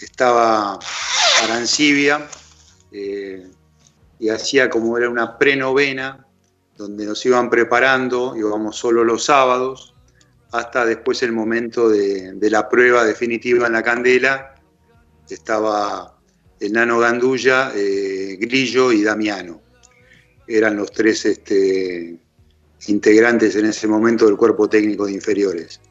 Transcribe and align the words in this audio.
estaba 0.00 0.78
Arancibia, 1.44 2.26
eh, 2.92 3.46
y 4.24 4.30
hacía 4.30 4.70
como 4.70 4.96
era 4.96 5.10
una 5.10 5.36
prenovena, 5.36 6.26
donde 6.78 7.04
nos 7.04 7.26
iban 7.26 7.50
preparando, 7.50 8.34
íbamos 8.34 8.74
solo 8.74 9.04
los 9.04 9.26
sábados, 9.26 9.94
hasta 10.50 10.86
después 10.86 11.22
el 11.22 11.32
momento 11.32 11.90
de, 11.90 12.34
la 12.40 12.70
prueba 12.70 13.04
definitiva 13.04 13.66
en 13.66 13.74
la 13.74 13.82
candela, 13.82 14.54
estaba 15.28 16.18
el 16.58 16.72
nano 16.72 17.00
Gandulla, 17.00 17.72
eh, 17.76 18.38
Grillo 18.40 18.92
y 18.92 19.02
Damiano. 19.02 19.60
Eran 20.48 20.78
los 20.78 20.90
tres 20.90 21.26
este, 21.26 22.18
integrantes 22.86 23.56
en 23.56 23.66
ese 23.66 23.86
momento 23.86 24.24
del 24.24 24.38
cuerpo 24.38 24.70
técnico 24.70 25.04
de 25.04 25.12
inferiores. 25.12 25.82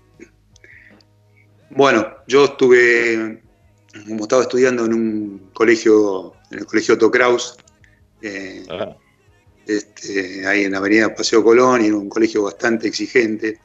Bueno, 1.69 2.07
yo 2.27 2.45
estuve, 2.45 3.43
como 4.07 4.23
estaba 4.23 4.41
estudiando 4.41 4.85
en 4.85 4.93
un 4.95 5.49
colegio, 5.53 6.33
en 6.49 6.57
el 6.57 6.65
colegio 6.65 6.95
Otto 6.95 7.11
Kraus, 7.11 7.57
eh, 8.23 8.65
este, 9.65 10.47
ahí 10.47 10.65
en 10.65 10.71
la 10.71 10.79
avenida 10.79 11.13
Paseo 11.13 11.43
Colón 11.43 11.83
y 11.83 11.87
en 11.87 11.93
un 11.93 12.09
colegio 12.09 12.43
bastante 12.43 12.87
exigente. 12.87 13.59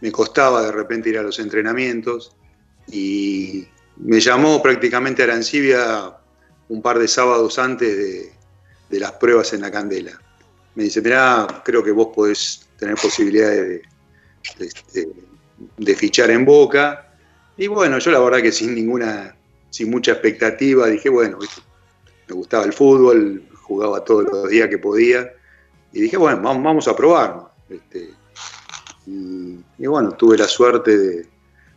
Me 0.00 0.10
costaba 0.12 0.62
de 0.62 0.72
repente 0.72 1.10
ir 1.10 1.18
a 1.18 1.22
los 1.22 1.38
entrenamientos 1.38 2.34
y 2.90 3.66
me 3.96 4.20
llamó 4.20 4.62
prácticamente 4.62 5.22
Arancibia 5.22 6.16
un 6.68 6.82
par 6.82 6.98
de 6.98 7.08
sábados 7.08 7.58
antes 7.58 8.32
de, 8.88 8.98
las 8.98 9.12
pruebas 9.12 9.52
en 9.52 9.60
la 9.60 9.70
Candela. 9.70 10.20
Me 10.74 10.84
dice, 10.84 11.00
mirá, 11.00 11.62
creo 11.64 11.82
que 11.82 11.90
vos 11.90 12.08
podés 12.14 12.66
tener 12.78 12.96
posibilidades 12.96 13.82
de, 14.58 14.66
este, 14.66 15.08
de, 15.76 15.94
fichar 15.94 16.30
en 16.30 16.44
Boca. 16.44 17.12
Y 17.56 17.66
bueno, 17.66 17.98
yo 17.98 18.10
la 18.10 18.20
verdad 18.20 18.40
que 18.40 18.52
sin 18.52 18.74
ninguna, 18.74 19.36
sin 19.68 19.90
mucha 19.90 20.12
expectativa, 20.12 20.86
dije, 20.86 21.08
bueno, 21.08 21.38
me 22.28 22.34
gustaba 22.34 22.64
el 22.64 22.72
fútbol, 22.72 23.49
jugaba 23.70 24.04
todos 24.04 24.24
los 24.24 24.48
días 24.48 24.68
que 24.68 24.78
podía. 24.78 25.32
Y 25.92 26.00
dije, 26.00 26.16
bueno, 26.16 26.40
vamos, 26.42 26.88
a 26.88 26.96
probar. 26.96 27.52
Este, 27.68 28.10
y, 29.06 29.86
bueno, 29.86 30.10
tuve 30.12 30.36
la 30.36 30.48
suerte 30.48 30.98
de, 30.98 31.26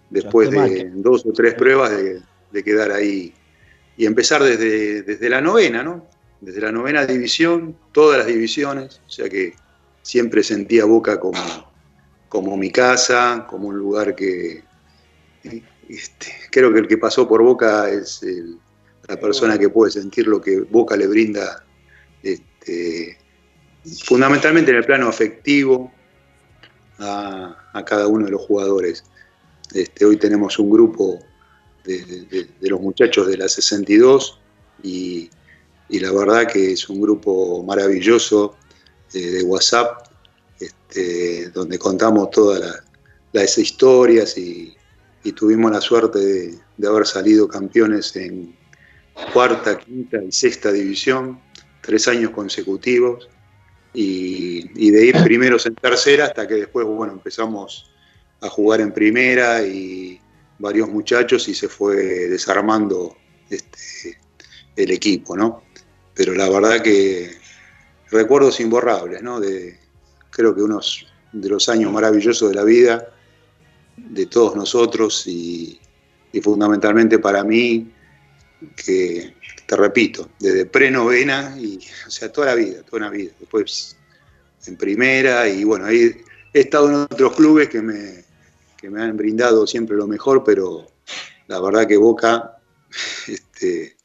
después 0.09 0.49
de 0.49 0.91
dos 0.95 1.23
o 1.23 1.31
tres 1.31 1.53
pruebas, 1.53 1.91
de, 1.91 2.63
quedar 2.63 2.91
ahí 2.91 3.33
y 3.97 4.05
empezar 4.05 4.43
desde, 4.43 5.03
desde 5.03 5.29
la 5.29 5.41
novena, 5.41 5.83
¿no? 5.83 6.07
Desde 6.41 6.61
la 6.61 6.71
novena 6.71 7.05
división, 7.05 7.75
todas 7.91 8.17
las 8.19 8.27
divisiones, 8.27 9.01
o 9.07 9.09
sea 9.09 9.29
que 9.29 9.53
siempre 10.01 10.43
sentía 10.43 10.85
Boca 10.85 11.19
como, 11.19 11.41
como 12.29 12.57
mi 12.57 12.71
casa, 12.71 13.47
como 13.49 13.69
un 13.69 13.77
lugar 13.77 14.15
que 14.15 14.63
este, 15.89 16.27
creo 16.51 16.71
que 16.73 16.79
el 16.79 16.87
que 16.87 16.97
pasó 16.97 17.27
por 17.27 17.41
Boca 17.41 17.89
es 17.89 18.21
la 19.07 19.19
persona 19.19 19.57
que 19.57 19.69
puede 19.69 19.91
sentir 19.91 20.27
lo 20.27 20.39
que 20.39 20.59
Boca 20.59 20.95
le 20.95 21.07
brinda 21.07 21.62
este, 22.63 23.18
fundamentalmente 24.06 24.72
en 24.72 24.78
el 24.78 24.85
plano 24.85 25.09
afectivo 25.09 25.91
a, 27.00 27.84
cada 27.85 28.07
uno 28.07 28.25
de 28.25 28.31
los 28.31 28.41
jugadores. 28.41 29.03
Este, 29.74 30.06
hoy 30.06 30.18
tenemos 30.18 30.57
un 30.59 30.69
grupo 30.69 31.19
de, 31.84 32.47
los 32.62 32.79
muchachos 32.79 33.28
de 33.28 33.38
la 33.38 33.50
62 33.50 34.40
y, 34.84 35.29
la 35.90 36.12
verdad 36.12 36.47
que 36.47 36.72
es 36.72 36.90
un 36.90 37.01
grupo 37.01 37.62
maravilloso 37.63 38.56
eh, 39.13 39.19
de 39.19 39.44
WhatsApp 39.44 40.07
este, 40.59 41.50
donde 41.50 41.78
contamos 41.78 42.31
todas 42.31 42.81
las, 43.34 43.57
historias 43.57 44.38
y, 44.38 44.75
tuvimos 45.35 45.72
la 45.72 45.81
suerte 45.81 46.19
de, 46.19 46.59
de 46.78 46.88
haber 46.88 47.06
salido 47.06 47.47
campeones 47.47 48.16
en 48.16 48.56
cuarta, 49.34 49.78
quinta 49.78 50.22
y 50.22 50.31
sexta 50.31 50.72
división 50.72 51.40
tres 51.83 52.07
años 52.07 52.31
consecutivos 52.31 53.29
y, 53.94 54.89
de 54.89 55.05
ir 55.05 55.23
primeros 55.23 55.66
en 55.66 55.75
tercera 55.75 56.25
hasta 56.25 56.47
que 56.47 56.55
después, 56.55 56.88
bueno, 56.88 57.13
empezamos 57.13 57.91
a 58.41 58.49
jugar 58.49 58.81
en 58.81 58.91
primera 58.91 59.61
y 59.61 60.19
varios 60.57 60.89
muchachos 60.89 61.47
y 61.49 61.53
se 61.53 61.67
fue 61.67 61.95
desarmando 62.29 63.16
este, 63.49 64.17
el 64.75 64.91
equipo, 64.91 65.35
¿no? 65.35 65.63
Pero 66.16 66.33
la 66.33 66.49
verdad 66.49 66.81
que 66.81 67.31
recuerdos 68.09 68.59
imborrables, 68.59 69.21
¿no? 69.21 69.39
De, 69.39 69.77
creo 70.29 70.55
que 70.55 70.61
unos 70.61 71.05
de 71.33 71.50
los 71.50 71.67
años 71.67 71.91
maravillosos 71.91 72.50
de 72.50 72.55
la 72.55 72.63
vida 72.63 73.09
de 73.97 74.25
todos 74.25 74.55
nosotros 74.55 75.27
y, 75.27 75.79
y 76.31 76.41
fundamentalmente 76.41 77.19
para 77.19 77.44
mí 77.44 77.91
que 78.75 79.35
te 79.66 79.75
repito, 79.75 80.29
desde 80.40 80.66
pre-novena 80.66 81.56
y, 81.57 81.79
o 82.07 82.12
sea, 82.12 82.31
toda 82.31 82.47
la 82.47 82.56
vida, 82.56 82.84
toda 82.84 83.03
la 83.03 83.09
vida. 83.09 83.31
Después 83.40 83.97
en 84.68 84.78
primera 84.78 85.47
y 85.47 85.63
bueno, 85.63 85.85
ahí 85.85 86.12
he 86.53 86.59
estado 86.59 86.90
en 86.90 86.96
otros 86.96 87.35
clubes 87.35 87.69
que 87.69 87.81
me, 87.81 88.24
me 88.90 89.01
han 89.01 89.18
brindado 89.18 89.66
siempre 89.68 89.96
lo 89.96 90.07
mejor, 90.07 90.44
pero 90.44 90.88
la 91.47 91.59
verdad 91.59 91.88
que 91.88 91.97
Boca 91.97 92.57
este, 93.28 93.96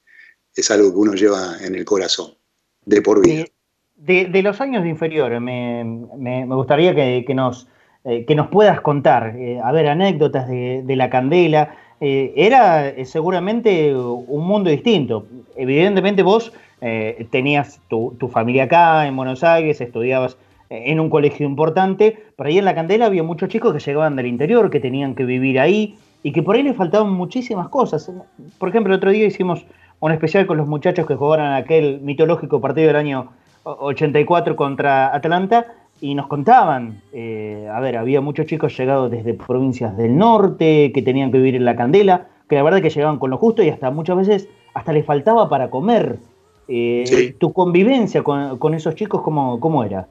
es 0.55 0.71
algo 0.71 0.91
que 0.91 0.99
uno 0.99 1.15
lleva 1.15 1.57
en 1.61 1.75
el 1.75 1.85
corazón, 1.85 2.33
de 2.85 3.03
por 3.03 3.25
vida. 3.25 3.45
De, 3.97 4.43
los 4.43 4.61
años 4.61 4.85
de 4.85 4.89
inferior, 4.91 5.41
me, 5.41 5.85
me, 6.17 6.47
gustaría 6.47 6.95
que, 6.95 7.35
nos, 7.35 7.69
eh, 8.05 8.25
que 8.25 8.35
nos 8.37 8.49
puedas 8.49 8.81
contar, 8.81 9.35
eh, 9.37 9.61
a 9.63 9.73
ver, 9.73 9.89
anécdotas 9.89 10.49
de, 10.49 10.83
de 10.85 10.97
la 10.97 11.11
candela. 11.11 11.77
Eh, 12.01 12.33
era 12.37 12.89
eh, 12.89 13.05
seguramente 13.05 13.95
un 13.95 14.47
mundo 14.47 14.71
distinto. 14.71 15.27
Evidentemente 15.57 16.23
vos 16.23 16.53
eh, 16.81 17.27
tenías 17.31 17.81
tu, 17.89 18.17
familia 18.33 18.65
acá 18.65 19.07
en 19.07 19.17
Buenos 19.17 19.43
Aires, 19.43 19.81
estudiabas 19.81 20.37
en 20.71 21.01
un 21.01 21.09
colegio 21.09 21.47
importante, 21.47 22.19
pero 22.37 22.51
ahí 22.51 22.59
en 22.59 22.67
La 22.67 22.75
Candela 22.75 23.07
había 23.07 23.23
muchos 23.23 23.49
chicos 23.49 23.73
que 23.73 23.81
llegaban 23.81 24.17
del 24.17 24.27
interior, 24.27 24.69
que 24.69 24.81
tenían 24.81 25.15
que 25.15 25.25
vivir 25.25 25.59
ahí 25.59 25.97
y 26.23 26.33
que 26.33 26.43
por 26.43 26.57
ahí 26.57 26.63
les 26.63 26.77
faltaban 26.77 27.11
muchísimas 27.11 27.69
cosas. 27.69 28.13
Por 28.59 28.69
ejemplo, 28.69 28.93
el 28.93 28.99
otro 28.99 29.11
día 29.11 29.25
hicimos 29.25 29.65
un 30.01 30.13
especial 30.13 30.47
con 30.47 30.59
los 30.59 30.69
muchachos 30.69 31.07
que 31.07 31.15
jugaron 31.15 31.53
aquel 31.53 32.01
mitológico 32.03 32.61
partido 32.61 32.89
del 32.89 32.97
año 32.97 33.31
84 33.65 34.57
contra 34.57 35.15
Atlanta 35.15 35.67
y 36.01 36.15
nos 36.15 36.29
contaban, 36.29 37.03
eh, 37.13 37.69
a 37.73 37.81
ver, 37.81 37.97
había 37.97 38.21
muchos 38.21 38.47
chicos 38.47 38.77
llegados 38.77 39.11
desde 39.11 39.35
provincias 39.35 39.97
del 39.97 40.17
norte 40.17 40.93
que 40.95 41.03
tenían 41.03 41.33
que 41.33 41.39
vivir 41.39 41.57
en 41.57 41.65
la 41.65 41.77
candela, 41.77 42.29
que 42.49 42.57
la 42.57 42.63
verdad 42.63 42.81
que 42.81 42.91
llegaban 42.91 43.19
con 43.19 43.31
lo 43.31 43.39
justo 43.39 43.63
y 43.63 43.69
hasta 43.69 43.91
muchas 43.91 44.17
veces 44.17 44.49
hasta 44.75 44.93
les 44.93 45.05
faltaba 45.05 45.49
para 45.49 45.71
comer. 45.71 46.19
Eh, 46.69 47.35
¿Tu 47.39 47.53
convivencia 47.53 48.23
con, 48.23 48.75
esos 48.75 48.95
chicos 48.95 49.23
cómo, 49.23 49.59
cómo, 49.59 49.85
era? 49.85 50.07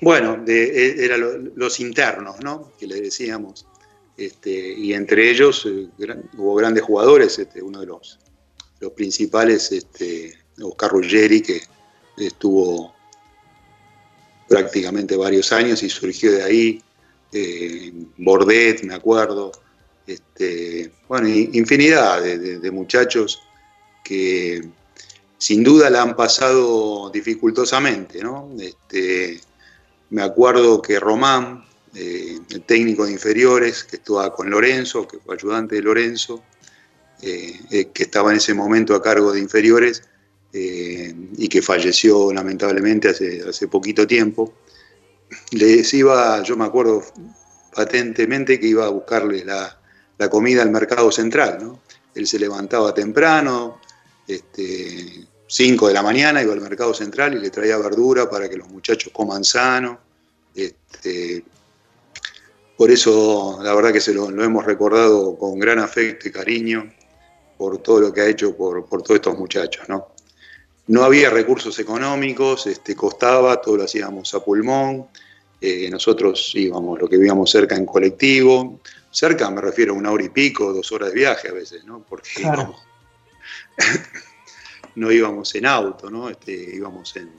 Bueno, 0.00 0.36
de, 0.36 1.04
eran 1.04 1.52
los 1.54 1.80
internos, 1.80 2.36
¿no? 2.42 2.72
Que 2.78 2.86
le 2.86 3.00
decíamos. 3.00 3.66
Este, 4.16 4.74
y 4.74 4.92
entre 4.94 5.30
ellos 5.30 5.66
eh, 5.66 5.86
hubo 6.36 6.56
grandes 6.56 6.82
jugadores, 6.82 7.38
este, 7.38 7.62
uno 7.62 7.80
de 7.80 7.86
los, 7.86 8.18
los 8.80 8.92
principales, 8.92 9.70
este, 9.70 10.34
Oscar 10.60 10.90
Ruggeri, 10.90 11.40
que 11.40 11.60
estuvo 12.16 12.92
prácticamente 14.48 15.16
varios 15.16 15.52
años 15.52 15.82
y 15.82 15.90
surgió 15.90 16.32
de 16.32 16.42
ahí, 16.42 16.82
eh, 17.32 17.92
Bordet, 18.16 18.82
me 18.82 18.94
acuerdo, 18.94 19.52
este, 20.06 20.90
bueno, 21.06 21.28
infinidad 21.28 22.22
de, 22.22 22.70
muchachos 22.70 23.42
que 24.02 24.66
sin 25.36 25.62
duda 25.62 25.90
la 25.90 26.02
han 26.02 26.16
pasado 26.16 27.10
dificultosamente, 27.10 28.22
¿no? 28.22 28.50
Este, 28.58 29.40
me 30.10 30.22
acuerdo 30.22 30.80
que 30.80 30.98
Román, 30.98 31.66
eh, 31.94 32.38
el 32.50 32.62
técnico 32.62 33.04
de 33.04 33.12
inferiores, 33.12 33.84
que 33.84 33.96
estaba 33.96 34.34
con 34.34 34.48
Lorenzo, 34.48 35.06
que 35.06 35.18
fue 35.18 35.34
ayudante 35.34 35.74
de 35.76 35.82
Lorenzo, 35.82 36.42
eh, 37.20 37.90
que 37.92 38.04
estaba 38.04 38.30
en 38.30 38.38
ese 38.38 38.54
momento 38.54 38.94
a 38.94 39.02
cargo 39.02 39.32
de 39.32 39.40
inferiores 39.40 40.07
y 40.52 41.48
que 41.48 41.62
falleció 41.62 42.32
lamentablemente 42.32 43.08
hace, 43.08 43.42
hace 43.48 43.68
poquito 43.68 44.06
tiempo, 44.06 44.54
les 45.52 45.92
iba, 45.94 46.42
yo 46.42 46.56
me 46.56 46.64
acuerdo 46.64 47.04
patentemente 47.74 48.58
que 48.58 48.66
iba 48.66 48.86
a 48.86 48.90
buscarle 48.90 49.44
la, 49.44 49.78
la 50.16 50.28
comida 50.28 50.62
al 50.62 50.70
mercado 50.70 51.12
central, 51.12 51.58
¿no? 51.60 51.80
Él 52.14 52.26
se 52.26 52.38
levantaba 52.38 52.92
temprano, 52.92 53.80
este, 54.26 55.26
5 55.46 55.88
de 55.88 55.94
la 55.94 56.02
mañana, 56.02 56.42
iba 56.42 56.52
al 56.52 56.60
mercado 56.60 56.92
central 56.92 57.34
y 57.34 57.38
le 57.40 57.50
traía 57.50 57.78
verdura 57.78 58.28
para 58.28 58.48
que 58.48 58.56
los 58.56 58.68
muchachos 58.68 59.12
coman 59.12 59.44
sano. 59.44 59.98
Este, 60.54 61.44
por 62.76 62.90
eso, 62.90 63.58
la 63.62 63.74
verdad 63.74 63.92
que 63.92 64.00
se 64.00 64.12
lo, 64.12 64.28
hemos 64.28 64.64
recordado 64.64 65.36
con 65.38 65.58
gran 65.58 65.78
afecto 65.78 66.28
y 66.28 66.32
cariño 66.32 66.92
por 67.56 67.78
todo 67.78 68.00
lo 68.00 68.12
que 68.12 68.20
ha 68.20 68.26
hecho 68.28 68.56
por, 68.56 68.86
todos 68.88 69.16
estos 69.16 69.38
muchachos. 69.38 69.88
¿no? 69.88 70.08
No 70.88 71.04
había 71.04 71.30
recursos 71.30 71.78
económicos, 71.78 72.66
este, 72.66 72.96
costaba, 72.96 73.60
todo 73.60 73.76
lo 73.76 73.84
hacíamos 73.84 74.34
a 74.34 74.40
pulmón. 74.42 75.06
Eh, 75.60 75.88
nosotros 75.90 76.52
íbamos, 76.54 76.98
lo 76.98 77.08
que 77.08 77.16
vivíamos 77.16 77.50
cerca 77.50 77.76
en 77.76 77.84
colectivo, 77.84 78.80
cerca 79.10 79.50
me 79.50 79.60
refiero 79.60 79.92
a 79.92 79.96
una 79.96 80.10
hora 80.10 80.24
y 80.24 80.28
pico, 80.28 80.72
dos 80.72 80.90
horas 80.92 81.10
de 81.10 81.16
viaje 81.16 81.48
a 81.48 81.52
veces, 81.52 81.84
¿no? 81.84 82.04
Porque 82.08 82.30
no 84.94 85.12
íbamos 85.12 85.54
en 85.54 85.66
auto, 85.66 86.10
¿no? 86.10 86.30
Este, 86.30 86.52
íbamos 86.52 87.14
en, 87.16 87.30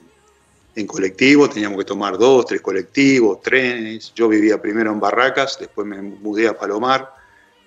en 0.76 0.86
colectivo, 0.86 1.48
teníamos 1.48 1.78
que 1.78 1.84
tomar 1.86 2.18
dos, 2.18 2.46
tres 2.46 2.60
colectivos, 2.60 3.40
trenes. 3.40 4.12
Yo 4.14 4.28
vivía 4.28 4.60
primero 4.60 4.92
en 4.92 5.00
Barracas, 5.00 5.56
después 5.58 5.86
me 5.86 6.00
mudé 6.00 6.46
a 6.46 6.56
Palomar 6.56 7.12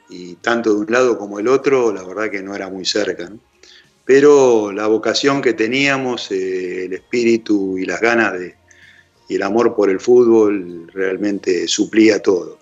y 0.08 0.36
tanto 0.36 0.74
de 0.74 0.80
un 0.82 0.92
lado 0.92 1.18
como 1.18 1.40
el 1.40 1.48
otro, 1.48 1.92
la 1.92 2.04
verdad 2.04 2.30
que 2.30 2.42
no 2.42 2.56
era 2.56 2.70
muy 2.70 2.86
cerca. 2.86 3.30
Pero 4.06 4.72
la 4.72 4.88
vocación 4.88 5.42
que 5.42 5.54
teníamos, 5.54 6.30
eh, 6.32 6.86
el 6.86 6.94
espíritu 6.94 7.78
y 7.78 7.86
las 7.86 8.02
ganas 8.02 8.34
de, 8.34 8.56
y 9.30 9.36
el 9.36 9.44
amor 9.44 9.76
por 9.76 9.90
el 9.90 10.00
fútbol 10.00 10.90
realmente 10.94 11.68
suplía 11.68 12.22
todo. 12.22 12.60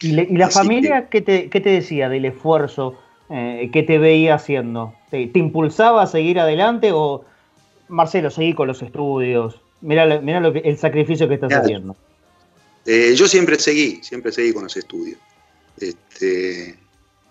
¿Y, 0.00 0.12
la 0.12 0.50
familia 0.50 1.08
¿qué, 1.08 1.20
te, 1.20 1.48
qué, 1.48 1.60
te, 1.60 1.70
decía 1.70 2.08
del 2.08 2.24
esfuerzo 2.24 2.98
eh, 3.30 3.70
que 3.72 3.82
te 3.82 3.98
veía 3.98 4.34
haciendo? 4.34 4.94
¿Te, 5.10 5.30
impulsaba 5.34 6.02
a 6.02 6.06
seguir 6.06 6.40
adelante 6.40 6.90
o, 6.92 7.24
Marcelo, 7.88 8.30
seguí 8.30 8.54
con 8.54 8.66
los 8.66 8.82
estudios? 8.82 9.60
Mira, 9.80 10.06
lo 10.06 10.52
que, 10.52 10.60
el 10.60 10.78
sacrificio 10.78 11.28
que 11.28 11.34
estás 11.34 11.52
haciendo. 11.52 11.94
Eh, 12.86 13.12
yo 13.14 13.28
siempre 13.28 13.58
seguí, 13.58 14.00
siempre 14.02 14.32
seguí 14.32 14.52
con 14.52 14.64
los 14.64 14.76
estudios. 14.76 15.18
Este, 15.78 16.76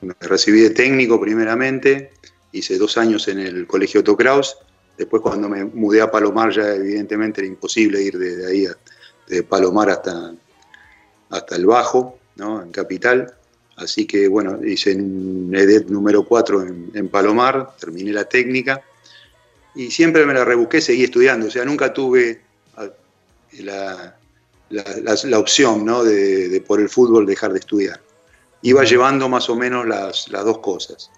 me 0.02 0.14
recibí 0.22 0.62
de 0.62 0.70
técnico 0.70 1.20
primeramente, 1.20 2.12
hice 2.52 2.78
dos 2.78 2.98
años 2.98 3.28
en 3.28 3.40
el 3.40 3.68
Colegio 3.68 4.02
Otto 4.02 4.16
Kraus, 4.18 4.58
después 4.98 5.22
cuando 5.22 5.50
me 5.50 5.66
mudé 5.66 6.02
a 6.02 6.12
Palomar 6.12 6.52
ya 6.52 6.76
evidentemente 6.76 7.42
era 7.42 7.48
imposible 7.48 8.02
ir 8.02 8.18
desde 8.18 8.48
ahí, 8.48 8.68
de 9.28 9.44
Palomar 9.44 9.90
hasta, 9.90 10.34
hasta 11.30 11.56
el 11.56 11.66
Bajo, 11.66 12.20
en 12.38 12.72
Capital. 12.72 13.34
Así 13.78 14.06
que 14.06 14.28
bueno, 14.28 14.64
hice 14.64 14.96
un 14.96 15.52
EDET 15.56 15.88
número 15.88 16.24
4 16.24 16.62
en, 16.94 17.10
Palomar, 17.10 17.76
terminé 17.80 18.12
la 18.12 18.26
técnica 18.26 18.82
y 19.74 19.90
siempre 19.90 20.26
me 20.26 20.34
la 20.34 20.46
rebusqué, 20.46 20.82
seguí 20.82 21.06
estudiando. 21.06 21.48
O 21.48 21.50
sea, 21.50 21.66
nunca 21.66 21.94
tuve 21.94 22.42
ah, 22.78 22.90
la, 23.60 24.16
la, 24.70 25.40
opción 25.40 25.86
¿no? 25.86 26.04
de, 26.04 26.64
por 26.68 26.80
el 26.80 26.90
fútbol 26.90 27.26
dejar 27.26 27.54
de 27.54 27.60
estudiar. 27.60 28.02
Iba 28.62 28.84
llevando 28.84 29.28
más 29.30 29.50
o 29.50 29.56
menos 29.56 29.88
las, 29.88 30.30
las 30.30 30.46
dos 30.46 30.60
cosas. 30.60 31.10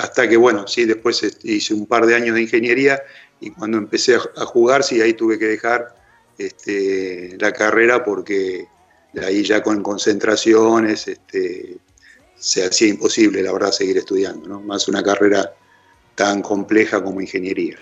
Hasta 0.00 0.28
que, 0.28 0.36
bueno, 0.36 0.66
sí, 0.66 0.84
después 0.84 1.22
hice 1.42 1.74
un 1.74 1.86
par 1.86 2.06
de 2.06 2.14
años 2.14 2.34
de 2.34 2.42
ingeniería 2.42 3.02
y 3.40 3.50
cuando 3.50 3.78
empecé 3.78 4.16
a 4.16 4.44
jugar, 4.46 4.82
sí, 4.82 5.00
ahí 5.00 5.14
tuve 5.14 5.38
que 5.38 5.46
dejar 5.46 5.94
este, 6.38 7.36
la 7.38 7.52
carrera 7.52 8.04
porque 8.04 8.66
ahí 9.22 9.42
ya 9.42 9.62
con 9.62 9.82
concentraciones 9.82 11.08
este, 11.08 11.76
se 12.36 12.66
hacía 12.66 12.88
imposible, 12.88 13.42
la 13.42 13.52
verdad, 13.52 13.70
seguir 13.70 13.98
estudiando, 13.98 14.48
¿no? 14.48 14.60
más 14.60 14.88
una 14.88 15.02
carrera 15.02 15.52
tan 16.14 16.42
compleja 16.42 17.02
como 17.02 17.20
ingeniería. 17.20 17.76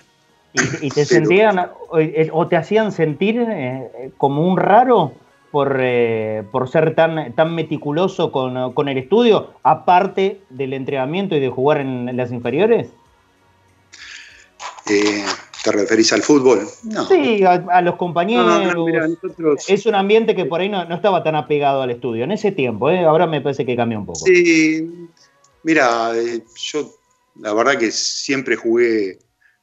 ¿Y, 0.80 0.90
te 0.90 1.04
sentían 1.06 1.58
eh, 1.98 2.28
o 2.32 2.46
te 2.48 2.56
hacían 2.56 2.92
sentir 2.92 3.44
eh, 3.48 4.12
como 4.18 4.46
un 4.46 4.56
raro 4.56 5.14
por, 5.52 5.76
eh, 5.80 6.42
por 6.50 6.68
ser 6.68 6.94
tan, 6.94 7.34
tan 7.34 7.54
meticuloso 7.54 8.32
con, 8.32 8.88
el 8.88 8.98
estudio, 8.98 9.50
aparte 9.62 10.40
del 10.50 10.72
entrenamiento 10.72 11.36
y 11.36 11.40
de 11.40 11.50
jugar 11.50 11.78
en 11.78 12.16
las 12.16 12.32
inferiores? 12.32 12.88
¿Te 15.62 15.70
referís 15.70 16.12
al 16.12 16.22
fútbol? 16.22 16.66
Sí, 17.08 17.44
a, 17.44 17.80
los 17.82 17.96
compañeros. 17.96 18.74
Es 19.68 19.86
un 19.86 19.94
ambiente 19.94 20.34
que 20.34 20.46
por 20.46 20.60
ahí 20.60 20.68
no, 20.68 20.82
estaba 20.92 21.22
tan 21.22 21.36
apegado 21.36 21.82
al 21.82 21.90
estudio 21.90 22.24
en 22.24 22.32
ese 22.32 22.50
tiempo, 22.50 22.90
¿eh? 22.90 23.04
ahora 23.04 23.26
me 23.26 23.40
parece 23.40 23.64
que 23.64 23.76
cambió 23.76 24.00
un 24.00 24.06
poco. 24.06 24.20
Sí, 24.24 25.08
mira, 25.62 26.12
eh, 26.16 26.42
yo 26.56 26.90
la 27.36 27.54
verdad 27.54 27.78
que 27.78 27.92
siempre 27.92 28.56
jugué 28.56 29.18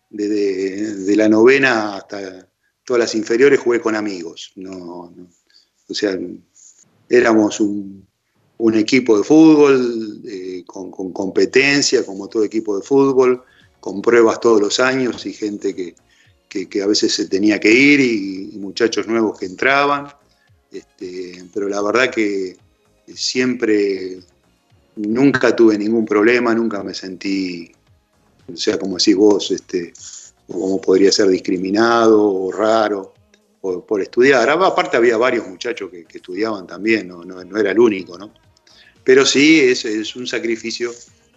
desde 0.10 1.16
la 1.16 1.28
novena 1.28 1.98
hasta 1.98 2.48
todas 2.86 3.00
las 3.00 3.16
inferiores, 3.16 3.60
jugué 3.60 3.82
con 3.82 3.96
amigos. 3.96 4.54
No, 4.56 5.14
o 5.90 5.94
sea, 5.94 6.18
éramos 7.10 7.60
un, 7.60 8.08
equipo 8.74 9.18
de 9.18 9.24
fútbol 9.24 10.22
eh, 10.26 10.64
con, 10.66 10.92
competencia, 10.92 12.06
como 12.06 12.28
todo 12.28 12.44
equipo 12.44 12.78
de 12.78 12.84
fútbol 12.84 13.42
con 13.80 14.02
pruebas 14.02 14.40
todos 14.42 14.62
los 14.62 14.80
años 14.80 15.26
y 15.26 15.34
gente 15.34 15.74
que, 15.74 15.96
a 16.82 16.88
veces 16.88 17.14
se 17.14 17.28
tenía 17.28 17.60
que 17.60 17.72
ir 17.72 18.00
y, 18.00 18.58
muchachos 18.58 19.08
nuevos 19.08 19.40
que 19.40 19.46
entraban. 19.46 20.08
Este, 20.72 21.44
pero 21.54 21.68
la 21.70 21.82
verdad 21.82 22.12
que 22.12 22.58
siempre, 23.16 24.20
nunca 24.98 25.56
tuve 25.56 25.78
ningún 25.78 26.06
problema, 26.06 26.54
nunca 26.54 26.84
me 26.84 26.94
sentí, 26.94 27.72
o 28.52 28.58
sea, 28.58 28.78
como 28.78 28.98
decís 28.98 29.16
vos, 29.16 29.50
este, 29.52 29.94
como 30.48 30.80
podría 30.82 31.12
ser 31.12 31.30
discriminado 31.30 32.22
o 32.22 32.52
raro 32.52 33.14
por, 33.62 34.02
estudiar. 34.02 34.50
Aparte 34.50 34.98
había 34.98 35.18
varios 35.18 35.48
muchachos 35.48 35.90
que, 35.90 36.06
estudiaban 36.10 36.66
también, 36.66 37.08
no, 37.08 37.24
no, 37.24 37.58
era 37.58 37.72
el 37.72 37.80
único, 37.80 38.18
¿no? 38.18 38.34
Pero 39.04 39.26
sí, 39.26 39.60
es, 39.62 39.86
es 39.86 40.16
un 40.16 40.28
sacrificio 40.28 40.92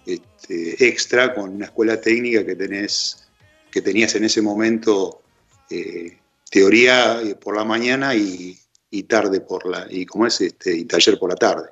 este, 0.05 0.85
extra 0.87 1.35
con 1.35 1.51
una 1.51 1.67
escuela 1.67 2.01
técnica 2.01 2.45
que, 2.45 2.57
tenés, 2.57 3.29
que 3.71 3.81
tenías 3.81 4.15
en 4.15 4.25
ese 4.25 4.43
momento 4.43 5.23
eh, 5.71 6.19
teoría 6.51 7.23
eh, 7.23 7.37
por 7.37 7.57
la 7.57 7.65
mañana 7.65 8.15
y, 8.15 8.59
tarde 9.09 9.41
por 9.41 9.67
la, 9.67 9.87
y 9.89 10.05
como 10.05 10.27
es, 10.27 10.41
este, 10.41 10.77
y 10.77 10.85
taller 10.85 11.19
por 11.19 11.31
la 11.31 11.37
tarde. 11.37 11.71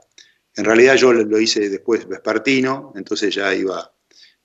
En 0.56 0.64
realidad 0.64 0.96
yo 0.96 1.12
lo 1.12 1.38
hice 1.38 1.68
después 1.68 2.08
vespertino, 2.08 2.92
entonces 2.96 3.34
ya 3.34 3.54
iba, 3.54 3.92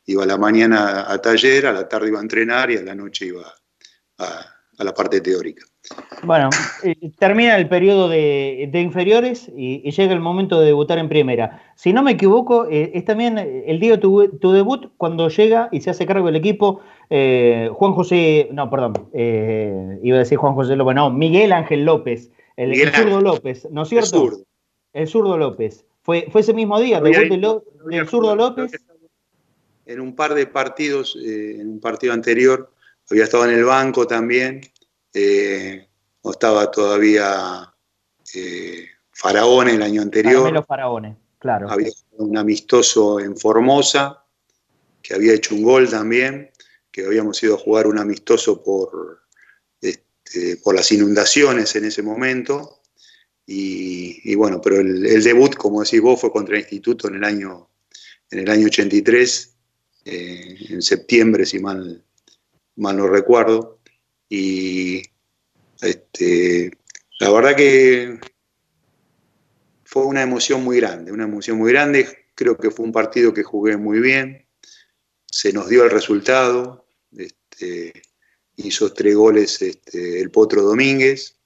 iba 0.06 0.24
a 0.24 0.28
la 0.28 0.38
mañana 0.38 1.12
a 1.12 1.22
taller, 1.22 1.68
a 1.68 1.74
la 1.74 1.88
tarde 1.88 2.10
iba 2.10 2.20
a 2.20 2.22
entrenar 2.22 2.70
y 2.72 2.78
a 2.78 2.84
la 2.84 2.94
noche 2.94 3.28
iba 3.28 3.54
a 4.18 4.84
la 4.84 4.94
parte 4.94 5.22
teórica. 5.22 5.66
Bueno, 6.24 6.50
eh, 6.84 6.96
termina 7.20 7.56
el 7.58 7.68
periodo 7.68 8.10
de, 8.10 8.70
inferiores 8.74 9.50
y, 9.56 9.90
llega 9.92 10.14
el 10.14 10.20
momento 10.20 10.60
de 10.60 10.68
debutar 10.68 10.98
en 10.98 11.10
primera. 11.10 11.62
Si 11.76 11.94
no 11.94 12.04
me 12.04 12.12
equivoco, 12.12 12.68
eh, 12.70 12.92
es 12.94 13.06
también 13.06 13.38
el 13.38 13.80
día 13.80 13.92
de 13.92 13.98
tu, 14.00 14.52
debut 14.52 14.92
cuando 14.98 15.30
llega 15.30 15.70
y 15.72 15.82
se 15.82 15.92
hace 15.92 16.06
cargo 16.06 16.28
del 16.28 16.36
equipo 16.36 16.82
eh, 17.10 17.70
Juan 17.74 17.94
José, 17.94 18.50
no, 18.52 18.70
perdón, 18.70 19.10
iba 19.14 20.16
a 20.16 20.20
decir 20.20 20.38
Juan 20.38 20.56
José 20.56 20.76
López, 20.76 20.96
no, 20.96 21.12
Miguel 21.12 21.52
Ángel 21.54 21.86
López, 21.86 22.32
el, 22.58 22.76
zurdo 22.92 23.22
López, 23.22 23.68
¿no 23.70 23.84
es 23.84 23.90
cierto? 23.90 24.16
El 24.16 24.22
zurdo. 24.22 24.44
El 24.94 25.08
zurdo 25.08 25.38
López. 25.38 25.86
Fue, 26.02 26.28
fue 26.32 26.42
ese 26.42 26.54
mismo 26.54 26.80
día, 26.80 27.02
debut 27.02 27.30
del, 27.86 28.08
zurdo 28.08 28.36
López. 28.36 28.72
En 29.86 30.00
un 30.00 30.16
par 30.16 30.34
de 30.34 30.48
partidos, 30.48 31.16
en 31.16 31.70
un 31.70 31.80
partido 31.80 32.14
anterior, 32.14 32.72
había 33.12 33.26
estado 33.26 33.46
en 33.46 33.52
el 33.52 33.66
banco 33.66 34.08
también 34.08 34.62
eh, 35.16 35.88
no 36.24 36.32
estaba 36.32 36.70
todavía 36.70 37.74
eh, 38.34 38.86
Faraón 39.12 39.70
el 39.70 39.82
año 39.82 40.02
anterior. 40.02 40.52
los 40.52 40.66
Faraones, 40.66 41.16
claro. 41.40 41.70
Había 41.70 41.90
un 42.18 42.38
amistoso 42.38 43.22
en 43.22 43.38
Formosa, 43.38 44.26
que 45.02 45.14
había 45.14 45.34
hecho 45.34 45.56
un 45.56 45.64
gol 45.64 45.90
también, 45.90 46.52
que 46.92 47.06
habíamos 47.06 47.42
ido 47.42 47.56
a 47.56 47.58
jugar 47.58 47.88
un 47.88 47.98
amistoso 47.98 48.62
por, 48.62 49.22
este, 49.82 50.58
por 50.58 50.76
las 50.76 50.92
inundaciones 50.92 51.76
en 51.78 51.86
ese 51.86 52.02
momento. 52.02 52.82
Y, 53.48 54.34
bueno, 54.36 54.60
pero 54.60 54.80
el, 54.80 55.24
debut, 55.24 55.56
como 55.56 55.84
decís 55.84 56.02
vos, 56.02 56.20
fue 56.20 56.32
contra 56.32 56.56
el 56.56 56.62
Instituto 56.62 57.08
en 57.08 57.16
el 57.16 57.24
año, 57.24 57.70
en 58.32 58.40
el 58.40 58.50
año 58.50 58.66
83, 58.66 59.56
eh, 60.06 60.58
en 60.70 60.82
septiembre, 60.82 61.46
si 61.46 61.60
mal, 61.60 62.04
mal 62.76 62.98
no 62.98 63.08
recuerdo. 63.08 63.75
Y 64.30 65.04
este, 65.82 66.72
la 67.20 67.32
verdad 67.32 67.56
que 67.56 68.20
fue 69.84 70.06
una 70.06 70.22
emoción 70.22 70.64
muy 70.64 70.78
grande, 70.78 71.12
una 71.12 71.24
emoción 71.24 71.58
muy 71.58 71.72
grande. 71.72 72.26
Creo 72.36 72.58
que 72.58 72.72
fue 72.72 72.86
un 72.86 72.92
partido 72.92 73.34
que 73.34 73.44
jugué 73.44 73.78
muy 73.78 74.00
bien. 74.00 74.46
Se 75.26 75.54
nos 75.54 75.70
dio 75.70 75.84
el 75.84 75.92
resultado. 75.92 76.86
Este, 77.16 77.94
hizo 78.58 78.92
tres 78.94 79.16
goles 79.16 79.62
este, 79.62 80.22
el 80.22 80.32
Potro 80.32 80.62
Domínguez 80.64 81.38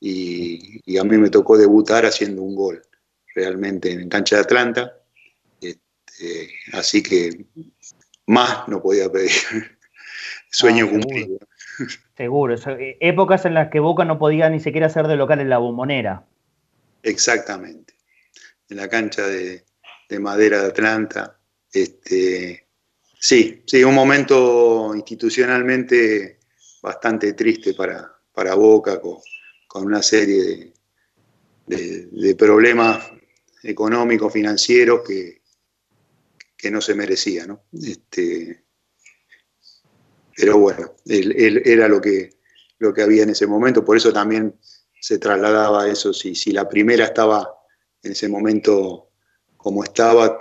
y, 0.00 0.96
a 0.98 1.04
mí 1.04 1.18
me 1.18 1.30
tocó 1.30 1.56
debutar 1.56 2.06
haciendo 2.06 2.42
un 2.42 2.54
gol 2.54 2.82
realmente 3.34 3.90
en 3.90 4.08
cancha 4.08 4.36
de 4.36 4.42
Atlanta. 4.42 5.02
Este, 5.60 6.50
así 6.72 7.02
que 7.02 7.46
más 8.26 8.68
no 8.68 8.82
podía 8.82 9.10
pedir. 9.10 9.32
Sueño 10.50 10.86
ah, 10.86 10.90
cumplido. 10.90 11.38
Seguro, 12.16 12.54
eh, 12.54 12.96
épocas 13.00 13.44
en 13.44 13.54
las 13.54 13.70
que 13.70 13.80
Boca 13.80 14.04
no 14.04 14.18
podía 14.18 14.48
ni 14.50 14.60
siquiera 14.60 14.88
ser 14.88 15.06
de 15.06 15.16
local 15.16 15.40
en 15.40 15.48
la 15.48 15.58
bombonera. 15.58 16.26
Exactamente, 17.02 17.94
en 18.68 18.76
la 18.76 18.88
cancha 18.88 19.26
de, 19.26 19.64
madera 20.18 20.62
de 20.62 20.68
Atlanta. 20.68 21.38
Este, 21.72 22.66
sí, 23.18 23.62
sí, 23.66 23.84
un 23.84 23.94
momento 23.94 24.94
institucionalmente 24.94 26.40
bastante 26.82 27.34
triste 27.34 27.74
para, 27.74 28.10
para 28.32 28.54
Boca, 28.54 29.00
con, 29.00 29.18
una 29.74 30.02
serie 30.02 30.72
de, 31.66 32.34
problemas 32.36 33.12
económicos, 33.62 34.32
financieros 34.32 35.02
que, 35.06 35.42
que 36.56 36.70
no 36.70 36.80
se 36.80 36.94
merecía. 36.94 37.46
¿no? 37.46 37.64
Este, 37.72 38.64
pero 40.38 40.58
bueno, 40.58 40.92
él, 41.06 41.62
era 41.64 41.88
lo 41.88 42.00
que, 42.00 42.30
lo 42.78 42.94
que 42.94 43.02
había 43.02 43.24
en 43.24 43.30
ese 43.30 43.46
momento, 43.46 43.84
por 43.84 43.96
eso 43.96 44.12
también 44.12 44.54
se 45.00 45.18
trasladaba 45.18 45.88
eso, 45.88 46.12
si, 46.12 46.34
si 46.34 46.52
la 46.52 46.68
primera 46.68 47.04
estaba 47.04 47.54
en 48.02 48.12
ese 48.12 48.28
momento 48.28 49.08
como 49.56 49.82
estaba, 49.82 50.38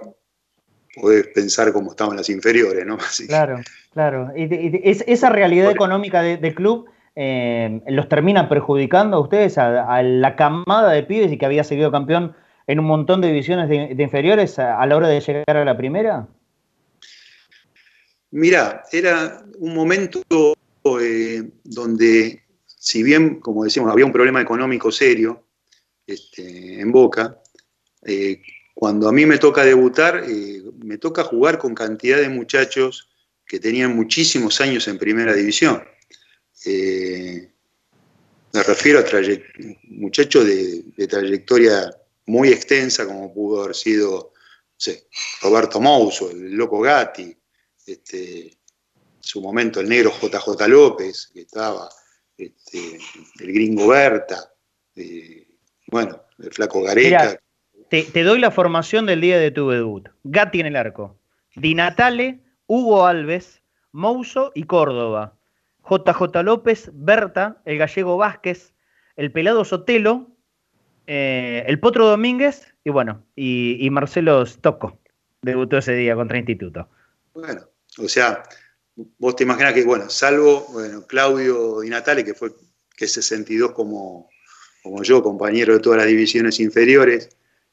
podés 0.96 1.28
pensar 1.28 1.74
cómo 1.74 1.92
estaban 1.92 2.16
las 2.16 2.30
inferiores, 2.30 2.86
¿no? 2.86 2.98
Claro, 3.28 3.60
claro. 3.92 4.32
Y, 4.36 4.82
esa 4.84 5.30
realidad 5.30 5.72
económica 5.72 6.22
del 6.22 6.54
club 6.54 6.88
eh, 7.16 7.82
los 7.88 8.08
termina 8.08 8.48
perjudicando 8.48 9.18
a 9.18 9.22
ustedes, 9.22 9.58
a, 9.58 10.04
la 10.04 10.36
camada 10.36 10.92
de 10.92 11.02
pibes 11.02 11.32
y 11.32 11.38
que 11.40 11.48
había 11.48 11.64
seguido 11.64 11.92
campeón 11.92 12.36
en 12.68 12.80
un 12.80 12.86
montón 12.86 13.22
de 13.22 13.30
divisiones 13.30 13.70
de, 13.70 14.04
inferiores 14.04 14.60
a, 14.60 14.86
la 14.86 14.96
hora 14.96 15.08
de 15.08 15.20
llegar 15.22 15.58
a 15.58 15.66
la 15.66 15.76
primera? 15.76 16.28
Mira, 18.32 18.84
era 18.92 19.46
un 19.60 19.74
momento 19.74 20.22
eh, 21.02 21.50
donde, 21.64 22.44
si 22.66 23.04
bien, 23.04 23.40
como 23.40 23.64
decimos, 23.64 23.92
había 23.92 24.06
un 24.06 24.12
problema 24.12 24.42
económico 24.42 24.92
serio 24.92 25.46
este, 26.06 26.82
en 26.82 26.92
Boca, 26.92 27.42
eh, 28.04 28.42
cuando 28.74 29.08
a 29.08 29.12
mí 29.12 29.26
me 29.26 29.38
toca 29.38 29.64
debutar, 29.64 30.24
eh, 30.28 30.62
me 30.84 30.98
toca 30.98 31.24
jugar 31.24 31.58
con 31.58 31.74
cantidad 31.74 32.20
de 32.20 32.30
muchachos 32.30 33.10
que 33.46 33.60
tenían 33.60 33.96
muchísimos 33.96 34.60
años 34.60 34.88
en 34.88 34.98
primera 34.98 35.34
división. 35.34 35.84
me 36.66 38.64
refiero 38.64 39.00
a 39.00 39.04
muchachos 39.84 40.46
de, 40.46 41.08
trayectoria 41.08 41.96
muy 42.26 42.50
extensa, 42.50 43.06
como 43.06 43.34
pudo 43.34 43.64
haber 43.64 43.76
sido 43.76 44.34
Roberto 45.42 45.80
Mouso, 45.80 46.30
el 46.30 46.52
Loco 46.52 46.82
Gatti, 46.82 47.37
este, 47.88 48.58
su 49.20 49.42
momento 49.42 49.80
el 49.80 49.90
negro 49.90 50.12
JJ 50.12 50.68
López, 50.68 51.32
que 51.34 51.42
estaba, 51.42 51.90
este, 52.38 52.98
el 53.40 53.54
gringo 53.54 53.88
Berta, 53.88 54.54
eh, 54.96 55.48
bueno, 55.88 56.22
el 56.40 56.52
flaco 56.52 56.82
Gareca. 56.84 57.40
te, 57.90 58.24
doy 58.24 58.40
la 58.40 58.52
formación 58.52 59.06
del 59.06 59.22
día 59.22 59.40
de 59.40 59.52
tu 59.52 59.70
debut. 59.70 60.10
Gatti 60.24 60.60
en 60.60 60.68
el 60.68 60.76
arco. 60.76 61.18
Di 61.56 61.74
Natale, 61.74 62.40
Hugo 62.68 63.06
Alves, 63.06 63.62
Mouso 63.92 64.52
y 64.54 64.64
Córdoba. 64.64 65.36
JJ 65.90 66.44
López, 66.44 66.92
Berta, 66.94 67.62
el 67.66 67.78
gallego 67.78 68.18
Vázquez, 68.18 68.74
el 69.16 69.32
pelado 69.32 69.64
Sotelo, 69.64 70.28
eh, 71.08 71.64
el 71.66 71.80
Potro 71.80 72.08
Domínguez 72.08 72.76
y 72.84 72.90
bueno, 72.90 73.26
y, 73.36 73.78
y 73.80 73.90
Marcelo 73.90 74.46
Stocco 74.46 75.00
debutó 75.42 75.78
ese 75.78 75.94
día 75.94 76.16
contra 76.16 76.38
Instituto. 76.38 76.90
Bueno, 77.34 77.62
o 77.98 78.08
sea, 78.08 78.44
vos 79.18 79.36
te 79.36 79.44
imaginas 79.44 79.74
que, 79.74 79.84
bueno, 79.84 80.10
salvo 80.10 80.68
bueno, 80.72 81.06
Claudio 81.06 81.82
Di 81.82 81.90
Natale, 81.90 82.24
que 82.24 82.34
fue 82.34 82.52
que 82.96 83.08
62 83.08 83.72
como, 83.72 84.30
como 84.84 85.04
yo, 85.04 85.22
compañero 85.22 85.74
de 85.74 85.80
todas 85.80 86.00
las 86.00 86.08
divisiones 86.08 86.60
inferiores, 86.60 87.30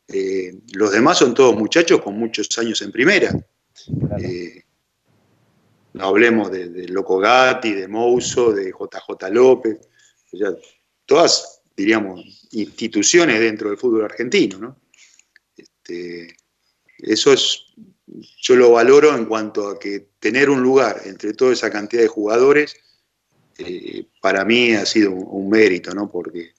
eh, 0.09 0.55
los 0.75 0.93
demás 0.93 1.19
son 1.19 1.35
todos 1.35 1.57
muchachos 1.57 2.03
con 2.03 2.19
muchos 2.19 2.59
años 2.59 2.83
en 2.83 2.93
primera. 2.93 3.33
Eh, 4.21 4.63
no 5.95 6.07
hablemos 6.07 6.51
de, 6.51 6.89
Loco 6.89 7.19
Gatti, 7.19 7.73
de 7.73 7.89
Mouso, 7.89 8.53
de 8.53 8.71
JJ 8.71 9.31
López, 9.31 9.79
todas, 11.07 11.63
diríamos, 11.77 12.49
instituciones 12.53 13.41
dentro 13.41 13.71
del 13.71 13.79
fútbol 13.79 14.05
argentino. 14.05 14.59
¿no? 14.59 14.81
Este, 15.57 16.37
eso 16.99 17.33
es 17.33 17.64
yo 18.41 18.57
lo 18.57 18.73
valoro 18.73 19.17
en 19.17 19.25
cuanto 19.25 19.69
a 19.69 19.79
que 19.79 20.09
tener 20.19 20.51
un 20.51 20.63
lugar 20.63 21.03
entre 21.05 21.35
toda 21.35 21.53
esa 21.53 21.71
cantidad 21.71 22.03
de 22.03 22.09
jugadores, 22.09 22.77
eh, 23.59 24.07
para 24.21 24.45
mí 24.45 24.73
ha 24.73 24.87
sido 24.87 25.13
un, 25.13 25.49
mérito, 25.49 25.95
¿no? 25.95 26.11
Porque 26.11 26.53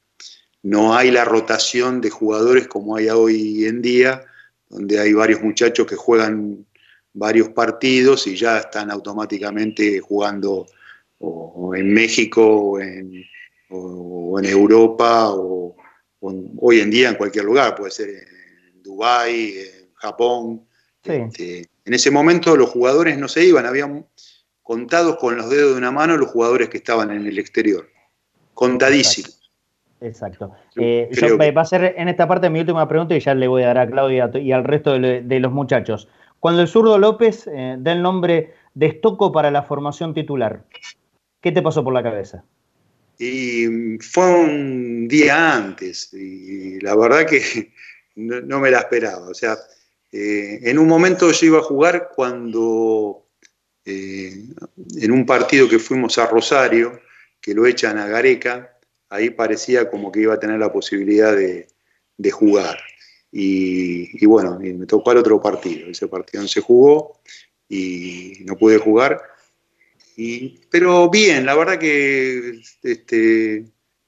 no 0.63 0.95
hay 0.95 1.12
la 1.12 1.25
rotación 1.25 2.01
de 2.01 2.09
jugadores 2.09 2.67
como 2.67 2.95
hay 2.95 3.09
hoy 3.09 3.65
en 3.65 3.81
día, 3.81 4.25
donde 4.69 5.00
hay 5.00 5.13
varios 5.13 5.41
muchachos 5.41 5.88
que 5.88 5.95
juegan 5.95 6.65
varios 7.13 7.50
partidos 7.50 8.27
y 8.27 8.35
ya 8.35 8.59
están 8.59 8.91
automáticamente 8.91 10.00
jugando 10.00 10.65
en 11.74 11.93
México 11.93 12.45
o 12.45 12.79
en, 12.79 13.25
Europa 14.43 15.29
o, 15.29 15.75
hoy 16.19 16.79
en 16.81 16.91
día 16.91 17.09
en 17.09 17.15
cualquier 17.15 17.45
lugar, 17.45 17.75
puede 17.75 17.91
ser 17.91 18.09
en 18.09 18.83
Dubái, 18.83 19.57
en 19.57 19.93
Japón, 19.93 20.65
este, 21.05 21.69
en 21.85 21.93
ese 21.93 22.12
momento 22.12 22.55
los 22.55 22.69
jugadores 22.69 23.17
no 23.17 23.27
se 23.27 23.45
iban, 23.45 23.65
habían 23.65 24.05
contados 24.63 25.17
con 25.17 25.38
los 25.38 25.50
dedos 25.50 25.74
de 25.74 25.77
una 25.77 25.91
mano 25.91 26.17
los 26.17 26.31
jugadores 26.31 26.69
que 26.69 26.77
estaban 26.77 27.12
en 27.12 27.27
el 27.27 27.38
exterior. 27.38 27.88
Contadísimos. 28.53 29.51
Exacto. 30.01 30.51
Eh, 30.75 31.09
va 31.55 31.62
a 31.62 31.65
ser 31.65 31.95
en 31.97 32.09
esta 32.09 32.27
parte 32.27 32.50
mi 32.50 32.59
última 32.59 32.88
pregunta 32.88 33.15
y 33.15 33.19
ya 33.19 33.33
le 33.33 33.47
voy 33.47 33.63
a 33.63 33.67
dar 33.67 33.77
a 33.77 33.88
Claudia 33.88 34.29
y 34.33 34.51
al 34.51 34.63
resto 34.63 35.00
de, 35.00 35.39
los 35.39 35.51
muchachos. 35.51 36.07
Cuando 36.39 36.62
el 36.62 36.67
zurdo 36.67 36.97
López 36.97 37.47
eh, 37.47 37.75
da 37.79 37.91
el 37.91 38.01
nombre 38.01 38.53
de 38.74 38.88
Estoco 38.88 39.31
para 39.31 39.51
la 39.51 39.63
formación 39.63 40.13
titular, 40.13 40.63
¿qué 41.41 41.51
te 41.51 41.62
pasó 41.62 41.83
por 41.83 41.93
la 41.93 42.03
cabeza? 42.03 42.43
Y 43.17 43.97
fue 44.00 44.25
un 44.25 45.07
día 45.07 45.55
antes 45.55 46.13
y 46.13 46.79
la 46.81 46.95
verdad 46.95 47.25
que 47.25 47.71
no, 48.15 48.41
no 48.41 48.59
me 48.59 48.71
la 48.71 48.79
esperaba. 48.79 49.29
O 49.29 49.33
sea, 49.33 49.55
eh, 50.17 50.69
en 50.69 50.79
un 50.79 50.88
momento 50.88 51.29
yo 51.29 51.45
iba 51.45 51.57
a 51.60 51.63
jugar 51.63 52.12
cuando 52.15 53.27
eh, 53.84 54.45
en 54.95 55.12
un 55.12 55.25
partido 55.25 55.67
que 55.67 55.77
fuimos 55.77 56.17
a 56.17 56.25
Rosario, 56.25 57.01
que 57.41 57.53
lo 57.53 57.65
echan 57.65 57.98
a 57.98 58.07
Gareca, 58.07 58.79
ahí 59.10 59.31
parecía 59.31 59.89
como 59.89 60.13
que 60.13 60.22
iba 60.22 60.34
a 60.34 60.39
tener 60.39 60.57
la 60.57 60.72
posibilidad 60.72 61.36
de, 61.36 61.67
jugar. 62.31 62.79
Y, 63.29 64.25
bueno, 64.25 64.57
me 64.57 64.86
tocó 64.86 65.12
al 65.12 65.17
otro 65.17 65.41
partido. 65.41 65.89
Ese 65.89 66.07
partido 66.07 66.43
no 66.43 66.48
se 66.48 66.62
jugó 66.62 67.19
y 67.67 68.38
no 68.45 68.55
pude 68.55 68.77
jugar. 68.77 69.22
pero 70.72 71.10
bien, 71.10 71.45
la 71.45 71.55
verdad 71.55 71.77
que 71.77 72.62
este, 72.84 73.65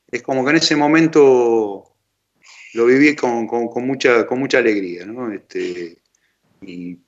es 0.10 0.22
como 0.22 0.46
que 0.46 0.52
en 0.52 0.58
ese 0.58 0.78
momento 0.78 1.97
lo 2.78 2.86
viví 2.86 3.16
con, 3.16 3.48
mucha, 3.88 4.60
alegría, 4.60 5.04
¿no? 5.04 5.32
Este, 5.32 5.98
y 6.62 7.00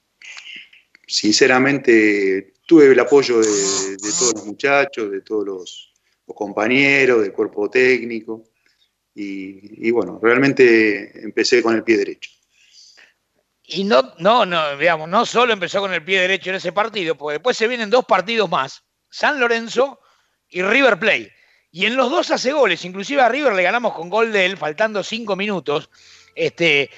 sinceramente 1.06 2.54
tuve 2.66 2.92
el 2.92 3.00
apoyo 3.00 3.40
de, 3.40 3.98
todos 4.18 4.34
los 4.34 4.46
muchachos, 4.48 5.12
de 5.12 5.22
todos 5.22 5.46
los, 5.46 5.94
compañeros, 6.26 7.22
del 7.22 7.34
cuerpo 7.34 7.70
técnico. 7.70 8.46
Y, 9.14 9.92
bueno, 9.92 10.20
realmente 10.22 11.24
empecé 11.24 11.62
con 11.62 11.76
el 11.76 11.84
pie 11.84 11.98
derecho. 11.98 12.32
Y 13.66 13.84
no, 13.84 14.14
no, 14.18 14.48
no, 14.48 14.76
digamos, 14.76 15.08
no 15.08 15.24
solo 15.24 15.54
empezó 15.54 15.82
con 15.82 15.94
el 15.94 16.04
pie 16.04 16.22
derecho 16.22 16.50
en 16.50 16.56
ese 16.56 16.72
partido, 16.72 17.16
porque 17.16 17.34
después 17.34 17.56
se 17.56 17.68
vienen 17.68 17.92
dos 17.92 18.06
partidos 18.06 18.50
más, 18.50 18.84
San 19.10 19.40
Lorenzo 19.40 20.00
y 20.50 20.64
River 20.64 20.98
Plate. 20.98 21.39
Y 21.72 21.86
en 21.86 21.96
los 21.96 22.10
dos 22.10 22.32
hace 22.32 22.52
goles, 22.52 22.84
inclusive 22.84 23.22
a 23.22 23.30
River 23.30 23.54
le 23.54 23.64
ganamos 23.64 23.94
con 23.94 24.10
gol 24.10 24.32
de 24.32 24.46
él, 24.46 24.58
faltando 24.58 25.04
cinco 25.04 25.36
minutos. 25.36 25.90
Este, 26.34 26.90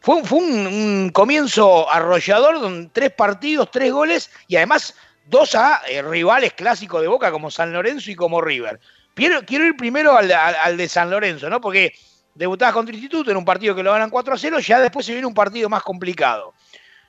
fue, 0.00 0.16
un, 0.16 1.10
comienzo 1.10 1.90
arrollador, 1.90 2.90
tres 2.92 3.10
partidos, 3.12 3.70
tres 3.70 3.92
goles, 3.92 4.30
y 4.46 4.56
además 4.56 4.94
dos 5.26 5.54
a 5.54 5.82
eh, 5.88 6.02
rivales 6.02 6.52
clásicos 6.52 7.00
de 7.00 7.08
Boca 7.08 7.30
como 7.30 7.50
San 7.50 7.72
Lorenzo 7.72 8.10
y 8.10 8.14
como 8.14 8.40
River. 8.40 8.80
Quiero, 9.14 9.44
quiero 9.44 9.66
ir 9.66 9.76
primero 9.76 10.16
al, 10.16 10.76
de 10.76 10.88
San 10.88 11.10
Lorenzo, 11.10 11.50
¿no? 11.50 11.60
Porque 11.60 11.92
debutabas 12.34 12.74
contra 12.74 12.94
Instituto 12.94 13.30
en 13.30 13.36
un 13.36 13.44
partido 13.44 13.74
que 13.74 13.82
lo 13.82 13.92
ganan 13.92 14.10
4 14.10 14.34
a 14.34 14.38
0, 14.38 14.58
ya 14.60 14.78
después 14.78 15.04
se 15.04 15.12
viene 15.12 15.26
un 15.26 15.34
partido 15.34 15.68
más 15.68 15.82
complicado. 15.82 16.54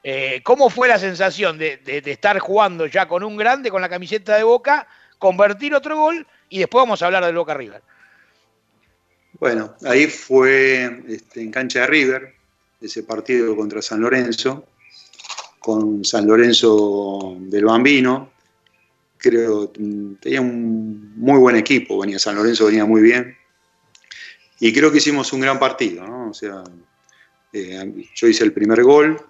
Eh, 0.01 0.41
¿Cómo 0.43 0.69
fue 0.69 0.87
la 0.87 0.97
sensación 0.97 1.57
de, 1.57 1.81
estar 1.85 2.39
jugando 2.39 2.87
ya 2.87 3.07
con 3.07 3.23
un 3.23 3.35
grande, 3.35 3.69
con 3.69 3.81
la 3.81 3.89
camiseta 3.89 4.37
de 4.37 4.43
Boca, 4.43 4.87
convertir 5.19 5.75
otro 5.75 5.97
gol 5.97 6.25
y 6.49 6.59
después 6.59 6.81
vamos 6.81 7.01
a 7.01 7.05
hablar 7.05 7.25
del 7.25 7.35
Boca 7.35 7.53
River? 7.53 7.81
Bueno, 9.39 9.75
ahí 9.85 10.07
fue 10.07 11.03
este, 11.07 11.41
en 11.41 11.51
cancha 11.51 11.81
de 11.81 11.87
River, 11.87 12.35
ese 12.81 13.03
partido 13.03 13.55
contra 13.55 13.81
San 13.81 14.01
Lorenzo, 14.01 14.65
con 15.59 16.03
San 16.03 16.27
Lorenzo 16.27 17.37
del 17.39 17.65
Bambino. 17.65 18.31
Creo 19.17 19.69
tenía 19.69 20.41
un 20.41 21.13
muy 21.15 21.39
buen 21.39 21.55
equipo, 21.55 21.99
venía 21.99 22.19
San 22.19 22.35
Lorenzo, 22.35 22.65
venía 22.65 22.85
muy 22.85 23.01
bien. 23.01 23.37
Y 24.59 24.73
creo 24.73 24.91
que 24.91 24.97
hicimos 24.97 25.31
un 25.31 25.41
gran 25.41 25.57
partido, 25.57 26.05
¿no? 26.05 26.29
O 26.31 26.33
sea, 26.33 26.63
eh, 27.53 28.07
yo 28.13 28.27
hice 28.27 28.43
el 28.43 28.51
primer 28.51 28.83
gol, 28.83 29.21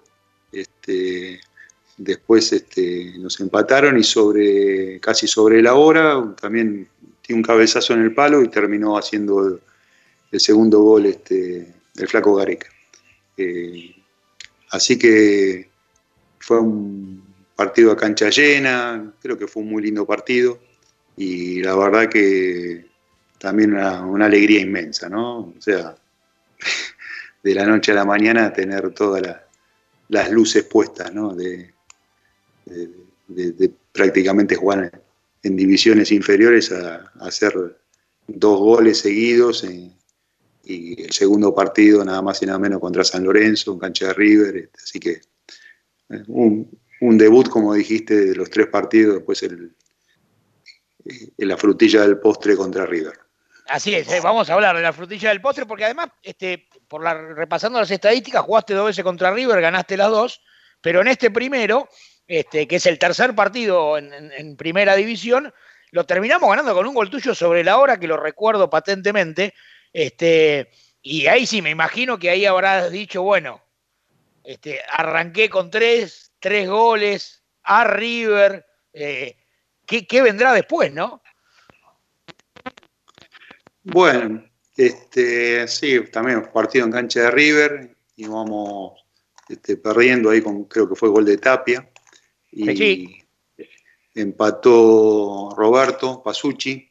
este, 0.51 1.39
después 1.97 2.51
este, 2.51 3.13
nos 3.19 3.39
empataron 3.39 3.97
y 3.97 4.03
sobre, 4.03 4.99
casi 4.99 5.27
sobre 5.27 5.61
la 5.61 5.75
hora, 5.75 6.35
también 6.39 6.87
tiene 7.29 7.41
un 7.41 7.43
cabezazo 7.43 7.93
en 7.93 8.01
el 8.01 8.15
palo 8.15 8.41
y 8.41 8.47
terminó 8.47 8.97
haciendo 8.97 9.59
el, 10.31 10.39
segundo 10.39 10.81
gol 10.81 11.05
este, 11.05 11.71
el 11.95 12.07
flaco 12.07 12.33
Gareca. 12.33 12.67
Eh, 13.37 13.95
así 14.71 14.97
que 14.97 15.69
fue 16.39 16.59
un 16.59 17.23
partido 17.55 17.91
a 17.91 17.97
cancha 17.97 18.31
llena, 18.31 19.13
creo 19.21 19.37
que 19.37 19.45
fue 19.45 19.61
un 19.61 19.69
muy 19.69 19.83
lindo 19.83 20.07
partido 20.07 20.59
y 21.17 21.61
la 21.61 21.75
verdad 21.75 22.09
que 22.09 22.87
también 23.37 23.75
una, 23.75 24.25
alegría 24.25 24.61
inmensa, 24.61 25.07
¿no? 25.07 25.53
O 25.55 25.55
sea, 25.59 25.95
de 27.43 27.53
la 27.53 27.67
noche 27.67 27.91
a 27.91 27.95
la 27.95 28.05
mañana 28.05 28.51
tener 28.51 28.89
todas 28.89 29.21
las 30.07 30.31
luces 30.31 30.63
puestas, 30.63 31.13
¿no? 31.13 31.35
De, 31.35 31.75
prácticamente 33.91 34.55
jugar 34.55 34.99
en 35.43 35.55
divisiones 35.55 36.11
inferiores 36.11 36.71
a, 36.71 37.11
hacer 37.21 37.53
dos 38.27 38.59
goles 38.59 38.99
seguidos 38.99 39.63
y 39.63 41.01
el 41.03 41.11
segundo 41.11 41.53
partido 41.53 42.05
nada 42.05 42.21
más 42.21 42.41
y 42.41 42.45
nada 42.45 42.59
menos 42.59 42.79
contra 42.79 43.03
San 43.03 43.23
Lorenzo, 43.23 43.73
un 43.73 43.79
cancha 43.79 44.07
de 44.07 44.13
River, 44.13 44.55
este, 44.57 44.79
así 44.83 44.99
que 44.99 45.21
eh, 46.09 46.23
un, 46.27 47.17
debut, 47.17 47.49
como 47.49 47.73
dijiste, 47.73 48.25
de 48.25 48.35
los 48.35 48.49
tres 48.49 48.67
partidos, 48.67 49.15
después 49.15 49.41
el, 49.43 49.75
eh, 51.05 51.45
la 51.45 51.57
frutilla 51.57 52.01
del 52.01 52.19
postre 52.19 52.55
contra 52.55 52.85
River. 52.85 53.17
Así 53.67 53.93
es, 53.93 54.11
eh, 54.11 54.19
vamos 54.21 54.49
a 54.49 54.53
hablar 54.53 54.75
de 54.75 54.81
la 54.81 54.93
frutilla 54.93 55.29
del 55.29 55.41
postre, 55.41 55.65
porque 55.65 55.85
además, 55.85 56.09
este, 56.21 56.67
por 56.87 57.03
la, 57.03 57.13
repasando 57.13 57.79
las 57.79 57.91
estadísticas, 57.91 58.43
jugaste 58.43 58.73
dos 58.73 58.87
veces 58.87 59.03
contra 59.03 59.31
River, 59.31 59.61
ganaste 59.61 59.97
las 59.97 60.09
dos, 60.09 60.41
pero 60.81 61.01
en 61.01 61.07
este 61.07 61.31
primero, 61.31 61.87
este, 62.29 62.67
que 62.67 62.75
es 62.75 62.85
el 62.85 62.99
tercer 62.99 63.33
partido 63.33 63.97
en, 63.97 64.55
primera 64.55 64.95
división, 64.95 65.51
lo 65.89 66.05
terminamos 66.05 66.47
ganando 66.47 66.75
con 66.75 66.85
un 66.85 66.93
gol 66.93 67.09
tuyo 67.09 67.33
sobre 67.33 67.63
la 67.63 67.79
hora, 67.79 67.99
que 67.99 68.05
lo 68.05 68.17
recuerdo 68.17 68.69
patentemente. 68.69 69.55
Este, 69.91 70.69
y 71.01 71.25
ahí 71.25 71.47
sí, 71.47 71.63
me 71.63 71.71
imagino 71.71 72.19
que 72.19 72.29
ahí 72.29 72.45
habrás 72.45 72.91
dicho, 72.91 73.23
bueno, 73.23 73.63
este, 74.43 74.79
arranqué 74.91 75.49
con 75.49 75.71
tres, 75.71 76.31
tres 76.39 76.69
goles, 76.69 77.41
a 77.63 77.83
River, 77.85 78.63
eh, 78.93 79.35
¿qué, 79.87 80.21
vendrá 80.21 80.53
después, 80.53 80.93
no? 80.93 81.23
Bueno, 83.81 84.45
este, 84.77 85.67
sí, 85.67 85.99
también 86.11 86.43
partido 86.53 86.85
en 86.85 86.91
cancha 86.91 87.21
de 87.21 87.31
River 87.31 87.97
y 88.15 88.27
vamos 88.27 89.03
este, 89.49 89.77
perdiendo 89.77 90.29
ahí 90.29 90.43
con, 90.43 90.65
creo 90.65 90.87
que 90.87 90.95
fue 90.95 91.09
gol 91.09 91.25
de 91.25 91.39
Tapia. 91.39 91.89
Y 92.51 93.25
empató 94.15 95.53
Roberto 95.55 96.21
Pasucci, 96.23 96.89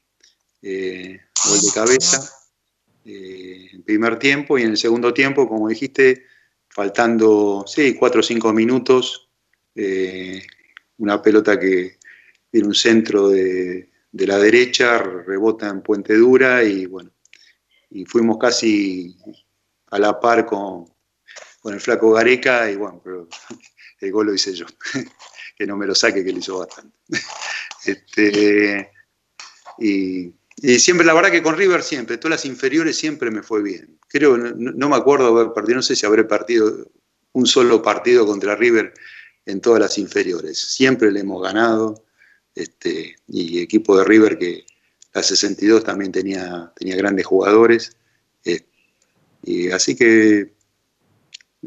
eh, 0.62 1.20
gol 1.48 1.60
de 1.60 1.72
cabeza, 1.72 2.32
eh, 3.04 3.70
en 3.72 3.82
primer 3.82 4.18
tiempo 4.18 4.58
y 4.58 4.62
en 4.62 4.70
el 4.70 4.76
segundo 4.76 5.12
tiempo, 5.14 5.48
como 5.48 5.68
dijiste, 5.68 6.24
faltando, 6.68 7.64
sí, 7.66 7.94
cuatro 7.94 8.20
o 8.20 8.22
cinco 8.22 8.52
minutos, 8.52 9.28
eh, 9.74 10.42
una 10.98 11.22
pelota 11.22 11.58
que 11.58 11.98
tiene 12.50 12.66
un 12.66 12.74
centro 12.74 13.28
de, 13.28 13.90
la 14.12 14.38
derecha, 14.38 14.98
rebota 14.98 15.68
en 15.68 15.82
Puente 15.82 16.14
Dura 16.16 16.64
y 16.64 16.86
bueno, 16.86 17.10
y 17.90 18.04
fuimos 18.04 18.38
casi 18.38 19.16
a 19.90 19.98
la 19.98 20.18
par 20.18 20.44
con, 20.44 20.86
el 21.64 21.80
flaco 21.80 22.12
Gareca 22.12 22.70
y 22.70 22.76
bueno, 22.76 23.00
pero 23.04 23.28
el 24.00 24.12
gol 24.12 24.26
lo 24.26 24.34
hice 24.34 24.54
yo, 24.54 24.66
que 25.58 25.66
no 25.66 25.76
me 25.76 25.86
lo 25.86 25.94
saque, 25.94 26.24
que 26.24 26.32
lo 26.32 26.38
hizo 26.38 26.58
bastante. 26.58 26.96
Este, 27.84 28.90
y 29.78 30.34
siempre, 30.78 31.06
la 31.06 31.14
verdad 31.14 31.30
que 31.30 31.42
con 31.42 31.56
River 31.56 31.82
siempre, 31.82 32.18
todas 32.18 32.38
las 32.38 32.44
inferiores 32.44 32.98
siempre 32.98 33.30
me 33.30 33.42
fue 33.42 33.62
bien. 33.62 33.98
Creo, 34.08 34.36
no, 34.36 34.88
me 34.88 34.96
acuerdo 34.96 35.28
haber 35.28 35.54
partido, 35.54 35.76
no 35.76 35.82
sé 35.82 35.94
si 35.94 36.04
habré 36.04 36.24
partido 36.24 36.90
un 37.32 37.46
solo 37.46 37.80
partido 37.80 38.26
contra 38.26 38.56
River 38.56 38.92
en 39.46 39.60
todas 39.60 39.80
las 39.80 39.96
inferiores. 39.96 40.58
Siempre 40.58 41.12
le 41.12 41.20
hemos 41.20 41.42
ganado. 41.42 42.04
Este, 42.54 43.16
y 43.28 43.60
equipo 43.60 43.96
de 43.96 44.04
River 44.04 44.36
que 44.36 44.66
la 45.14 45.22
62 45.22 45.84
también 45.84 46.10
tenía, 46.10 46.72
tenía 46.76 46.96
grandes 46.96 47.24
jugadores. 47.24 47.96
Eh, 48.44 48.66
y 49.44 49.70
así 49.70 49.94
que, 49.94 50.54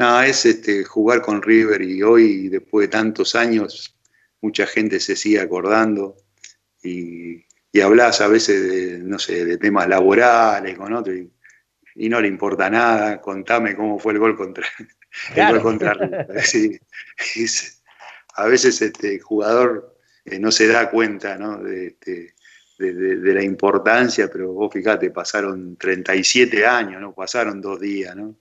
nada, 0.01 0.27
es 0.27 0.45
este, 0.45 0.83
jugar 0.83 1.21
con 1.21 1.41
River 1.41 1.81
y 1.81 2.01
hoy, 2.03 2.49
después 2.49 2.87
de 2.87 2.91
tantos 2.91 3.35
años, 3.35 3.95
mucha 4.41 4.65
gente 4.65 4.99
se 4.99 5.15
sigue 5.15 5.39
acordando. 5.39 6.17
Y, 6.83 7.45
y 7.71 7.81
hablas 7.81 8.19
a 8.21 8.27
veces 8.27 8.69
de, 8.69 8.99
no 8.99 9.17
sé, 9.19 9.45
de 9.45 9.57
temas 9.57 9.87
laborales 9.87 10.77
con 10.77 10.93
otro 10.93 11.13
y, 11.13 11.31
no 12.09 12.19
le 12.19 12.27
importa 12.27 12.69
nada, 12.69 13.21
contame 13.21 13.75
cómo 13.75 13.99
fue 13.99 14.13
el 14.13 14.19
gol 14.19 14.35
contra, 14.35 14.65
el 15.35 15.59
gol 15.59 15.61
contra 15.61 15.91
a 18.35 18.45
veces 18.47 18.81
este 18.81 19.19
jugador 19.19 19.97
eh, 20.23 20.39
no 20.39 20.51
se 20.51 20.67
da 20.67 20.89
cuenta 20.89 21.37
¿no? 21.37 21.67
Este, 21.67 22.33
de, 22.79 22.93
de, 22.93 23.33
la 23.33 23.43
importancia, 23.43 24.29
pero 24.31 24.53
vos 24.53 24.73
fíjate, 24.73 25.11
pasaron 25.11 25.75
37 25.75 26.65
años, 26.65 27.01
¿no? 27.01 27.13
pasaron 27.13 27.61
dos 27.61 27.79
días, 27.79 28.15
¿no? 28.15 28.35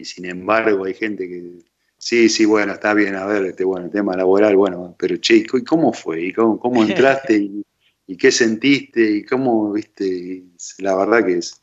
Y 0.00 0.04
sin 0.04 0.24
embargo 0.24 0.84
hay 0.84 0.94
gente 0.94 1.28
que 1.28 1.62
Sí, 2.00 2.28
sí, 2.28 2.44
bueno, 2.44 2.74
está 2.74 2.94
bien, 2.94 3.16
a 3.16 3.26
ver, 3.26 3.44
este, 3.44 3.64
bueno, 3.64 3.86
el 3.86 3.90
tema 3.90 4.16
laboral, 4.16 4.54
bueno, 4.54 4.94
pero 4.96 5.16
che, 5.16 5.44
¿cómo 5.66 5.92
fue? 5.92 6.26
¿Y 6.26 6.32
cómo, 6.32 6.58
cómo 6.58 6.82
entraste? 6.84 7.36
Y, 7.38 7.64
y 8.06 8.16
qué 8.16 8.30
sentiste 8.30 9.02
y 9.02 9.24
cómo, 9.24 9.72
viste, 9.72 10.44
la 10.78 10.96
verdad 10.96 11.26
que 11.26 11.38
es, 11.38 11.60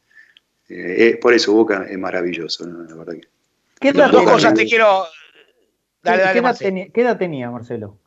eh, 0.69 1.17
por 1.21 1.33
eso 1.33 1.53
Boca 1.53 1.87
es 1.89 1.97
maravilloso, 1.97 2.67
¿no? 2.67 2.83
la 2.83 2.95
verdad 2.95 3.13
que. 3.13 3.27
¿Qué 3.79 3.89
edad, 3.89 4.11
dos 4.11 4.23
cosas 4.23 4.53
te 4.53 4.65
quiero... 4.65 5.05
Dale, 6.03 6.21
dale, 6.21 6.91
¿Qué, 6.93 7.01
edad 7.01 7.17
tenía, 7.17 7.49
Marcelo? 7.49 7.97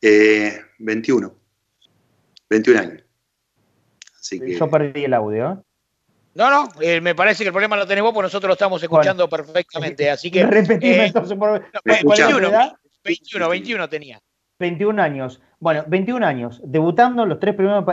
Eh, 0.00 0.60
21. 0.78 1.34
21 2.48 2.80
años. 2.80 3.04
Así 4.18 4.38
que... 4.38 4.56
Yo 4.56 4.70
perdí 4.70 5.04
el 5.04 5.14
audio. 5.14 5.64
¿Eh? 6.34 6.38
No, 6.38 6.50
no, 6.50 6.68
eh, 6.80 7.00
me 7.00 7.14
parece 7.14 7.44
que 7.44 7.48
el 7.48 7.52
problema 7.52 7.76
lo 7.76 7.86
tenés 7.86 8.02
vos 8.02 8.12
porque 8.12 8.26
nosotros 8.26 8.48
lo 8.48 8.54
estamos 8.54 8.82
escuchando 8.82 9.28
perfectamente. 9.28 10.10
Así 10.10 10.30
que. 10.30 10.44
Repetime 10.44 11.06
entonces. 11.06 11.36
Por... 11.38 11.64
21, 11.84 12.50
21, 13.04 13.48
21 13.48 13.88
tenía. 13.88 14.20
21 14.58 15.02
años. 15.02 15.40
Bueno, 15.58 15.84
21 15.86 16.26
años, 16.26 16.60
debutando 16.64 17.26
los 17.26 17.40
tres 17.40 17.54
primeros, 17.54 17.84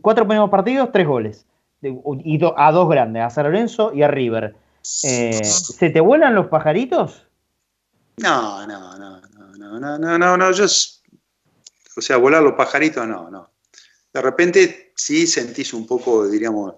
cuatro 0.00 0.26
primeros 0.26 0.50
partidos, 0.50 0.90
tres 0.92 1.06
goles. 1.06 1.46
Y 1.82 2.40
a 2.56 2.72
dos 2.72 2.88
grandes, 2.88 3.22
a 3.22 3.30
San 3.30 3.44
Lorenzo 3.44 3.92
y 3.94 4.02
a 4.02 4.08
River. 4.08 4.54
Eh, 5.04 5.40
¿Se 5.44 5.90
te 5.90 6.00
vuelan 6.00 6.34
los 6.34 6.48
pajaritos? 6.48 7.26
No, 8.18 8.66
no, 8.66 8.98
no, 8.98 9.20
no, 9.20 9.78
no, 9.78 9.98
no, 9.98 10.18
no, 10.18 10.36
no, 10.36 10.52
yo, 10.52 10.64
o 10.64 12.00
sea, 12.00 12.16
volar 12.18 12.42
los 12.42 12.52
pajaritos, 12.52 13.06
no, 13.06 13.30
no. 13.30 13.50
de 14.12 14.22
repente 14.22 14.92
sí 14.94 15.26
sentís 15.26 15.72
un 15.72 15.86
poco, 15.86 16.28
diríamos, 16.28 16.74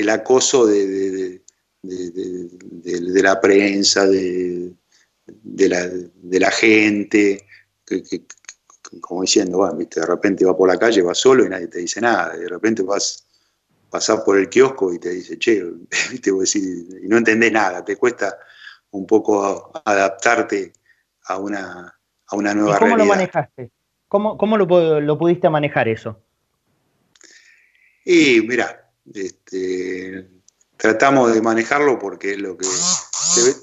el 0.00 0.08
acoso 0.10 0.66
de, 0.66 1.42
la 1.82 3.40
prensa, 3.40 4.06
de, 4.06 4.74
la, 5.68 6.50
gente, 6.50 7.44
como 9.00 9.22
diciendo, 9.22 9.58
bueno, 9.58 9.76
de 9.76 10.06
repente 10.06 10.44
va 10.44 10.56
por 10.56 10.68
la 10.68 10.78
calle, 10.78 11.02
va 11.02 11.14
solo 11.14 11.44
y 11.44 11.48
nadie 11.48 11.66
te 11.66 11.80
dice 11.80 12.00
nada, 12.00 12.36
de 12.36 12.48
repente 12.48 12.82
vas 12.82 13.24
pasar 13.90 14.22
por 14.22 14.38
el 14.38 14.48
kiosco 14.48 14.92
y 14.92 14.98
te 14.98 15.10
dice, 15.10 15.38
che, 15.38 15.62
¿viste? 16.10 16.30
y 16.30 17.08
no 17.08 17.16
entendés 17.16 17.52
nada, 17.52 17.84
te 17.84 17.96
cuesta 17.96 18.38
un 18.90 19.06
poco 19.06 19.72
adaptarte 19.84 20.72
a 21.24 21.38
una, 21.38 21.98
a 22.26 22.36
una 22.36 22.54
nueva 22.54 22.76
¿Y 22.76 22.78
¿Cómo 22.78 22.96
lo 22.96 23.04
manejaste? 23.04 23.70
¿Cómo, 24.06 24.38
cómo 24.38 24.56
lo, 24.56 25.00
lo, 25.00 25.18
pudiste 25.18 25.50
manejar 25.50 25.88
eso? 25.88 26.22
Y 28.04 28.40
mira, 28.40 28.87
este, 29.14 30.28
tratamos 30.76 31.34
de 31.34 31.42
manejarlo 31.42 31.98
porque 31.98 32.32
es 32.32 32.38
lo 32.38 32.56
que... 32.56 32.66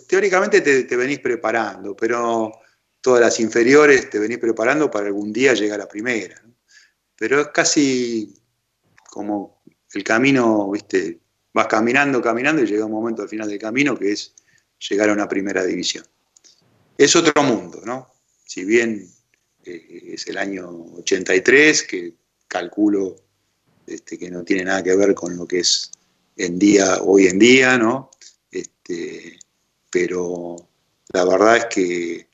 teóricamente 0.07 0.61
te, 0.61 0.95
venís 0.95 1.19
preparando, 1.19 1.95
pero 1.95 2.51
todas 3.01 3.21
las 3.21 3.39
inferiores 3.39 4.09
te 4.09 4.19
venís 4.19 4.37
preparando 4.37 4.89
para 4.91 5.07
algún 5.07 5.31
día 5.31 5.53
llegar 5.53 5.81
a 5.81 5.87
primera. 5.87 6.41
Pero 7.15 7.41
es 7.41 7.47
casi 7.47 8.33
como 9.09 9.61
el 9.93 10.03
camino, 10.03 10.69
viste, 10.71 11.19
vas 11.53 11.67
caminando, 11.67 12.21
caminando 12.21 12.61
y 12.61 12.65
llega 12.65 12.85
un 12.85 12.91
momento 12.91 13.21
al 13.21 13.29
final 13.29 13.47
del 13.47 13.59
camino 13.59 13.97
que 13.97 14.11
es 14.11 14.33
llegar 14.89 15.09
a 15.09 15.13
una 15.13 15.27
primera 15.27 15.63
división. 15.63 16.05
Es 16.97 17.15
otro 17.15 17.41
mundo, 17.43 17.81
¿no? 17.85 18.13
Si 18.45 18.65
bien 18.65 19.09
eh, 19.63 20.13
es 20.13 20.27
el 20.27 20.37
año 20.37 20.69
83, 20.97 21.83
que 21.83 22.13
calculo 22.47 23.24
este, 23.87 24.17
que 24.17 24.29
no 24.29 24.43
tiene 24.43 24.65
nada 24.65 24.83
que 24.83 24.95
ver 24.95 25.13
con 25.13 25.35
lo 25.35 25.47
que 25.47 25.59
es 25.59 25.91
en 26.37 26.59
día, 26.59 27.01
hoy 27.01 27.27
en 27.27 27.39
día, 27.39 27.77
¿no? 27.77 28.11
Este, 28.51 29.39
pero 29.89 30.55
la 31.13 31.25
verdad 31.25 31.57
es 31.57 31.65
que 31.65 32.27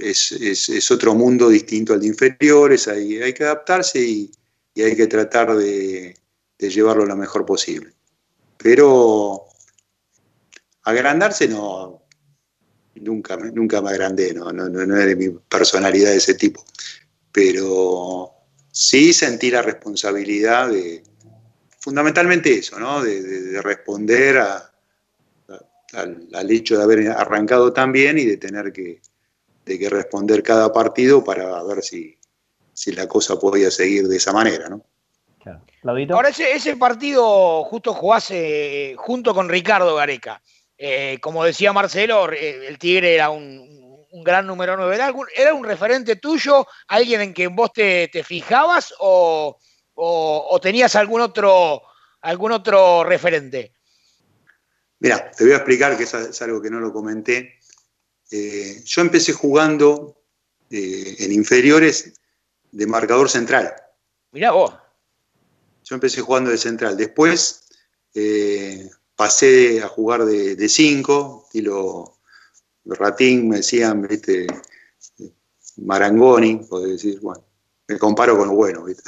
es, 0.00 0.90
otro 0.90 1.14
mundo 1.14 1.48
distinto 1.48 1.92
al 1.92 2.00
de 2.00 2.08
inferiores, 2.08 2.88
hay, 2.88 3.18
hay 3.18 3.32
que 3.32 3.44
adaptarse 3.44 4.00
y, 4.00 4.30
hay 4.76 4.96
que 4.96 5.06
tratar 5.08 5.54
de, 5.56 6.16
llevarlo 6.58 7.04
lo 7.04 7.16
mejor 7.16 7.44
posible. 7.44 7.92
Pero 8.56 9.44
agrandarse 10.84 11.48
no, 11.48 12.02
nunca, 12.94 13.36
nunca 13.36 13.82
me 13.82 13.90
agrandé, 13.90 14.32
no, 14.32 14.52
no, 14.52 14.68
no, 14.68 14.96
es 14.96 15.06
de 15.06 15.16
mi 15.16 15.28
personalidad 15.30 16.10
de 16.10 16.16
ese 16.16 16.34
tipo. 16.34 16.64
Pero 17.30 18.39
sí 18.70 19.12
sentí 19.12 19.50
la 19.50 19.62
responsabilidad 19.62 20.68
de, 20.68 21.02
fundamentalmente 21.78 22.52
eso, 22.52 22.78
¿no? 22.78 23.02
de, 23.02 23.60
responder 23.62 24.38
al, 25.92 26.50
hecho 26.50 26.76
de 26.76 26.82
haber 26.82 27.08
arrancado 27.08 27.72
tan 27.72 27.92
bien 27.92 28.18
y 28.18 28.24
de 28.24 28.36
tener 28.36 28.72
que, 28.72 29.00
que 29.64 29.88
responder 29.90 30.42
cada 30.42 30.72
partido 30.72 31.24
para 31.24 31.62
ver 31.64 31.82
si, 31.82 32.16
si 32.72 32.92
la 32.92 33.08
cosa 33.08 33.38
podía 33.38 33.70
seguir 33.70 34.08
de 34.08 34.16
esa 34.16 34.32
manera. 34.32 34.68
¿no? 34.68 34.84
Ahora 36.10 36.28
ese, 36.28 36.52
ese, 36.52 36.76
partido 36.76 37.64
justo 37.64 37.94
jugase 37.94 38.94
junto 38.98 39.34
con 39.34 39.48
Ricardo 39.48 39.94
Gareca. 39.96 40.42
Eh, 40.76 41.18
como 41.20 41.44
decía 41.44 41.72
Marcelo, 41.72 42.30
eh, 42.32 42.66
el 42.68 42.78
Tigre 42.78 43.14
era 43.14 43.30
un, 43.30 43.79
gran 44.12 44.46
número 44.46 44.76
9. 44.76 44.94
¿Era, 45.36 45.54
un 45.54 45.64
referente 45.64 46.16
tuyo? 46.16 46.66
¿Alguien 46.88 47.20
en 47.20 47.32
quien 47.32 47.54
vos 47.54 47.72
te, 47.72 48.10
fijabas 48.24 48.94
o, 48.98 49.58
tenías 50.62 50.96
algún 50.96 51.20
otro, 51.20 51.82
algún 52.20 52.52
otro 52.52 53.04
referente? 53.04 53.74
Mira, 54.98 55.30
te 55.30 55.44
voy 55.44 55.52
a 55.52 55.56
explicar 55.56 55.96
que 55.96 56.04
es, 56.04 56.42
algo 56.42 56.60
que 56.60 56.70
no 56.70 56.80
lo 56.80 56.92
comenté. 56.92 57.58
Eh, 58.30 58.82
yo 58.84 59.00
empecé 59.00 59.32
jugando 59.32 60.22
en 60.70 61.32
inferiores 61.32 62.12
de 62.70 62.86
marcador 62.86 63.28
central. 63.28 63.74
Mirá 64.32 64.52
vos. 64.52 64.74
Yo 65.84 65.94
empecé 65.94 66.20
jugando 66.20 66.50
de 66.50 66.58
central. 66.58 66.96
Después 66.96 67.66
pasé 69.16 69.82
a 69.82 69.88
jugar 69.88 70.24
de 70.24 70.68
5, 70.68 71.48
y 71.52 71.58
estilo 71.58 72.19
Ratín, 72.84 73.48
me 73.48 73.56
decían, 73.56 74.02
¿viste? 74.02 74.46
Marangoni, 75.76 76.56
podés 76.68 77.02
decir, 77.02 77.20
bueno, 77.20 77.44
me 77.88 77.98
comparo 77.98 78.36
con 78.36 78.48
lo 78.48 78.54
bueno, 78.54 78.84
¿viste? 78.84 79.02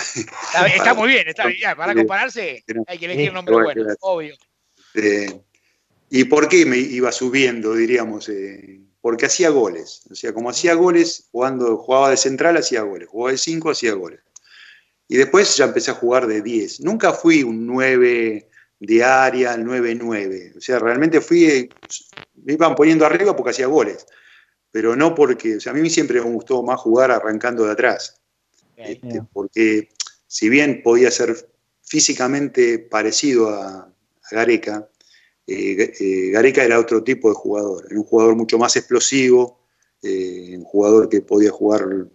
Está, 0.75 0.95
muy 0.95 1.09
bien, 1.09 1.29
está 1.29 1.47
bien, 1.47 1.77
para 1.77 1.95
compararse 1.95 2.65
hay 2.87 2.99
que 2.99 3.05
elegir 3.05 3.31
un 3.31 3.37
nombre 3.37 3.55
bueno, 3.55 3.95
obvio. 4.01 4.37
¿Y 6.11 6.25
por 6.25 6.49
qué 6.49 6.67
me 6.67 6.77
iba 6.77 7.11
subiendo, 7.11 7.75
diríamos? 7.75 8.29
Eh, 8.29 8.81
porque 9.01 9.27
hacía 9.27 9.49
goles. 9.49 10.03
O 10.11 10.15
sea, 10.15 10.35
como 10.35 10.51
hacía 10.51 10.75
goles, 10.75 11.29
jugando, 11.33 11.79
jugaba 11.79 12.11
de 12.11 12.17
central, 12.17 12.57
hacía 12.57 12.83
goles. 12.83 13.09
Jugaba 13.09 13.33
de 13.33 13.39
5, 13.39 13.71
hacía 13.71 13.95
goles. 13.95 14.21
Y 15.09 15.17
después 15.17 15.57
ya 15.57 15.65
empecé 15.65 15.91
a 15.91 15.95
jugar 15.95 16.27
de 16.27 16.43
10. 16.43 16.81
Nunca 16.81 17.13
fui 17.13 17.43
un 17.43 17.67
9 17.67 18.49
diaria, 18.79 19.55
el 19.55 19.65
9-9. 19.65 20.57
O 20.57 20.61
sea, 20.61 20.79
realmente 20.79 21.21
fui, 21.21 21.69
me 22.45 22.55
iban 22.55 22.75
poniendo 22.75 23.07
arriba 23.07 23.35
porque 23.35 23.51
hacía 23.51 23.67
goles, 23.67 24.07
pero 24.71 24.97
no 24.97 25.15
porque, 25.15 25.57
o 25.57 25.61
sea, 25.61 25.73
a 25.73 25.75
mí 25.75 25.89
siempre 25.91 26.21
me 26.21 26.31
gustó 26.31 26.63
más 26.63 26.81
jugar 26.81 27.11
arrancando 27.11 27.65
de 27.65 27.73
atrás. 27.73 28.21
Este, 28.77 29.23
porque 29.33 29.91
si 30.27 30.49
bien 30.49 30.83
podía 30.83 31.11
ser 31.11 31.49
físicamente 31.83 32.79
parecido 32.79 33.51
a, 33.51 33.89
Gareca, 34.31 34.89
eh, 35.47 35.93
eh, 36.01 36.31
Gareca 36.31 36.65
era 36.65 36.79
otro 36.79 37.05
tipo 37.05 37.29
de 37.29 37.35
jugador, 37.35 37.85
era 37.87 38.01
un 38.01 38.07
jugador 38.07 38.35
mucho 38.35 38.57
más 38.59 38.75
explosivo, 38.77 39.61
eh, 40.03 40.55
un 40.57 40.65
jugador 40.65 41.09
que 41.09 41.21
podía 41.21 41.51
jugar 41.51 42.09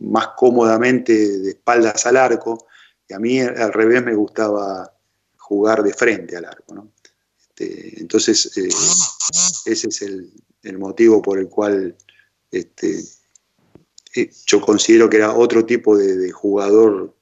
más 0.00 0.28
cómodamente 0.36 1.12
de 1.12 1.50
espaldas 1.50 2.06
al 2.06 2.16
arco, 2.16 2.66
y 3.08 3.14
a 3.14 3.18
mí 3.18 3.40
al 3.40 3.72
revés 3.72 4.04
me 4.04 4.14
gustaba 4.14 4.94
jugar 5.36 5.82
de 5.82 5.92
frente 5.92 6.36
al 6.36 6.44
arco. 6.44 6.74
¿no? 6.74 6.93
Este, 7.56 8.00
entonces, 8.00 8.56
eh, 8.56 8.68
ese 9.70 9.88
es 9.88 10.02
el, 10.02 10.78
motivo 10.78 11.20
por 11.20 11.38
el 11.38 11.48
cual 11.48 11.94
este, 12.50 13.00
eh, 14.16 14.30
yo 14.46 14.60
considero 14.60 15.08
que 15.10 15.18
era 15.18 15.34
otro 15.34 15.64
tipo 15.64 15.96
de, 15.96 16.30
jugador. 16.32 17.14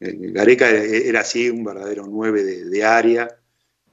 Eh, 0.00 0.16
Gareca 0.32 0.70
era, 0.70 1.20
así, 1.20 1.50
un 1.50 1.64
verdadero 1.64 2.06
9 2.08 2.42
de, 2.42 2.84
área, 2.84 3.28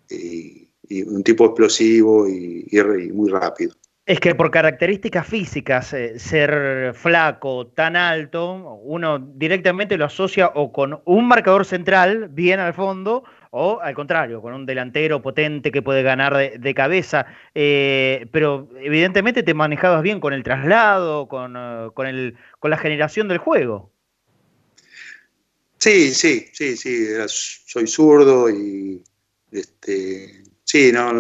y, 0.10 0.69
un 1.08 1.23
tipo 1.23 1.45
explosivo 1.45 2.27
y 2.27 2.69
muy 3.13 3.30
rápido. 3.30 3.73
Es 4.06 4.19
que 4.19 4.34
por 4.34 4.49
características 4.49 5.27
físicas, 5.27 5.93
eh, 5.93 6.17
ser 6.17 6.93
flaco, 6.95 7.67
tan 7.67 7.95
alto, 7.95 8.75
uno 8.84 9.19
directamente 9.19 9.95
lo 9.95 10.06
asocia 10.06 10.51
o 10.56 10.73
con 10.73 11.01
un 11.06 11.27
marcador 11.27 11.65
central 11.65 12.27
bien 12.27 12.60
al 12.60 12.73
fondo 12.73 13.23
o 13.52 13.80
al 13.82 13.94
contrario, 13.94 14.42
con 14.42 14.54
un 14.54 14.66
delantero 14.66 15.22
potente 15.22 15.72
que 15.72 15.82
puede 15.82 16.04
ganar 16.04 16.36
de, 16.60 16.74
cabeza. 16.74 17.26
Eh, 17.54 18.28
pero 18.32 18.70
evidentemente 18.80 19.44
te 19.44 19.54
manejabas 19.54 20.02
bien 20.02 20.20
con 20.20 20.34
el 20.34 20.44
traslado, 20.44 21.28
con, 21.28 21.56
eh, 21.56 21.90
con, 21.94 22.08
el, 22.08 22.36
con 22.60 22.72
la 22.72 22.78
generación 22.78 23.28
del 23.28 23.38
juego. 23.38 23.92
Sí, 25.78 26.14
sí, 26.14 26.48
sí, 26.54 26.76
sí. 26.76 27.08
Soy 27.28 27.88
zurdo 27.88 28.50
y 28.50 29.04
este, 29.52 30.42
Sí, 30.72 30.90
no, 30.94 31.12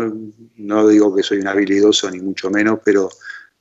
no 0.55 0.87
digo 0.87 1.13
que 1.13 1.23
soy 1.23 1.39
un 1.39 1.47
habilidoso 1.49 2.09
ni 2.09 2.21
mucho 2.21 2.49
menos, 2.49 2.79
pero 2.85 3.09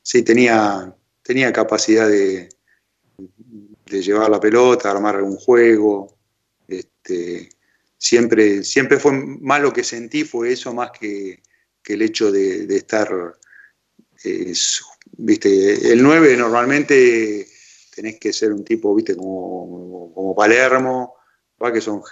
sí 0.01 0.23
tenía, 0.23 0.95
tenía 1.21 1.53
capacidad 1.53 2.09
de, 2.09 2.49
de 3.87 4.01
llevar 4.01 4.31
la 4.31 4.39
pelota, 4.39 4.89
armar 4.89 5.17
algún 5.17 5.35
juego. 5.35 6.17
Este, 6.69 7.49
siempre, 8.01 8.65
siempre 8.65 8.99
fue 8.99 9.13
más 9.13 9.61
lo 9.61 9.73
que 9.73 9.85
sentí, 9.85 10.25
fue 10.25 10.53
eso 10.53 10.73
más 10.73 10.91
que, 10.91 11.43
el 11.85 12.03
hecho 12.03 12.31
de, 12.33 12.65
estar. 12.77 13.09
viste, 15.19 15.93
el 15.93 16.03
9 16.03 16.37
normalmente 16.37 17.47
tenés 17.95 18.19
que 18.19 18.33
ser 18.33 18.53
un 18.53 18.65
tipo, 18.65 18.95
viste, 18.95 19.17
como, 19.17 20.13
como 20.15 20.35
Palermo, 20.35 21.17
va 21.63 21.73
que 21.73 21.81
son 21.81 22.03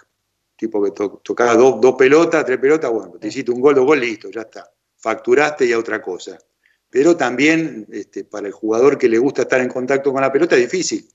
tipo 0.57 0.83
que 0.83 0.91
tocaba 0.91 1.55
dos, 1.55 1.95
pelotas, 1.97 2.45
tres 2.45 2.59
pelotas, 2.59 2.91
bueno, 2.91 3.13
te 3.13 3.29
hiciste 3.29 3.53
un 3.53 3.61
gol, 3.61 3.77
dos 3.77 3.87
gol, 3.87 4.01
listo, 4.01 4.29
ya 4.31 4.43
está. 4.43 4.71
Facturaste 4.97 5.65
y 5.65 5.73
a 5.73 5.79
otra 5.79 6.03
cosa. 6.03 6.37
Pero 6.91 7.17
también 7.17 7.87
este, 7.93 8.25
para 8.25 8.49
el 8.49 8.53
jugador 8.53 8.99
que 8.99 9.09
le 9.09 9.19
gusta 9.19 9.43
estar 9.43 9.61
en 9.61 9.69
contacto 9.69 10.13
con 10.13 10.21
la 10.21 10.33
pelota 10.33 10.57
es 10.57 10.63
difícil, 10.63 11.09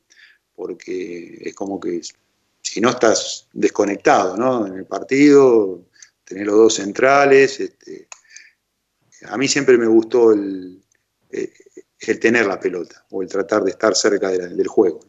porque 0.56 1.40
es 1.42 1.54
como 1.54 1.80
que 1.80 2.00
si 2.64 2.80
no 2.82 2.90
estás 2.90 3.48
desconectado 3.54 4.38
¿no? 4.38 4.66
en 4.66 4.74
el 4.74 4.86
partido, 4.86 5.82
tener 6.24 6.48
los 6.48 6.56
dos 6.56 6.74
centrales. 6.76 7.60
Este, 7.60 8.08
a 9.30 9.38
mí 9.38 9.48
siempre 9.48 9.78
me 9.78 9.86
gustó 9.86 10.32
el, 10.32 10.82
eh, 11.32 11.52
tener 12.20 12.48
la 12.48 12.60
pelota 12.60 13.04
o 13.12 13.22
el 13.22 13.28
tratar 13.28 13.64
de 13.64 13.72
estar 13.72 13.94
cerca 13.96 14.30
del 14.30 14.68
juego. 14.68 15.02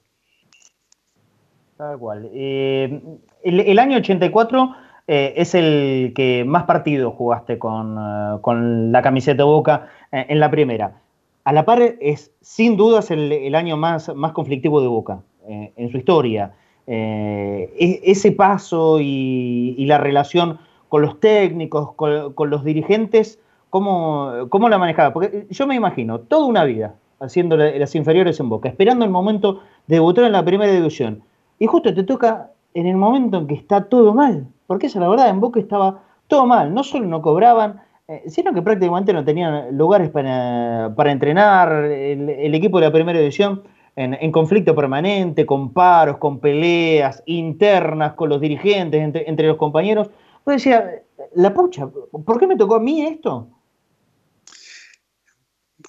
Tal 1.77 1.99
cual. 1.99 2.29
Eh, 2.33 3.01
el, 3.43 3.79
año 3.79 3.99
84 3.99 4.77
eh, 5.07 5.35
es 5.37 5.55
el 5.55 6.13
que 6.15 6.45
más 6.45 6.65
partidos 6.65 7.15
jugaste 7.15 7.59
con, 7.59 8.93
la 8.93 9.03
camiseta 9.03 9.45
Boca 9.45 9.89
en 10.11 10.41
la 10.41 10.51
primera. 10.51 11.01
A 11.45 11.53
la 11.53 11.65
par 11.65 11.97
es 12.01 12.33
sin 12.41 12.77
dudas 12.77 13.11
el, 13.11 13.31
el 13.33 13.55
año 13.55 13.77
más, 13.77 14.15
más 14.15 14.33
conflictivo 14.33 14.81
de 14.81 14.89
Boca 14.89 15.23
en 15.47 15.91
su 15.91 15.99
historia. 15.99 16.55
E, 16.87 18.01
ese 18.05 18.33
paso 18.33 18.99
y, 19.01 19.85
la 19.87 19.99
relación 19.99 20.59
con 20.89 21.03
los 21.03 21.19
técnicos, 21.21 21.95
con, 21.95 22.51
los 22.51 22.65
dirigentes, 22.65 23.41
¿cómo, 23.71 24.47
¿cómo, 24.49 24.69
la 24.69 24.79
manejaba? 24.79 25.13
Porque 25.13 25.47
yo 25.51 25.67
me 25.67 25.75
imagino 25.75 26.21
toda 26.21 26.47
una 26.47 26.65
vida 26.65 26.95
haciendo 27.21 27.57
las 27.57 27.95
inferiores 27.95 28.39
en 28.41 28.49
Boca, 28.49 28.69
esperando 28.69 29.05
el 29.05 29.11
momento 29.11 29.61
de 29.87 29.97
debutar 29.97 30.25
en 30.25 30.33
la 30.33 30.45
primera 30.45 30.73
división. 30.73 31.23
Y 31.59 31.67
justo 31.67 31.95
te 31.95 32.03
toca 32.03 32.51
en 32.75 32.87
el 32.87 32.97
momento 32.97 33.39
en 33.39 33.47
que 33.47 33.55
está 33.55 33.85
todo 33.85 34.15
mal, 34.15 34.47
porque 34.67 34.87
esa 34.87 35.01
la 35.01 35.09
verdad, 35.09 35.29
en 35.29 35.41
Boca 35.41 35.61
estaba 35.61 36.03
todo 36.29 36.47
mal, 36.47 36.75
no 36.75 36.83
solo 36.83 37.07
no 37.07 37.23
cobraban, 37.23 37.81
eh, 38.09 38.25
sino 38.27 38.53
que 38.53 38.63
prácticamente 38.63 39.13
no 39.13 39.25
tenían 39.25 39.77
lugares 39.77 40.11
para, 40.11 40.93
entrenar, 41.11 41.73
el, 41.85 42.55
equipo 42.55 42.79
de 42.79 42.87
la 42.87 42.93
primera 42.93 43.19
división 43.19 43.63
en, 43.97 44.33
conflicto 44.33 44.75
permanente, 44.75 45.47
con 45.47 45.73
paros, 45.73 46.19
con 46.19 46.41
peleas 46.41 47.23
internas 47.27 48.15
con 48.15 48.29
los 48.29 48.41
dirigentes, 48.41 49.01
entre, 49.03 49.47
los 49.47 49.57
compañeros. 49.57 50.11
Pues 50.43 50.57
decía, 50.57 51.03
la 51.35 51.55
pucha, 51.55 51.87
¿por 51.89 52.39
qué 52.39 52.47
me 52.47 52.57
tocó 52.57 52.77
a 52.77 52.81
mí 52.81 53.03
esto? 53.03 53.49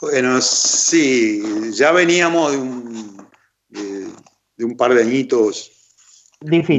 Bueno, 0.01 0.41
sí, 0.41 1.41
ya 1.73 1.91
veníamos 1.91 2.51
de 2.51 2.57
un, 2.57 3.17
de, 3.69 4.65
un 4.65 4.77
par 4.77 4.93
de 4.93 5.01
añitos 5.01 5.71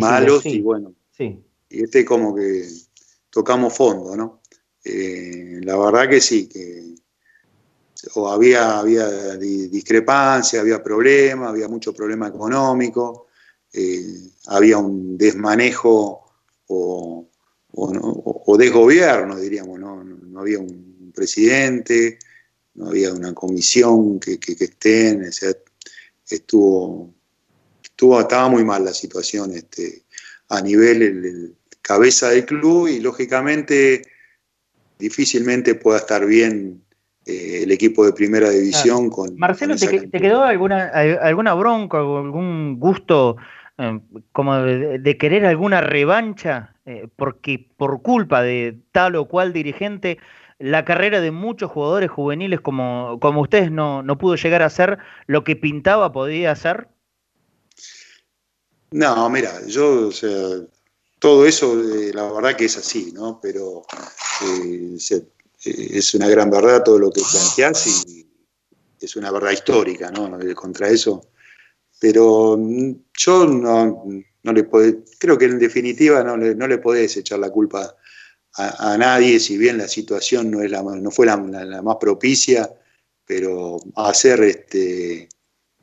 malos 0.01 0.45
y 0.45 0.61
bueno, 0.61 0.95
sí. 1.13 1.43
y 1.71 1.83
este 1.83 2.05
como 2.05 2.35
que 2.35 2.65
tocamos 3.31 3.75
fondo, 3.75 4.15
¿no? 4.15 4.43
Eh, 4.85 5.61
la 5.63 5.77
verdad 5.79 6.09
que 6.09 6.21
sí, 6.21 6.49
que 6.49 6.96
o 8.15 8.29
había, 8.29 8.79
había 8.79 9.37
discrepancia, 9.37 10.61
había 10.61 10.83
problemas, 10.83 11.49
había 11.49 11.69
mucho 11.69 11.93
problema 11.93 12.29
económico, 12.29 13.27
eh, 13.73 14.31
había 14.47 14.79
un 14.79 15.17
desmanejo 15.17 16.25
o, 16.69 17.29
o, 17.73 18.57
desgobierno, 18.57 19.37
diríamos, 19.39 19.79
¿no? 19.79 20.03
¿no? 20.03 20.41
había 20.41 20.59
un 20.59 21.13
presidente, 21.15 22.19
no 22.75 22.89
había 22.89 23.13
una 23.13 23.35
comisión 23.35 24.19
que, 24.19 24.39
que, 24.39 24.53
estén, 24.53 25.31
estuvo, 26.29 27.15
estuvo, 27.83 28.21
estaba 28.21 28.49
muy 28.49 28.65
mal 28.65 28.85
la 28.85 28.95
situación 28.95 29.53
este, 29.53 30.05
a 30.49 30.61
nivel 30.61 31.03
el, 31.03 31.57
cabeza 31.83 32.31
del 32.31 32.45
club 32.45 32.89
y 32.89 32.99
lógicamente 32.99 34.03
difícilmente 34.99 35.77
pueda 35.77 35.99
estar 35.99 36.27
bien 36.27 36.83
eh, 37.27 37.65
el 37.65 37.73
equipo 37.73 38.07
de 38.07 38.13
primera 38.13 38.49
división 38.51 39.11
con... 39.11 39.37
Marcelo, 39.37 39.75
¿te, 39.77 40.09
quedó 40.11 40.45
alguna, 40.45 40.87
alguna 40.87 41.55
bronca, 41.55 41.99
algún 41.99 42.79
gusto 42.79 43.37
eh, 43.79 43.99
como 44.31 44.57
de, 44.57 45.19
querer 45.19 45.45
alguna 45.45 45.81
revancha? 45.81 46.77
Eh, 46.87 47.09
porque 47.17 47.69
por 47.77 48.01
culpa 48.01 48.43
de 48.43 48.79
tal 48.93 49.17
o 49.17 49.27
cual 49.27 49.53
dirigente 49.53 50.19
la 50.61 50.85
carrera 50.85 51.21
de 51.21 51.33
muchos 51.33 51.69
jugadores 51.71 52.11
juveniles 52.11 52.61
como, 52.61 53.19
como 53.21 53.43
ustedes 53.43 53.73
no, 53.73 54.05
pudo 54.19 54.37
llegar 54.37 54.63
a 54.63 54.71
ser 54.71 54.99
lo 55.27 55.43
que 55.43 55.57
pintaba 55.57 56.13
podía 56.13 56.55
ser? 56.55 56.87
No, 58.93 59.29
mira, 59.29 59.51
yo, 59.67 60.07
o 60.09 60.13
sea, 60.13 60.31
todo 61.19 61.45
eso, 61.45 61.75
eh, 61.75 62.13
la 62.15 62.31
verdad 62.33 62.55
que 62.55 62.67
es 62.67 62.77
así, 62.79 63.11
¿no? 63.13 63.41
Pero 63.43 63.83
eh, 64.43 64.95
es 65.67 66.15
una 66.15 66.29
gran 66.29 66.51
verdad 66.51 66.83
todo 66.85 66.99
lo 66.99 67.11
que 67.11 67.23
planteás 67.31 68.07
y 68.09 68.27
es 69.01 69.17
una 69.17 69.31
verdad 69.31 69.53
histórica, 69.53 70.11
¿no? 70.11 70.39
Contra 70.55 70.89
eso. 70.89 71.21
Pero 72.01 72.57
mm, 72.59 72.93
yo 73.15 73.47
no, 73.47 74.05
no 74.43 74.53
le 74.53 74.65
puedo, 74.65 75.03
creo 75.19 75.37
que 75.37 75.47
en 75.47 75.59
definitiva 75.59 76.23
no 76.23 76.37
le, 76.37 76.55
no 76.55 76.67
le 76.67 76.79
podés 76.79 77.17
echar 77.17 77.39
la 77.39 77.51
culpa 77.51 77.97
a, 78.59 78.97
nadie, 78.97 79.39
si 79.39 79.59
bien 79.59 79.77
la 79.77 79.87
situación 79.87 80.51
no, 80.51 80.63
es 80.63 80.71
la, 80.71 80.83
no 80.83 81.11
fue 81.11 81.27
la, 81.27 81.37
más 81.37 81.97
propicia, 82.01 82.71
pero 83.27 83.79
hacer 83.97 84.43
este, 84.45 85.29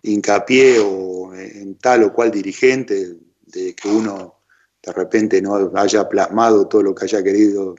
hincapié 0.01 0.79
o 0.79 1.35
en 1.35 1.75
tal 1.75 2.03
o 2.03 2.13
cual 2.13 2.31
dirigente, 2.31 3.15
de 3.41 3.75
que 3.75 3.87
uno 3.87 4.39
de 4.81 4.91
repente 4.91 5.39
no 5.41 5.71
haya 5.75 6.09
plasmado 6.09 6.67
todo 6.67 6.81
lo 6.81 6.95
que 6.95 7.05
haya 7.05 7.23
querido 7.23 7.75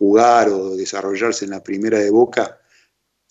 jugar 0.00 0.48
o 0.48 0.76
desarrollarse 0.76 1.44
en 1.44 1.50
la 1.50 1.62
primera 1.62 1.98
de 1.98 2.08
Boca, 2.08 2.58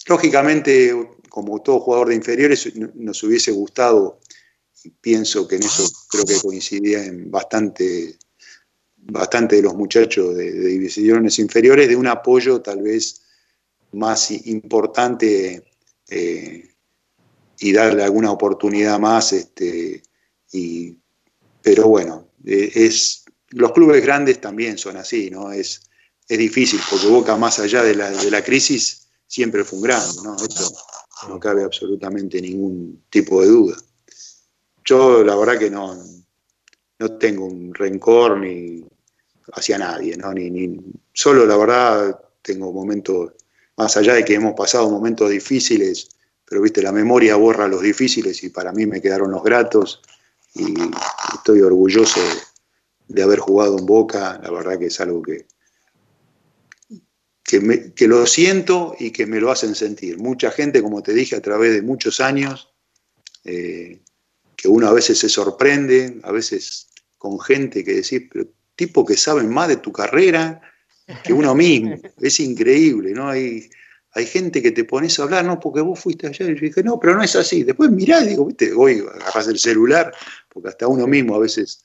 lógicamente, 0.08 0.94
como 1.28 1.64
todo 1.64 1.80
jugador 1.80 2.10
de 2.10 2.16
inferiores, 2.16 2.72
nos 2.94 3.24
hubiese 3.24 3.52
gustado, 3.52 4.20
pienso 5.02 5.48
que 5.48 5.56
en 5.56 5.64
eso 5.64 5.90
creo 6.12 6.26
que 6.26 6.40
coincidía 6.40 7.04
en 7.04 7.32
bastante 7.32 8.20
bastante 8.98 9.56
de 9.56 9.64
los 9.64 9.74
muchachos 9.74 10.36
de, 10.36 10.52
divisiones 10.52 11.40
inferiores 11.40 11.88
de 11.90 11.96
un 11.96 12.06
apoyo 12.06 12.62
tal 12.62 12.84
vez 12.84 13.24
más 13.94 14.30
importante 14.30 15.64
eh, 16.08 16.70
y 17.60 17.74
darle 17.74 18.04
alguna 18.04 18.32
oportunidad 18.32 19.00
más. 19.00 19.34
Este, 19.34 20.04
y, 20.52 20.96
pero 21.64 21.88
bueno, 21.88 22.28
eh, 22.46 22.72
es, 22.76 23.26
los 23.50 23.72
clubes 23.72 24.04
grandes 24.04 24.40
también 24.40 24.78
son 24.78 24.98
así, 24.98 25.32
¿no? 25.32 25.52
Es, 25.52 25.89
es 26.30 26.38
difícil 26.38 26.80
porque 26.90 27.08
Boca 27.08 27.36
más 27.36 27.60
allá 27.60 27.84
de 27.84 27.96
la, 27.96 28.12
de 28.12 28.30
la 28.32 28.44
crisis 28.44 29.08
siempre 29.28 29.64
fue 29.64 29.80
un 29.80 29.84
grande, 29.84 30.14
¿no? 30.24 30.36
Esto 30.36 30.72
no 31.28 31.40
cabe 31.40 31.64
absolutamente 31.64 32.40
ningún 32.40 33.04
tipo 33.10 33.42
de 33.42 33.48
duda. 33.48 33.78
Yo 34.86 35.24
la 35.24 35.36
verdad 35.36 35.58
que 35.58 35.70
no, 35.70 35.98
no 37.00 37.12
tengo 37.18 37.46
un 37.46 37.74
rencor 37.74 38.38
ni 38.40 38.86
hacia 39.54 39.80
nadie, 39.80 40.16
¿no? 40.18 40.32
Ni, 40.34 40.50
ni, 40.52 40.80
solo 41.14 41.46
la 41.46 41.58
verdad 41.58 42.20
tengo 42.44 42.72
momentos, 42.72 43.34
más 43.76 43.98
allá 43.98 44.14
de 44.14 44.24
que 44.24 44.36
hemos 44.36 44.54
pasado 44.54 44.90
momentos 44.90 45.30
difíciles, 45.32 46.10
pero 46.46 46.62
viste, 46.62 46.82
la 46.82 46.92
memoria 46.92 47.36
borra 47.36 47.68
los 47.68 47.82
difíciles 47.82 48.44
y 48.44 48.50
para 48.50 48.72
mí 48.72 48.86
me 48.86 49.02
quedaron 49.02 49.32
los 49.32 49.44
gratos 49.44 50.02
y 50.54 50.74
estoy 51.34 51.62
orgulloso 51.62 52.20
de, 53.08 53.24
haber 53.24 53.40
jugado 53.40 53.78
en 53.78 53.86
Boca, 53.86 54.40
la 54.42 54.52
verdad 54.52 54.78
que 54.78 54.88
es 54.88 55.00
algo 55.00 55.22
que, 55.22 55.48
que, 57.50 58.08
lo 58.08 58.26
siento 58.28 58.96
y 59.00 59.10
que 59.10 59.26
me 59.26 59.40
lo 59.40 59.50
hacen 59.50 59.74
sentir. 59.74 60.20
Mucha 60.20 60.52
gente, 60.52 60.84
como 60.84 61.02
te 61.02 61.14
dije, 61.14 61.36
a 61.36 61.42
través 61.42 61.74
de 61.74 61.82
muchos 61.82 62.20
años, 62.20 62.72
eh, 63.44 64.02
que 64.56 64.68
uno 64.68 64.88
a 64.88 64.94
veces 64.94 65.18
se 65.18 65.30
sorprende, 65.30 66.20
a 66.24 66.32
veces 66.32 66.90
con 67.18 67.40
gente 67.40 67.84
que 67.84 67.96
decís, 67.96 68.24
pero 68.32 68.48
tipo 68.76 69.04
que 69.04 69.18
saben 69.18 69.50
más 69.50 69.68
de 69.68 69.78
tu 69.78 69.92
carrera 69.92 70.62
que 71.24 71.34
uno 71.34 71.56
mismo. 71.56 71.96
Es 72.22 72.40
increíble, 72.40 73.14
¿no? 73.14 73.30
Hay, 73.30 73.68
hay 74.12 74.26
gente 74.28 74.62
que 74.62 74.72
te 74.72 74.84
pones 74.84 75.20
a 75.20 75.24
hablar, 75.24 75.44
no, 75.44 75.60
porque 75.60 75.82
vos 75.82 76.00
fuiste 76.00 76.28
allá. 76.28 76.46
Y 76.46 76.56
yo 76.56 76.62
dije, 76.62 76.84
no, 76.84 77.00
pero 77.00 77.16
no 77.16 77.24
es 77.24 77.36
así. 77.36 77.64
Después 77.64 77.90
mirá, 77.90 78.22
digo, 78.22 78.46
viste, 78.46 78.72
hoy 78.74 79.00
agarras 79.00 79.48
el 79.48 79.58
celular, 79.58 80.14
porque 80.50 80.70
hasta 80.70 80.88
uno 80.88 81.08
mismo 81.08 81.36
a 81.36 81.40
veces. 81.40 81.84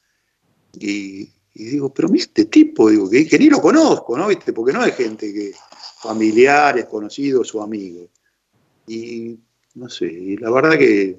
Y, 0.78 1.30
digo, 1.54 1.94
pero 1.94 2.08
mira 2.08 2.24
este 2.24 2.46
tipo, 2.46 2.90
digo, 2.90 3.08
que, 3.08 3.38
ni 3.38 3.48
lo 3.48 3.60
conozco, 3.60 4.18
¿no? 4.18 4.26
¿Viste? 4.26 4.52
Porque 4.52 4.72
no 4.72 4.82
hay 4.82 4.92
gente 4.92 5.32
que, 5.32 5.52
familiares, 6.02 6.86
conocidos 6.86 7.54
o 7.54 7.62
amigos. 7.62 8.08
Y 8.86 9.38
no 9.74 9.88
sé, 9.88 10.06
y 10.06 10.36
la 10.36 10.50
verdad 10.50 10.76
que 10.76 11.18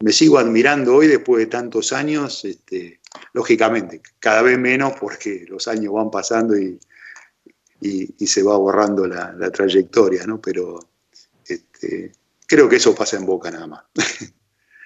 me 0.00 0.12
sigo 0.12 0.38
admirando 0.38 0.96
hoy 0.96 1.06
después 1.06 1.40
de 1.40 1.46
tantos 1.46 1.92
años, 1.92 2.44
este, 2.44 3.00
lógicamente, 3.34 4.00
cada 4.18 4.42
vez 4.42 4.58
menos 4.58 4.94
porque 4.98 5.44
los 5.48 5.68
años 5.68 5.92
van 5.92 6.10
pasando 6.10 6.58
y, 6.58 6.78
y, 7.80 8.26
se 8.26 8.42
va 8.42 8.56
borrando 8.56 9.06
la, 9.06 9.50
trayectoria, 9.50 10.26
¿no? 10.26 10.40
Pero 10.40 10.80
este, 11.46 12.12
creo 12.46 12.68
que 12.68 12.76
eso 12.76 12.94
pasa 12.94 13.16
en 13.16 13.26
Boca 13.26 13.50
nada 13.50 13.66
más. 13.66 13.84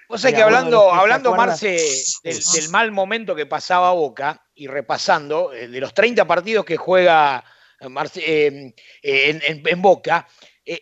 O 0.09 0.19
sea 0.19 0.33
que 0.33 0.43
hablando, 0.43 0.93
hablando 0.93 1.35
Marce, 1.35 1.81
del, 2.23 2.69
mal 2.71 2.93
momento 2.93 3.35
que 3.35 3.47
pasaba 3.47 3.93
Boca 3.93 4.44
y 4.55 4.67
repasando, 4.67 5.53
eh, 5.53 5.69
de 5.69 5.81
los 5.81 5.95
30 5.95 6.27
partidos 6.27 6.65
que 6.65 6.77
juega 6.77 7.45
eh, 7.81 8.75
eh, 9.03 9.63
en, 9.67 9.83
Boca, 9.83 10.27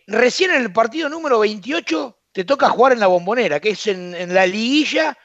recién 0.07 0.51
en 0.51 0.61
el 0.61 0.71
partido 0.71 1.09
número 1.09 1.39
28 1.39 2.19
te 2.31 2.45
toca 2.45 2.69
jugar 2.69 2.93
en 2.93 2.99
la 2.99 3.07
bombonera, 3.07 3.59
que 3.59 3.71
es 3.71 3.87
en, 3.87 4.33
la 4.33 4.45
liguilla 4.45 5.17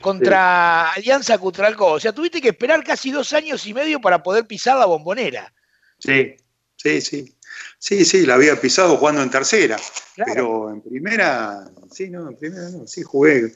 contra 0.00 0.90
Alianza 0.90 1.38
Cutralcó. 1.38 1.92
O 1.92 2.00
sea, 2.00 2.12
tuviste 2.12 2.40
que 2.40 2.48
esperar 2.48 2.82
casi 2.84 3.10
dos 3.10 3.32
años 3.32 3.66
y 3.66 3.74
medio 3.74 4.00
para 4.00 4.22
poder 4.22 4.46
pisar 4.46 4.76
la 4.76 4.86
bombonera. 4.86 5.52
Sí, 5.98 6.36
sí, 6.76 7.00
sí. 7.00 7.36
Sí, 7.78 8.04
sí, 8.04 8.26
la 8.26 8.34
había 8.34 8.60
pisado 8.60 8.96
jugando 8.96 9.22
en 9.22 9.30
tercera, 9.30 9.76
pero 10.16 10.70
en 10.70 10.82
primera, 10.82 11.64
sí, 11.90 12.10
no, 12.10 12.28
en 12.28 12.36
primera 12.36 12.68
no, 12.70 12.86
sí 12.86 13.02
jugué. 13.02 13.52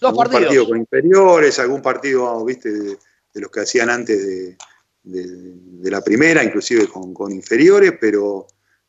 Dos 0.00 0.16
partidos. 0.16 0.68
con 0.68 0.78
inferiores, 0.78 1.58
algún 1.58 1.82
partido, 1.82 2.44
viste, 2.44 2.98
de, 3.32 3.40
los 3.40 3.50
que 3.50 3.60
hacían 3.60 3.90
antes 3.90 4.56
de, 5.02 5.90
la 5.90 6.02
primera, 6.02 6.44
inclusive 6.44 6.86
con, 6.88 7.32
inferiores, 7.32 7.94
pero 8.00 8.46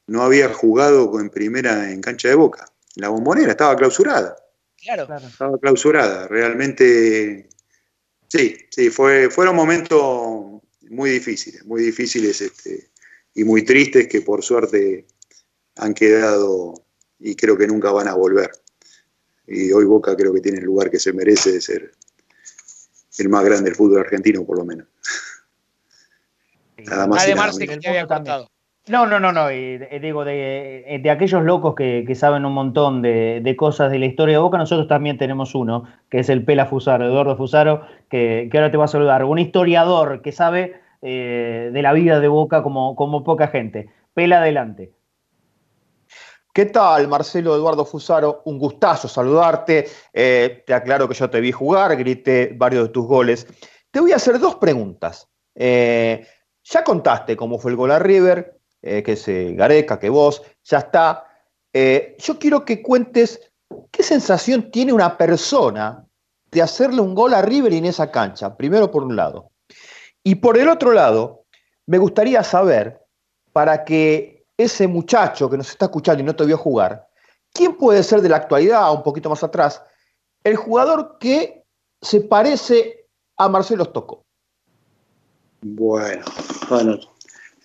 no 0.07 0.23
había 0.23 0.53
jugado 0.53 1.19
en 1.19 1.29
primera 1.29 1.91
en 1.91 2.01
cancha 2.01 2.27
de 2.27 2.35
boca. 2.35 2.65
La 2.95 3.09
bombonera 3.09 3.51
estaba 3.51 3.75
clausurada. 3.75 4.35
Claro. 4.77 5.07
Estaba 5.15 5.57
clausurada. 5.57 6.27
Realmente, 6.27 7.49
sí, 8.27 8.57
sí, 8.69 8.89
fue, 8.89 9.29
fueron 9.29 9.55
momentos 9.55 10.61
muy 10.89 11.11
difíciles, 11.11 11.65
muy 11.65 11.81
difíciles 11.81 12.41
este, 12.41 12.91
y 13.33 13.43
muy 13.43 13.63
tristes 13.63 14.07
que 14.07 14.21
por 14.21 14.43
suerte 14.43 15.05
han 15.77 15.93
quedado 15.93 16.73
y 17.19 17.35
creo 17.35 17.57
que 17.57 17.67
nunca 17.67 17.91
van 17.91 18.07
a 18.07 18.15
volver. 18.15 18.51
Y 19.47 19.71
hoy 19.71 19.85
Boca 19.85 20.15
creo 20.15 20.33
que 20.33 20.41
tiene 20.41 20.59
el 20.59 20.65
lugar 20.65 20.91
que 20.91 20.99
se 20.99 21.13
merece 21.13 21.53
de 21.53 21.61
ser 21.61 21.91
el 23.17 23.29
más 23.29 23.43
grande 23.43 23.65
del 23.65 23.75
fútbol 23.75 24.01
argentino, 24.01 24.43
por 24.43 24.57
lo 24.57 24.65
menos. 24.65 24.87
Nada 26.77 27.07
más. 27.07 27.23
Además, 27.23 27.57
que 27.57 27.87
había 27.87 28.07
contado. 28.07 28.47
No, 28.87 29.05
no, 29.05 29.19
no, 29.19 29.31
no. 29.31 29.51
Y, 29.51 29.77
digo, 29.99 30.25
de, 30.25 30.99
de, 31.01 31.11
aquellos 31.11 31.43
locos 31.43 31.75
que, 31.75 32.15
saben 32.15 32.45
un 32.45 32.53
montón 32.53 33.01
de, 33.01 33.55
cosas 33.57 33.91
de 33.91 33.99
la 33.99 34.07
historia 34.07 34.35
de 34.35 34.41
Boca, 34.41 34.57
nosotros 34.57 34.87
también 34.87 35.17
tenemos 35.17 35.53
uno, 35.53 35.83
que 36.09 36.19
es 36.19 36.29
el 36.29 36.43
Pela 36.43 36.65
Fusaro, 36.65 37.05
Eduardo 37.05 37.37
Fusaro, 37.37 37.85
que, 38.09 38.49
ahora 38.53 38.71
te 38.71 38.77
va 38.77 38.85
a 38.85 38.89
saludar. 38.89 39.23
Un 39.23 39.37
historiador 39.37 40.21
que 40.23 40.31
sabe 40.31 40.81
eh, 41.03 41.69
de 41.71 41.81
la 41.81 41.93
vida 41.93 42.19
de 42.19 42.27
Boca 42.27 42.63
como, 42.63 42.95
como 42.95 43.23
poca 43.23 43.49
gente. 43.49 43.89
Pela 44.15 44.39
adelante. 44.39 44.91
¿Qué 46.53 46.65
tal, 46.65 47.07
Marcelo 47.07 47.55
Eduardo 47.55 47.85
Fusaro? 47.85 48.41
Un 48.43 48.59
gustazo 48.59 49.07
saludarte. 49.07 49.87
Eh, 50.11 50.63
te 50.67 50.73
aclaro 50.73 51.07
que 51.07 51.13
yo 51.13 51.29
te 51.29 51.39
vi 51.39 51.53
jugar, 51.53 51.95
grité 51.95 52.53
varios 52.57 52.87
de 52.87 52.89
tus 52.89 53.07
goles. 53.07 53.47
Te 53.89 54.01
voy 54.01 54.11
a 54.11 54.17
hacer 54.17 54.37
dos 54.37 54.55
preguntas. 54.55 55.29
Eh, 55.55 56.27
ya 56.63 56.83
contaste 56.83 57.37
cómo 57.37 57.57
fue 57.57 57.71
el 57.71 57.77
gol 57.77 57.91
a 57.91 57.99
River, 57.99 58.59
eh, 58.81 59.01
que 59.01 59.13
es 59.13 59.25
Gareca, 59.55 59.97
que 59.97 60.09
vos, 60.09 60.41
ya 60.63 60.79
está. 60.79 61.25
yo 61.73 62.37
quiero 62.37 62.65
que 62.65 62.81
cuentes 62.81 63.39
qué 63.89 64.03
sensación 64.03 64.71
tiene 64.71 64.91
una 64.91 65.17
persona 65.17 66.05
de 66.51 66.61
hacerle 66.61 66.99
un 66.99 67.15
gol 67.15 67.33
a 67.33 67.41
River 67.41 67.71
en 67.71 67.85
esa 67.85 68.11
cancha, 68.11 68.57
primero 68.57 68.91
por 68.91 69.03
un 69.03 69.15
lado. 69.15 69.51
Y 70.21 70.35
por 70.35 70.57
el 70.57 70.67
otro 70.67 70.91
lado, 70.91 71.45
me 71.85 71.97
gustaría 71.97 72.43
saber, 72.43 72.99
para 73.53 73.85
que 73.85 74.40
ese 74.63 74.87
muchacho 74.87 75.49
que 75.49 75.57
nos 75.57 75.69
está 75.69 75.85
escuchando 75.85 76.21
y 76.21 76.25
no 76.25 76.35
te 76.35 76.45
vio 76.45 76.57
jugar, 76.57 77.07
¿quién 77.53 77.75
puede 77.77 78.03
ser 78.03 78.21
de 78.21 78.29
la 78.29 78.37
actualidad, 78.37 78.93
un 78.93 79.03
poquito 79.03 79.29
más 79.29 79.43
atrás, 79.43 79.81
el 80.43 80.55
jugador 80.55 81.17
que 81.19 81.63
se 82.01 82.21
parece 82.21 83.07
a 83.37 83.49
Marcelo 83.49 83.85
Stocco? 83.85 84.25
Bueno, 85.61 86.25
bueno, 86.69 86.99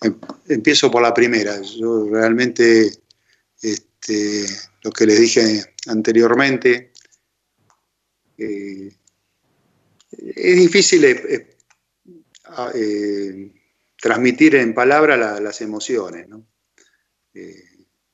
em, 0.01 0.19
empiezo 0.47 0.91
por 0.91 1.01
la 1.01 1.13
primera. 1.13 1.59
Yo 1.61 2.07
realmente, 2.09 2.91
este, 3.61 4.45
lo 4.83 4.91
que 4.91 5.05
les 5.07 5.19
dije 5.19 5.73
anteriormente, 5.87 6.91
eh, 8.37 8.91
es 10.11 10.55
difícil 10.55 11.05
eh, 11.05 11.57
eh, 12.75 13.51
transmitir 13.99 14.55
en 14.55 14.73
palabras 14.75 15.41
las 15.41 15.61
emociones, 15.61 16.29
¿no? 16.29 16.45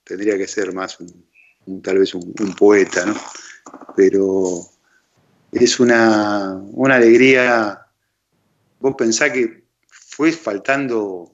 Tendría 0.03 0.37
que 0.37 0.47
ser 0.47 0.73
más 0.73 0.99
un, 0.99 1.81
tal 1.81 1.99
vez 1.99 2.13
un, 2.13 2.33
poeta, 2.57 3.05
¿no? 3.05 3.15
Pero 3.95 4.61
es 5.51 5.79
una, 5.79 6.61
alegría. 6.89 7.87
Vos 8.79 8.95
pensás 8.97 9.31
que 9.31 9.63
fue 9.87 10.31
faltando 10.31 11.31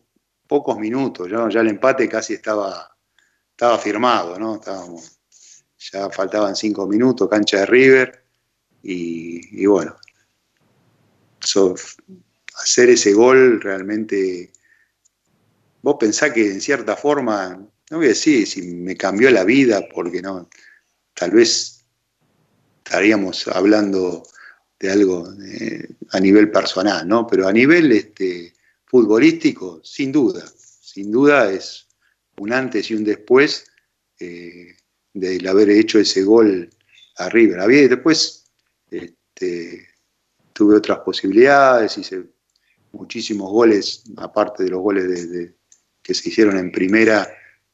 pocos 0.48 0.78
minutos, 0.78 1.30
ya 1.30 1.62
el 1.62 1.68
empate 1.68 2.08
casi 2.10 2.34
estaba, 2.34 2.96
estaba 3.52 3.78
firmado, 3.78 4.40
¿no? 4.40 4.56
Estábamos, 4.56 5.20
ya 5.92 6.10
faltaban 6.10 6.56
cinco 6.56 6.88
minutos, 6.88 7.30
cancha 7.30 7.60
de 7.60 7.66
River, 7.66 8.24
y, 8.82 9.66
bueno, 9.66 9.96
hacer 12.56 12.90
ese 12.90 13.14
gol 13.14 13.62
realmente, 13.62 14.52
vos 15.82 15.98
pensás 16.00 16.32
que 16.32 16.52
en 16.52 16.62
cierta 16.62 16.96
forma 16.96 17.60
no 17.90 17.98
voy 17.98 18.08
a 18.08 18.10
decir 18.10 18.46
si 18.46 18.62
me 18.62 18.96
cambió 18.96 19.32
la 19.32 19.44
vida, 19.44 19.88
porque 19.94 20.22
no, 20.22 20.50
tal 21.14 21.32
vez 21.32 21.86
estaríamos 22.84 23.48
hablando 23.48 24.24
de 24.80 24.92
algo 24.92 25.32
eh, 25.44 25.88
a 26.12 26.20
nivel 26.20 26.52
personal, 26.52 27.08
¿no? 27.08 27.28
Pero 27.28 27.48
a 27.48 27.52
nivel 27.52 27.92
este, 27.92 28.54
futbolístico, 28.86 29.82
sin 29.84 30.12
duda, 30.12 30.44
sin 30.58 31.12
duda 31.12 31.52
es 31.52 31.88
un 32.38 32.54
antes 32.54 32.90
y 32.90 32.96
un 32.96 33.04
después 33.04 33.66
eh, 34.20 34.76
del 35.14 35.48
haber 35.48 35.70
hecho 35.70 36.00
ese 36.00 36.24
gol 36.24 36.70
a 37.18 37.30
River. 37.30 37.60
Había, 37.60 37.88
después 37.88 38.46
este, 38.90 39.88
tuve 40.54 40.78
otras 40.78 41.00
posibilidades, 41.00 41.98
hice 41.98 42.24
muchísimos 42.92 43.52
goles, 43.52 44.04
aparte 44.18 44.64
de 44.64 44.70
los 44.70 44.82
goles 44.82 45.54
que 46.02 46.14
se 46.14 46.30
hicieron 46.30 46.58
en 46.58 46.72
primera 46.72 47.30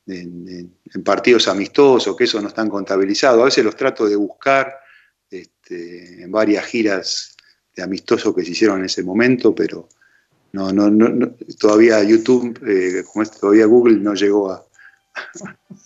en, 0.08 1.04
partidos 1.04 1.48
amistosos, 1.48 2.15
que 2.15 2.26
eso 2.26 2.41
no 2.41 2.48
están 2.48 2.70
contabilizados. 2.70 3.41
A 3.41 3.46
veces 3.46 3.63
los 3.63 3.76
trato 3.76 4.08
de 4.08 4.15
buscar 4.15 4.74
este, 5.30 6.24
en 6.24 6.32
varias 6.32 6.65
giras 6.65 7.36
de 7.76 7.84
amistosos 7.84 8.34
que 8.36 8.44
se 8.44 8.52
hicieron 8.52 8.80
en 8.80 8.86
ese 8.86 9.04
momento, 9.04 9.54
pero 9.54 9.89
no, 10.54 10.72
no, 10.72 10.89
no, 10.89 11.36
todavía 11.60 12.02
YouTube, 12.04 12.58
eh, 12.65 13.04
como 13.04 13.24
es, 13.24 13.32
todavía 13.32 13.65
Google 13.65 13.98
no 13.98 14.13
llegó 14.13 14.52
a, 14.52 14.65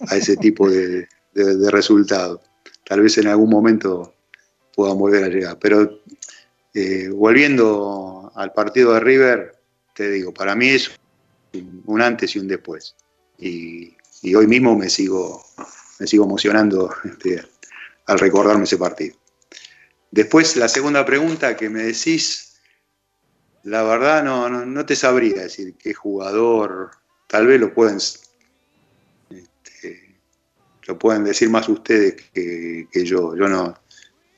a 0.07 0.15
ese 0.15 0.37
tipo 0.37 0.69
de, 0.69 1.07
de, 1.33 1.71
resultados. 1.71 2.41
Tal 2.85 3.01
vez 3.01 3.17
en 3.17 3.27
algún 3.27 3.49
momento 3.49 4.13
puedan 4.75 4.97
volver 4.97 5.23
a 5.23 5.29
llegar. 5.29 5.57
Pero 5.59 6.01
eh, 6.73 7.09
volviendo 7.09 8.31
al 8.35 8.53
partido 8.53 8.93
de 8.93 8.99
River, 8.99 9.55
te 9.95 10.11
digo, 10.11 10.33
para 10.33 10.55
mí 10.55 10.69
es 10.69 10.91
un 11.85 12.01
antes 12.01 12.35
y 12.35 12.39
un 12.39 12.47
después. 12.47 12.95
Y, 13.37 13.95
y 14.21 14.35
hoy 14.35 14.47
mismo 14.47 14.75
me 14.75 14.89
sigo, 14.89 15.43
me 15.99 16.07
sigo 16.07 16.25
emocionando 16.25 16.93
este, 17.03 17.41
al 18.05 18.19
recordarme 18.19 18.63
ese 18.63 18.77
partido. 18.77 19.15
Después, 20.11 20.55
la 20.55 20.67
segunda 20.67 21.05
pregunta 21.05 21.55
que 21.55 21.69
me 21.69 21.83
decís, 21.83 22.59
la 23.63 23.83
verdad 23.83 24.23
no, 24.23 24.49
no, 24.49 24.85
te 24.85 24.95
sabría 24.95 25.43
decir 25.43 25.75
qué 25.75 25.93
jugador, 25.93 26.91
tal 27.27 27.47
vez 27.47 27.59
lo 27.59 27.73
pueden, 27.73 27.97
este, 29.29 30.17
lo 30.87 30.97
pueden 30.97 31.23
decir 31.23 31.49
más 31.49 31.69
ustedes 31.69 32.15
que, 32.33 32.87
yo. 33.05 33.35
Yo 33.35 33.47
no, 33.47 33.75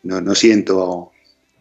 no, 0.04 0.36
siento 0.36 1.12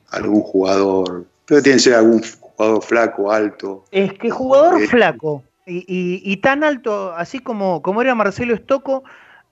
algún 0.08 0.42
jugador, 0.42 1.26
pero 1.46 1.62
tiene 1.62 1.76
que 1.76 1.84
ser 1.84 1.94
algún 1.94 2.22
jugador 2.40 2.82
flaco, 2.82 3.30
alto. 3.30 3.84
Es 3.92 4.12
que 4.14 4.30
jugador 4.30 4.84
flaco 4.88 5.44
y, 5.66 6.36
tan 6.38 6.64
alto, 6.64 7.12
así 7.12 7.38
como, 7.38 7.82
como 7.82 8.02
era 8.02 8.14
Marcelo 8.14 8.54
Estocco, 8.54 9.04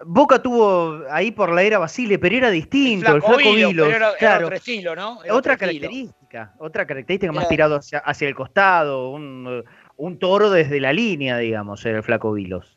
Boca 0.04 0.40
tuvo 0.40 1.02
ahí 1.10 1.32
por 1.32 1.52
la 1.52 1.62
era 1.62 1.78
Basile, 1.78 2.18
pero 2.18 2.36
era 2.36 2.50
distinto, 2.50 3.16
el 3.16 3.22
flaco, 3.22 3.38
Vilo, 3.38 3.88
claro, 4.18 4.46
otro 4.46 4.56
estilo, 4.56 4.94
¿no? 4.94 5.18
otra 5.30 5.56
característica, 5.56 6.54
otra 6.58 6.86
característica 6.86 7.32
más 7.32 7.48
tirado 7.48 7.76
hacia, 7.76 7.98
hacia, 7.98 8.28
el 8.28 8.34
costado, 8.34 9.10
un, 9.10 10.18
toro 10.20 10.50
desde 10.50 10.80
la 10.80 10.92
línea, 10.92 11.38
digamos, 11.38 11.84
era 11.84 11.98
el 11.98 12.04
flaco 12.04 12.32
Vilos. 12.32 12.76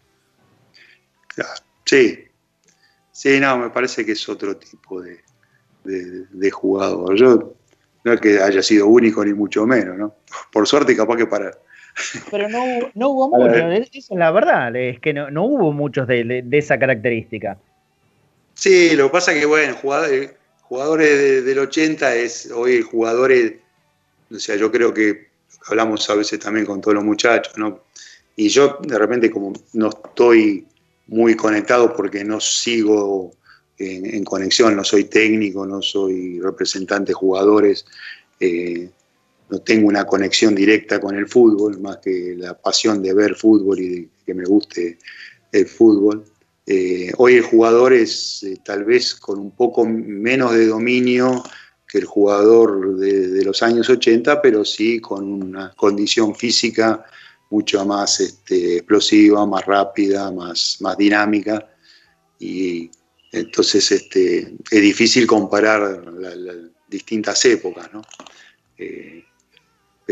Sí, 1.86 2.26
sí, 3.12 3.40
no, 3.40 3.58
me 3.58 3.70
parece 3.70 4.06
que 4.06 4.14
es 4.14 4.30
otro 4.30 4.58
tipo 4.58 5.02
de, 5.02 5.20
de 5.84 6.52
jugador. 6.52 7.16
Yo 7.16 7.54
no 8.04 8.14
es 8.14 8.22
que 8.22 8.40
haya 8.40 8.62
sido 8.62 8.88
único 8.88 9.24
ni 9.24 9.34
mucho 9.34 9.66
menos, 9.66 9.98
¿no? 9.98 10.16
Por 10.52 10.68
suerte, 10.68 10.96
capaz 10.96 11.18
que 11.18 11.28
para 11.28 11.52
pero 12.30 12.50
no, 12.50 12.64
no 12.94 13.10
hubo 13.10 13.30
muchos, 13.30 13.90
eso 13.94 14.14
es 14.14 14.20
la 14.20 14.32
verdad, 14.32 14.76
es 14.76 15.00
que 15.00 15.14
no, 15.14 15.30
no 15.30 15.46
hubo 15.46 15.72
muchos 15.72 16.08
de, 16.08 16.44
esa 16.52 16.80
característica. 16.80 17.58
Sí, 18.54 18.96
lo 18.96 19.08
que 19.08 19.12
pasa 19.12 19.34
es 19.34 19.40
que, 19.40 19.46
bueno, 19.46 19.76
jugadores, 19.76 20.32
jugadores 20.64 21.46
del 21.46 21.60
80 21.60 22.16
es 22.16 22.52
hoy 22.52 22.82
jugadores, 22.82 23.54
o 24.30 24.40
sea, 24.40 24.56
yo 24.56 24.72
creo 24.72 24.94
que 24.94 25.30
hablamos 25.68 26.10
a 26.10 26.16
veces 26.16 26.40
también 26.40 26.66
con 26.66 26.82
todos 26.82 26.96
los 26.96 27.04
muchachos, 27.04 27.58
¿no? 27.58 27.84
Y 28.36 28.50
yo 28.50 28.80
de 28.82 28.98
repente 28.98 29.30
como 29.30 29.54
no 29.74 29.90
estoy 29.90 30.66
muy 31.08 31.36
conectado 31.36 31.94
porque 31.96 32.24
no 32.24 32.40
sigo 32.40 33.34
en, 33.78 34.16
en 34.16 34.24
conexión, 34.24 34.76
no 34.76 34.84
soy 34.84 35.06
técnico, 35.06 35.66
no 35.66 35.82
soy 35.82 36.40
representante 36.40 37.10
de 37.10 37.14
jugadores, 37.14 37.86
eh, 38.40 38.90
no 39.52 39.60
tengo 39.60 39.88
una 39.88 40.06
conexión 40.06 40.56
directa 40.56 41.00
con 41.00 41.16
el 41.16 41.28
fútbol, 41.28 41.80
más 41.80 41.98
que 41.98 42.36
la 42.38 42.58
pasión 42.58 43.04
de 43.04 43.14
ver 43.14 43.36
fútbol 43.36 43.80
y 43.80 44.10
que 44.26 44.34
me 44.34 44.46
guste 44.46 44.98
el 45.52 45.68
fútbol. 45.68 46.24
Eh, 46.66 47.12
hoy 47.18 47.36
el 47.36 47.44
jugador 47.44 47.92
es 47.92 48.44
eh, 48.44 48.58
tal 48.64 48.86
vez 48.86 49.14
con 49.14 49.38
un 49.40 49.52
poco 49.52 49.86
menos 49.86 50.54
de 50.54 50.68
dominio 50.68 51.44
el 51.94 52.06
jugador 52.06 52.98
de, 52.98 53.44
los 53.44 53.62
años 53.64 53.90
80, 53.90 54.42
pero 54.42 54.64
sí 54.64 55.00
con 55.00 55.26
una 55.26 55.74
condición 55.76 56.36
física 56.36 57.06
mucho 57.50 57.86
más 57.86 58.20
este, 58.22 58.78
explosiva, 58.78 59.46
más 59.46 59.66
rápida, 59.66 60.32
más, 60.32 60.78
más 60.80 60.98
dinámica. 60.98 61.68
Y 62.40 62.90
entonces 63.32 63.92
este, 63.92 64.56
es 64.72 64.82
difícil 64.82 65.28
comparar 65.28 66.06
las 66.14 66.56
distintas 66.88 67.44
épocas, 67.46 67.92
¿no? 67.92 68.02
Eh, 68.78 69.26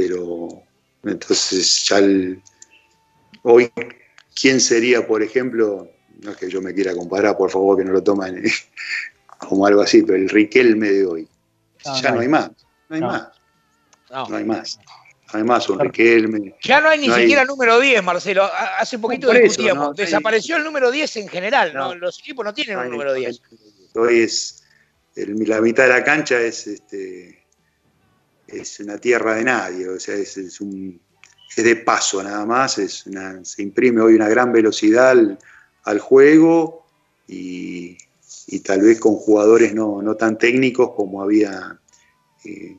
pero 0.08 0.64
entonces 1.04 1.86
ya 1.86 2.00
hoy, 3.44 3.72
¿quién 4.40 4.60
sería, 4.60 5.06
por 5.06 5.22
ejemplo, 5.24 5.90
no 6.22 6.32
es 6.32 6.38
que 6.38 6.50
yo 6.50 6.62
me 6.62 6.74
quiera 6.74 6.94
comparar, 6.94 7.38
por 7.38 7.50
favor, 7.50 7.78
que 7.78 7.84
no 7.84 7.92
lo 7.92 8.04
tomen 8.04 8.44
como 9.40 9.66
algo 9.66 9.82
así, 9.82 10.04
pero 10.04 10.18
el 10.18 10.30
Riquelme 10.30 10.90
de 10.90 11.06
hoy. 11.06 11.28
ya 12.02 12.12
no 12.12 12.20
hay, 12.20 12.28
más, 12.28 12.52
no 12.90 12.96
hay 12.96 13.02
más. 13.02 13.28
No. 14.10 14.36
hay 14.36 14.44
más. 14.44 14.80
No 15.32 15.40
hay 15.40 15.46
más 15.46 15.70
un 15.70 15.80
Riquelme. 15.80 16.56
Ya 16.64 16.82
no 16.82 16.90
hay 16.90 17.00
ni 17.00 17.14
siquiera 17.14 17.46
número 17.46 17.80
10, 17.80 18.04
Marcelo. 18.04 18.50
Hace 18.80 18.98
poquito 18.98 19.32
discutíamos. 19.32 19.96
Desapareció 19.96 20.58
el 20.58 20.64
número 20.64 20.90
10 20.92 21.18
en 21.18 21.28
general. 21.28 21.74
Los 22.00 22.20
equipos 22.20 22.44
no 22.44 22.54
tienen 22.54 22.78
un 22.80 22.90
número 22.90 23.14
10. 23.14 23.42
Hoy 23.96 24.22
es. 24.22 24.64
la 25.16 25.62
mitad 25.62 25.84
de 25.84 25.90
la 25.90 26.04
cancha 26.04 26.40
es 26.40 26.66
este 26.66 27.39
es 28.52 28.80
una 28.80 28.98
tierra 28.98 29.36
de 29.36 29.44
nadie, 29.44 29.88
o 29.88 30.00
sea, 30.00 30.16
es, 30.16 30.62
un, 30.62 31.00
es 31.56 31.64
de 31.64 31.76
paso 31.78 32.22
nada 32.24 32.46
más, 32.46 32.78
es 32.78 33.06
se 33.44 33.62
imprime 33.62 34.02
hoy 34.02 34.16
una 34.16 34.30
gran 34.30 34.52
velocidad 34.52 35.16
al 35.84 36.00
juego 36.00 36.86
y, 37.28 37.98
tal 38.64 38.82
vez 38.82 39.00
con 39.00 39.16
jugadores 39.16 39.74
no, 39.74 40.16
tan 40.16 40.38
técnicos 40.38 40.92
como 40.96 41.22
había 41.22 41.80
eh, 42.44 42.78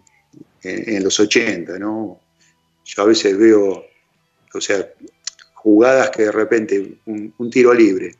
en, 0.62 1.02
los 1.02 1.18
80, 1.18 1.78
¿no? 1.78 2.20
Yo 2.84 3.02
a 3.02 3.06
veces 3.06 3.38
veo, 3.38 3.84
o 4.52 4.60
sea, 4.60 4.88
jugadas 5.54 6.10
que 6.10 6.24
de 6.24 6.32
repente, 6.32 6.98
un, 7.06 7.50
tiro 7.50 7.72
libre, 7.72 8.16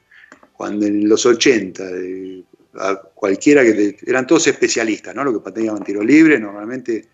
cuando 0.53 0.87
en 0.87 1.09
los 1.09 1.27
80, 1.27 1.85
cualquiera 3.15 3.63
que 3.63 3.97
eran 4.07 4.27
todos 4.27 4.47
especialistas, 4.47 5.15
¿no? 5.15 5.25
Lo 5.25 5.33
que 5.33 5.41
pateaban 5.41 5.83
tiro 5.83 6.03
libre, 6.03 6.39
normalmente, 6.39 7.07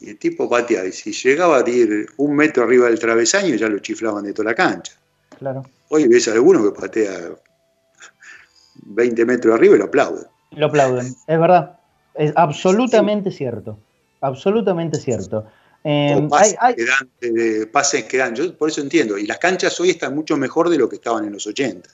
y 0.00 0.10
el 0.10 0.18
tipo 0.18 0.48
pateaba, 0.48 0.86
y 0.86 0.92
si 0.92 1.12
llegaba 1.12 1.58
a 1.58 1.68
ir 1.68 2.08
un 2.18 2.36
metro 2.36 2.62
arriba 2.64 2.86
del 2.86 2.98
travesaño, 2.98 3.54
ya 3.56 3.68
lo 3.68 3.78
chiflaban 3.80 4.24
de 4.24 4.32
toda 4.32 4.50
la 4.50 4.54
cancha. 4.54 4.92
Claro. 5.38 5.64
Hoy 5.88 6.06
ves 6.06 6.28
a 6.28 6.32
alguno 6.32 6.62
que 6.62 6.78
patea 6.78 7.30
20 8.74 9.24
metros 9.24 9.54
arriba 9.54 9.74
y 9.74 9.78
lo 9.78 9.86
aplauden. 9.86 10.24
Lo 10.52 10.66
aplauden, 10.66 11.06
es 11.06 11.40
verdad. 11.40 11.78
Es 12.14 12.32
absolutamente 12.36 13.30
cierto. 13.30 13.78
Absolutamente 14.20 14.98
cierto. 14.98 15.46
Eh, 15.84 16.28
pases, 17.70 18.04
que 18.04 18.16
dan, 18.18 18.34
yo 18.34 18.56
por 18.56 18.68
eso 18.68 18.80
entiendo. 18.80 19.16
Y 19.16 19.26
las 19.26 19.38
canchas 19.38 19.78
hoy 19.80 19.90
están 19.90 20.14
mucho 20.14 20.36
mejor 20.36 20.68
de 20.68 20.78
lo 20.78 20.88
que 20.88 20.96
estaban 20.96 21.24
en 21.24 21.32
los 21.32 21.46
80. 21.46 21.88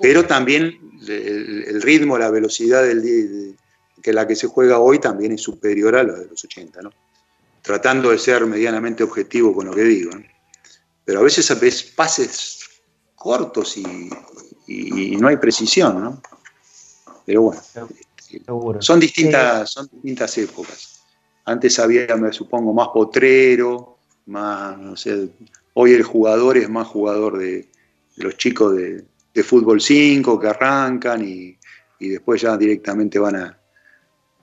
Pero 0.00 0.24
también 0.24 0.78
el, 1.08 1.80
ritmo, 1.82 2.18
la 2.18 2.30
velocidad 2.30 2.82
del, 2.82 3.56
que 4.02 4.12
la 4.12 4.26
que 4.26 4.36
se 4.36 4.46
juega 4.46 4.78
hoy 4.78 4.98
también 4.98 5.32
es 5.32 5.42
superior 5.42 5.96
a 5.96 6.02
la 6.02 6.14
de 6.14 6.26
los 6.26 6.44
80, 6.44 6.82
¿no? 6.82 6.90
Tratando 7.62 8.10
de 8.10 8.18
ser 8.18 8.46
medianamente 8.46 9.02
objetivo 9.02 9.54
con 9.54 9.66
lo 9.66 9.74
que 9.74 9.82
digo. 9.82 10.10
Pero 11.04 11.20
a 11.20 11.22
veces 11.22 11.58
ves 11.60 11.82
pases 11.82 12.60
cortos 13.14 13.76
y, 13.76 14.10
no 15.16 15.28
hay 15.28 15.36
precisión, 15.36 16.02
¿no? 16.02 16.22
Pero 17.24 17.42
bueno, 17.42 18.82
son 18.82 19.00
distintas, 19.00 19.70
son 19.70 19.88
distintas 19.90 20.38
épocas. 20.38 21.02
Antes 21.44 21.78
había, 21.78 22.14
me 22.16 22.32
supongo, 22.32 22.74
más 22.74 22.88
potrero, 22.88 23.98
más, 24.26 24.78
no 24.78 24.96
sé, 24.96 25.30
hoy 25.74 25.92
el 25.92 26.02
jugador 26.02 26.58
es 26.58 26.68
más 26.68 26.86
jugador 26.86 27.38
de, 27.38 27.68
los 28.16 28.36
chicos 28.36 28.76
de, 28.76 29.04
fútbol 29.42 29.80
5 29.80 30.40
que 30.40 30.48
arrancan 30.48 31.24
y, 31.24 31.56
después 32.00 32.42
ya 32.42 32.56
directamente 32.56 33.18
van 33.18 33.36
a, 33.36 33.58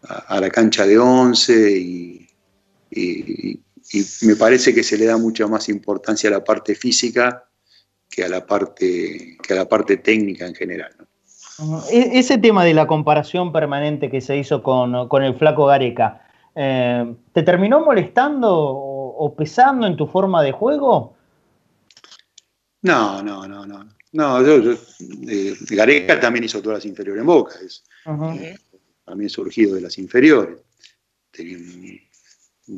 a, 0.03 0.39
la 0.39 0.49
cancha 0.49 0.85
de 0.85 0.97
11 0.97 1.71
y, 1.77 2.24
y, 2.91 3.59
me 4.21 4.35
parece 4.35 4.73
que 4.73 4.83
se 4.83 4.97
le 4.97 5.05
da 5.05 5.17
mucha 5.17 5.47
más 5.47 5.69
importancia 5.69 6.27
a 6.29 6.33
la 6.33 6.43
parte 6.43 6.73
física 6.73 7.47
que 8.09 8.23
a 8.23 8.29
la 8.29 8.45
parte, 8.45 9.37
que 9.41 9.53
a 9.53 9.57
la 9.57 9.69
parte 9.69 9.97
técnica 9.97 10.47
en 10.47 10.55
general. 10.55 10.95
E-, 11.91 12.19
ese 12.19 12.37
tema 12.37 12.65
de 12.65 12.73
la 12.73 12.87
comparación 12.87 13.51
permanente 13.51 14.09
que 14.09 14.21
se 14.21 14.37
hizo 14.37 14.61
con, 14.63 15.23
el 15.23 15.35
flaco 15.35 15.65
Gareca, 15.65 16.27
eh, 16.55 17.15
¿te 17.31 17.43
terminó 17.43 17.83
molestando 17.83 18.49
o, 18.51 19.35
pesando 19.35 19.87
en 19.87 19.95
tu 19.95 20.07
forma 20.07 20.41
de 20.43 20.51
juego? 20.51 21.15
No, 22.81 23.21
no, 23.23 23.47
no, 23.47 23.65
no. 23.65 23.85
No, 24.11 24.41
yo, 24.41 24.71
eh, 25.27 25.55
Gareca 25.71 26.17
también 26.19 26.45
hizo 26.45 26.61
todas 26.61 26.77
las 26.77 26.85
inferiores 26.85 27.19
en 27.19 27.27
Boca. 27.27 27.55
Es, 27.65 27.83
eh, 28.39 28.55
también 29.03 29.29
surgido 29.29 29.75
de 29.75 29.81
las 29.81 29.97
inferiores. 29.97 30.61
Tenía 31.31 31.57
un, 31.57 31.99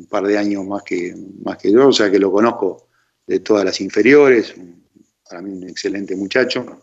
par 0.08 0.24
de 0.24 0.38
años 0.38 0.64
más 0.66 0.82
que, 0.82 1.14
más 1.42 1.58
que 1.58 1.72
yo, 1.72 1.88
o 1.88 1.92
sea 1.92 2.10
que 2.10 2.18
lo 2.18 2.30
conozco 2.30 2.88
de 3.26 3.40
todas 3.40 3.64
las 3.64 3.80
inferiores, 3.80 4.54
para 5.28 5.42
mí 5.42 5.50
un 5.50 5.68
excelente 5.68 6.16
muchacho. 6.16 6.80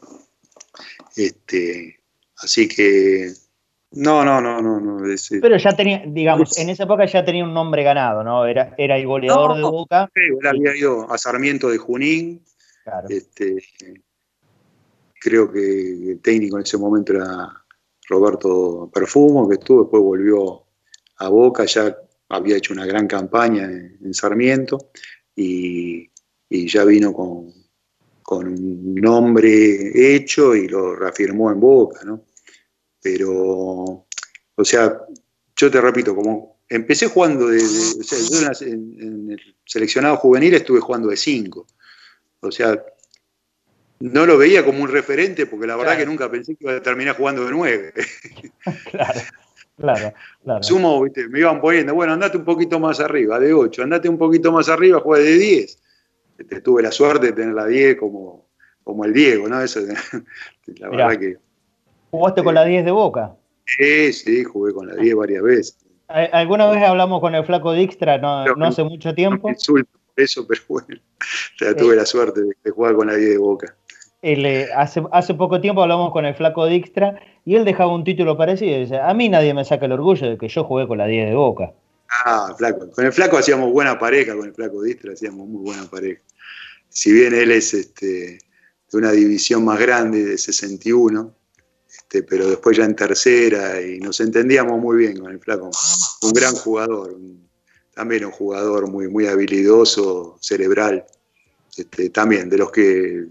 Este, 1.16 2.00
así 2.38 2.68
que 2.68 3.32
no, 3.92 4.26
no, 4.26 4.42
no, 4.42 4.62
no, 4.62 4.80
no. 4.80 4.98
Pero 5.42 5.58
ya 5.58 5.76
tenía, 5.76 6.04
digamos, 6.06 6.58
en 6.58 6.70
esa 6.70 6.84
época 6.84 7.06
ya 7.06 7.24
tenía 7.24 7.46
un 7.46 7.54
nombre 7.54 7.82
ganado, 7.84 8.24
¿no? 8.24 8.46
Era, 8.46 8.76
era 8.78 8.98
el 8.98 9.08
goleador 9.08 9.56
de 9.56 9.62
Boca. 9.64 10.10
Sí, 10.14 10.22
él 10.22 10.48
había 10.48 10.76
ido 10.76 11.10
a 11.12 11.18
Sarmiento 11.18 11.70
de 11.70 11.78
Junín. 11.78 12.44
Este, 13.10 13.64
creo 15.20 15.52
que 15.52 16.12
el 16.12 16.20
técnico 16.22 16.58
en 16.58 16.64
ese 16.64 16.78
momento 16.78 17.14
era 17.14 17.50
Roberto 18.10 18.92
Perfumo, 18.94 19.48
que 19.48 19.56
estuvo, 19.56 19.84
después 19.84 20.04
volvió 20.04 20.64
a 21.18 21.30
Boca, 21.30 21.66
ya 21.66 21.98
había 22.30 22.58
hecho 22.58 22.74
una 22.74 22.86
gran 22.86 23.08
campaña 23.08 23.64
en, 23.66 24.14
Sarmiento 24.14 24.92
y, 25.36 26.10
y, 26.50 26.68
ya 26.68 26.84
vino 26.84 27.14
con, 27.14 27.54
con 28.22 28.48
un 28.48 28.96
nombre 28.96 30.16
hecho 30.16 30.56
y 30.56 30.68
lo 30.68 30.96
reafirmó 30.96 31.52
en 31.52 31.60
Boca, 31.60 32.04
¿no? 32.04 32.26
Pero, 33.02 34.08
o 34.56 34.66
sea, 34.66 35.00
yo 35.56 35.70
te 35.70 35.80
repito, 35.80 36.16
como 36.16 36.56
empecé 36.68 37.08
jugando 37.08 37.48
de, 37.48 37.58
o 37.58 38.04
sea, 38.04 38.18
yo 38.20 38.66
en, 38.66 39.32
el 39.32 39.56
seleccionado 39.66 40.18
juvenil 40.18 40.56
estuve 40.56 40.80
jugando 40.80 41.10
de 41.10 41.18
5. 41.18 41.68
O 42.42 42.52
sea, 42.52 42.84
no 44.00 44.26
lo 44.26 44.38
veía 44.38 44.66
como 44.66 44.82
un 44.82 44.90
referente 44.90 45.46
porque 45.46 45.68
la 45.68 45.76
verdad 45.76 45.98
que 45.98 46.06
nunca 46.06 46.30
pensé 46.30 46.56
que 46.56 46.64
iba 46.64 46.76
a 46.76 46.82
terminar 46.82 47.16
jugando 47.16 47.46
de 47.46 47.52
9. 47.52 47.94
claro. 48.92 49.22
Claro, 49.78 50.14
claro. 50.44 50.64
Sumo, 50.64 51.04
¿viste? 51.04 51.28
me 51.28 51.40
iban 51.40 51.60
poniendo, 51.60 51.94
bueno, 51.94 52.14
andate 52.14 52.38
un 52.38 52.46
poquito 52.46 52.80
más 52.80 53.00
arriba, 53.02 53.40
de 53.40 53.54
8, 53.54 53.84
andate 53.84 54.08
un 54.08 54.18
poquito 54.18 54.52
más 54.52 54.70
arriba, 54.70 55.02
juega 55.02 55.24
de 55.24 55.38
10 55.38 55.82
este, 56.38 56.62
tuve 56.62 56.82
la 56.82 56.92
suerte 56.92 57.28
de 57.28 57.34
tener 57.34 57.54
la 57.54 57.66
10 57.66 57.98
como, 57.98 58.48
como 58.84 59.06
el 59.06 59.14
Diego, 59.14 59.48
¿no? 59.48 59.62
Eso, 59.62 59.82
la 60.78 60.90
verdad 60.90 61.20
que. 61.20 61.38
¿Jugaste 62.12 62.44
con 62.44 62.56
la 62.56 62.66
10 62.66 62.86
de 62.86 62.92
boca? 62.92 63.36
Sí, 63.66 64.14
sí, 64.14 64.44
jugué 64.44 64.74
con 64.74 64.88
la 64.88 64.96
10 64.96 65.16
varias 65.16 65.44
veces. 65.44 65.78
¿Alguna 66.08 66.70
vez 66.70 66.84
hablamos 66.84 67.20
con 67.20 67.34
el 67.34 67.44
flaco 67.46 67.74
Dijkstra, 67.74 68.20
no, 68.20 68.46
no 68.46 68.66
hace 68.66 68.84
mucho 68.84 69.14
tiempo? 69.16 69.50
Insulto 69.50 69.90
por 70.14 70.24
eso, 70.24 70.46
pero 70.48 70.62
bueno, 70.68 71.02
tuve 71.78 71.96
la 71.96 72.06
suerte 72.06 72.42
de, 72.42 72.72
jugar 72.72 72.96
con 72.96 73.08
la 73.08 73.16
10 73.16 73.30
de 73.32 73.38
boca. 73.38 73.76
Eh, 74.22 74.68
hace, 74.76 75.34
poco 75.36 75.62
tiempo 75.62 75.84
hablamos 75.84 76.12
con 76.12 76.26
el 76.26 76.34
flaco 76.34 76.66
Dijkstra 76.66 77.20
y 77.46 77.56
él 77.56 77.64
dejaba 77.64 77.94
un 77.94 78.04
título 78.04 78.36
parecido 78.36 79.04
a 79.04 79.14
mí 79.14 79.30
nadie 79.30 79.54
me 79.54 79.64
saca 79.64 79.86
el 79.86 79.92
orgullo 79.92 80.30
de 80.30 80.38
que 80.38 80.48
yo 80.48 80.64
jugué 80.64 80.88
con 80.88 80.98
la 80.98 81.06
10 81.06 81.30
de 81.30 81.36
boca. 81.36 81.74
Ah, 82.26 82.54
flaco. 82.58 82.90
Con 82.92 83.06
el 83.06 83.14
flaco 83.14 83.38
hacíamos 83.38 83.72
buena 83.72 84.00
pareja, 84.00 84.36
con 84.36 84.48
el 84.48 84.54
flaco 84.54 84.82
Distra 84.82 85.14
hacíamos 85.14 85.48
muy 85.48 85.64
buena 85.64 85.86
pareja. 85.90 86.22
Si 86.90 87.12
bien 87.12 87.34
él 87.34 87.52
es 87.52 87.74
este, 87.74 88.40
de 88.92 88.98
una 88.98 89.12
división 89.12 89.64
más 89.66 89.80
grande, 89.80 90.24
de 90.24 90.38
61, 90.38 91.36
este, 91.88 92.24
pero 92.24 92.48
después 92.48 92.78
ya 92.78 92.86
en 92.86 92.96
tercera 92.96 93.82
y 93.82 94.00
nos 94.00 94.20
entendíamos 94.20 94.80
muy 94.80 94.98
bien 94.98 95.20
con 95.20 95.32
el 95.32 95.40
flaco. 95.40 95.70
Un 96.22 96.34
gran 96.34 96.56
jugador, 96.56 97.16
también 97.94 98.26
un 98.26 98.32
jugador 98.32 98.90
muy, 98.90 99.08
muy 99.08 99.28
habilidoso, 99.28 100.38
cerebral. 100.42 101.06
Este, 101.76 102.10
también, 102.10 102.50
de 102.50 102.58
los 102.58 102.72
que 102.72 103.26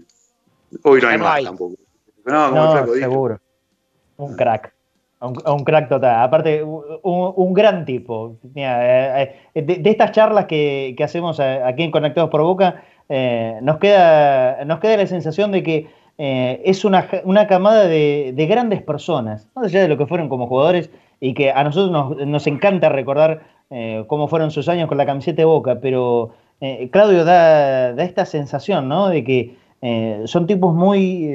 hoy 0.83 1.01
no 1.01 1.07
hay 1.07 1.17
más 1.17 1.43
tampoco. 1.43 1.75
No, 2.25 2.87
seguro. 2.95 3.39
Un 4.17 4.35
crack. 4.35 4.75
Un, 5.21 5.63
crack 5.63 5.89
total. 5.89 6.23
Aparte, 6.23 6.63
un, 6.63 7.53
gran 7.53 7.85
tipo. 7.85 8.37
Eh, 8.53 9.35
eh, 9.53 9.61
de, 9.61 9.89
estas 9.89 10.11
charlas 10.11 10.45
que, 10.45 10.95
hacemos 11.03 11.39
aquí 11.39 11.83
en 11.83 11.91
Conectados 11.91 12.29
por 12.29 12.41
Boca, 12.43 12.83
eh, 13.09 13.57
nos, 13.61 13.77
queda, 13.77 14.63
nos 14.65 14.79
queda 14.79 14.97
la 14.97 15.07
sensación 15.07 15.51
de 15.51 15.63
que 15.63 15.87
es 16.17 16.85
una, 16.85 17.07
camada 17.47 17.87
de, 17.87 18.47
grandes 18.49 18.81
personas, 18.81 19.47
más 19.55 19.65
allá 19.65 19.81
de 19.81 19.87
lo 19.87 19.97
que 19.97 20.05
fueron 20.05 20.29
como 20.29 20.47
jugadores 20.47 20.89
y 21.19 21.33
que 21.33 21.51
a 21.51 21.63
nosotros 21.63 22.17
nos, 22.25 22.47
encanta 22.47 22.89
recordar 22.89 23.41
cómo 24.07 24.27
fueron 24.27 24.51
sus 24.51 24.69
años 24.69 24.87
con 24.87 24.97
la 24.97 25.05
camiseta 25.05 25.37
de 25.37 25.45
Boca, 25.45 25.79
pero 25.81 26.31
Claudio 26.91 27.25
da, 27.25 27.91
esta 28.01 28.25
sensación, 28.25 28.87
¿no? 28.87 29.09
De 29.09 29.23
que 29.23 29.55
son 30.25 30.47
tipos 30.47 30.73
muy, 30.73 31.29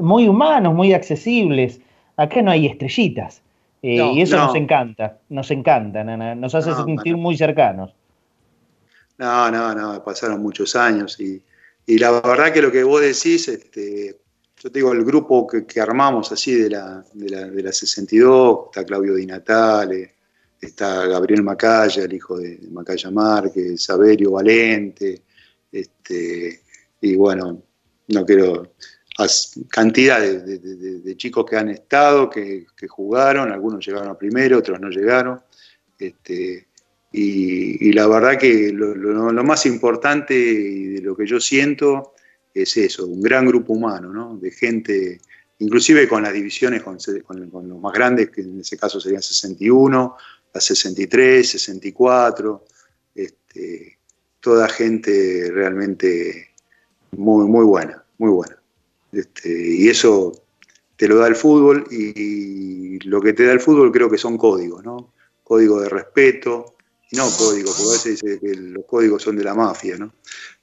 muy 0.00 0.28
humanos, 0.28 0.74
muy 0.74 0.92
accesibles. 0.92 1.80
Acá 2.16 2.42
no 2.42 2.50
hay 2.50 2.66
estrellitas. 2.66 3.42
y 3.82 4.20
eso 4.20 4.36
nos 4.36 4.54
encanta, 4.54 5.18
nos 5.28 5.50
encanta, 5.50 6.02
nos 6.04 6.54
hace 6.54 6.74
sentir 6.74 7.16
muy 7.16 7.36
cercanos. 7.36 7.94
No, 9.18 9.50
no, 9.50 9.74
no, 9.74 10.04
pasaron 10.04 10.42
muchos 10.42 10.76
años 10.76 11.18
y 11.20 11.42
y 11.86 11.98
la 11.98 12.20
verdad 12.20 12.52
que 12.52 12.60
lo 12.60 12.72
que 12.72 12.82
vos 12.82 13.00
decís, 13.00 13.46
este, 13.46 14.18
yo 14.60 14.70
te 14.72 14.78
digo, 14.80 14.92
el 14.92 15.04
grupo 15.04 15.46
que, 15.46 15.80
armamos 15.80 16.32
así 16.32 16.52
de 16.54 16.70
la, 16.70 17.04
de, 17.12 17.62
la, 17.62 17.72
62, 17.72 18.66
está 18.66 18.84
Claudio 18.84 19.14
Di 19.14 19.24
Natale, 19.24 20.16
está 20.60 21.06
Gabriel 21.06 21.44
Macaya, 21.44 22.02
el 22.02 22.12
hijo 22.12 22.38
de 22.38 22.58
Macaya 22.72 23.10
Márquez, 23.12 23.84
Saberio 23.84 24.32
Valente, 24.32 25.22
este, 25.70 26.60
y 27.00 27.14
bueno, 27.14 27.62
no 28.08 28.24
quiero, 28.24 28.72
cantidad 29.68 30.20
de, 30.20 31.16
chicos 31.16 31.46
que 31.48 31.56
han 31.56 31.70
estado, 31.70 32.28
que, 32.28 32.66
jugaron, 32.88 33.50
algunos 33.50 33.86
llegaron 33.86 34.08
a 34.08 34.18
primero, 34.18 34.58
otros 34.58 34.80
no 34.80 34.90
llegaron. 34.90 35.40
Este, 35.98 36.66
y, 37.12 37.92
la 37.92 38.06
verdad 38.06 38.38
que 38.38 38.72
lo, 38.72 39.44
más 39.44 39.64
importante 39.66 40.34
y 40.34 40.84
de 40.86 41.00
lo 41.00 41.16
que 41.16 41.26
yo 41.26 41.40
siento 41.40 42.14
es 42.52 42.76
eso, 42.76 43.06
un 43.06 43.20
gran 43.20 43.46
grupo 43.46 43.72
humano, 43.72 44.12
¿no? 44.12 44.36
De 44.36 44.50
gente, 44.50 45.20
inclusive 45.58 46.08
con 46.08 46.22
las 46.22 46.32
divisiones, 46.32 46.82
con, 46.82 46.98
los 47.68 47.80
más 47.80 47.92
grandes, 47.92 48.30
que 48.30 48.42
en 48.42 48.60
ese 48.60 48.76
caso 48.76 49.00
serían 49.00 49.22
61, 49.22 50.16
la 50.52 50.60
63, 50.60 51.48
64, 51.48 52.64
este, 53.14 53.98
toda 54.40 54.68
gente 54.68 55.50
realmente 55.52 56.45
muy, 57.16 57.46
muy 57.46 57.64
buena, 57.64 58.04
muy 58.18 58.30
buena. 58.30 58.56
Este, 59.12 59.48
y 59.48 59.88
eso 59.88 60.32
te 60.96 61.08
lo 61.08 61.16
da 61.16 61.28
el 61.28 61.36
fútbol 61.36 61.86
y 61.90 62.98
lo 63.00 63.20
que 63.20 63.32
te 63.32 63.44
da 63.44 63.52
el 63.52 63.60
fútbol 63.60 63.92
creo 63.92 64.10
que 64.10 64.18
son 64.18 64.36
códigos, 64.36 64.84
¿no? 64.84 65.12
Código 65.42 65.80
de 65.80 65.88
respeto, 65.88 66.76
no 67.12 67.28
código, 67.38 67.70
porque 67.70 67.88
a 67.88 67.92
veces 67.92 68.20
dice 68.20 68.40
que 68.40 68.54
los 68.54 68.84
códigos 68.84 69.22
son 69.22 69.36
de 69.36 69.44
la 69.44 69.54
mafia, 69.54 69.96
¿no? 69.96 70.12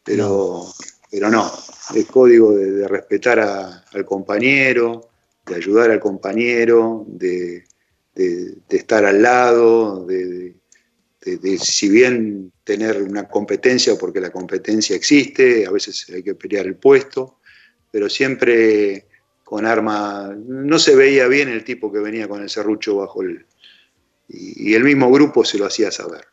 Pero 0.03 0.65
pero 1.13 1.29
no 1.29 1.51
el 1.93 2.07
código 2.07 2.55
de, 2.55 2.87
respetar 2.87 3.39
al 3.39 4.05
compañero, 4.05 5.09
de 5.45 5.55
ayudar 5.55 5.91
al 5.91 5.99
compañero, 5.99 7.05
de, 7.07 7.65
estar 8.69 9.05
al 9.05 9.21
lado, 9.21 10.07
de, 10.07 10.55
si 11.59 11.89
bien 11.89 12.51
tener 12.63 13.01
una 13.01 13.27
competencia, 13.27 13.95
porque 13.97 14.21
la 14.21 14.31
competencia 14.31 14.95
existe, 14.95 15.65
a 15.65 15.71
veces 15.71 16.07
hay 16.09 16.23
que 16.23 16.35
pelear 16.35 16.65
el 16.65 16.75
puesto, 16.75 17.39
pero 17.91 18.09
siempre 18.09 19.07
con 19.43 19.65
arma, 19.65 20.33
no 20.35 20.79
se 20.79 20.95
veía 20.95 21.27
bien 21.27 21.49
el 21.49 21.63
tipo 21.63 21.91
que 21.91 21.99
venía 21.99 22.27
con 22.27 22.41
el 22.41 22.49
serrucho 22.49 22.95
bajo 22.95 23.21
el... 23.21 23.45
y 24.27 24.73
el 24.73 24.83
mismo 24.83 25.11
grupo 25.11 25.43
se 25.43 25.57
lo 25.57 25.65
hacía 25.65 25.91
saber. 25.91 26.25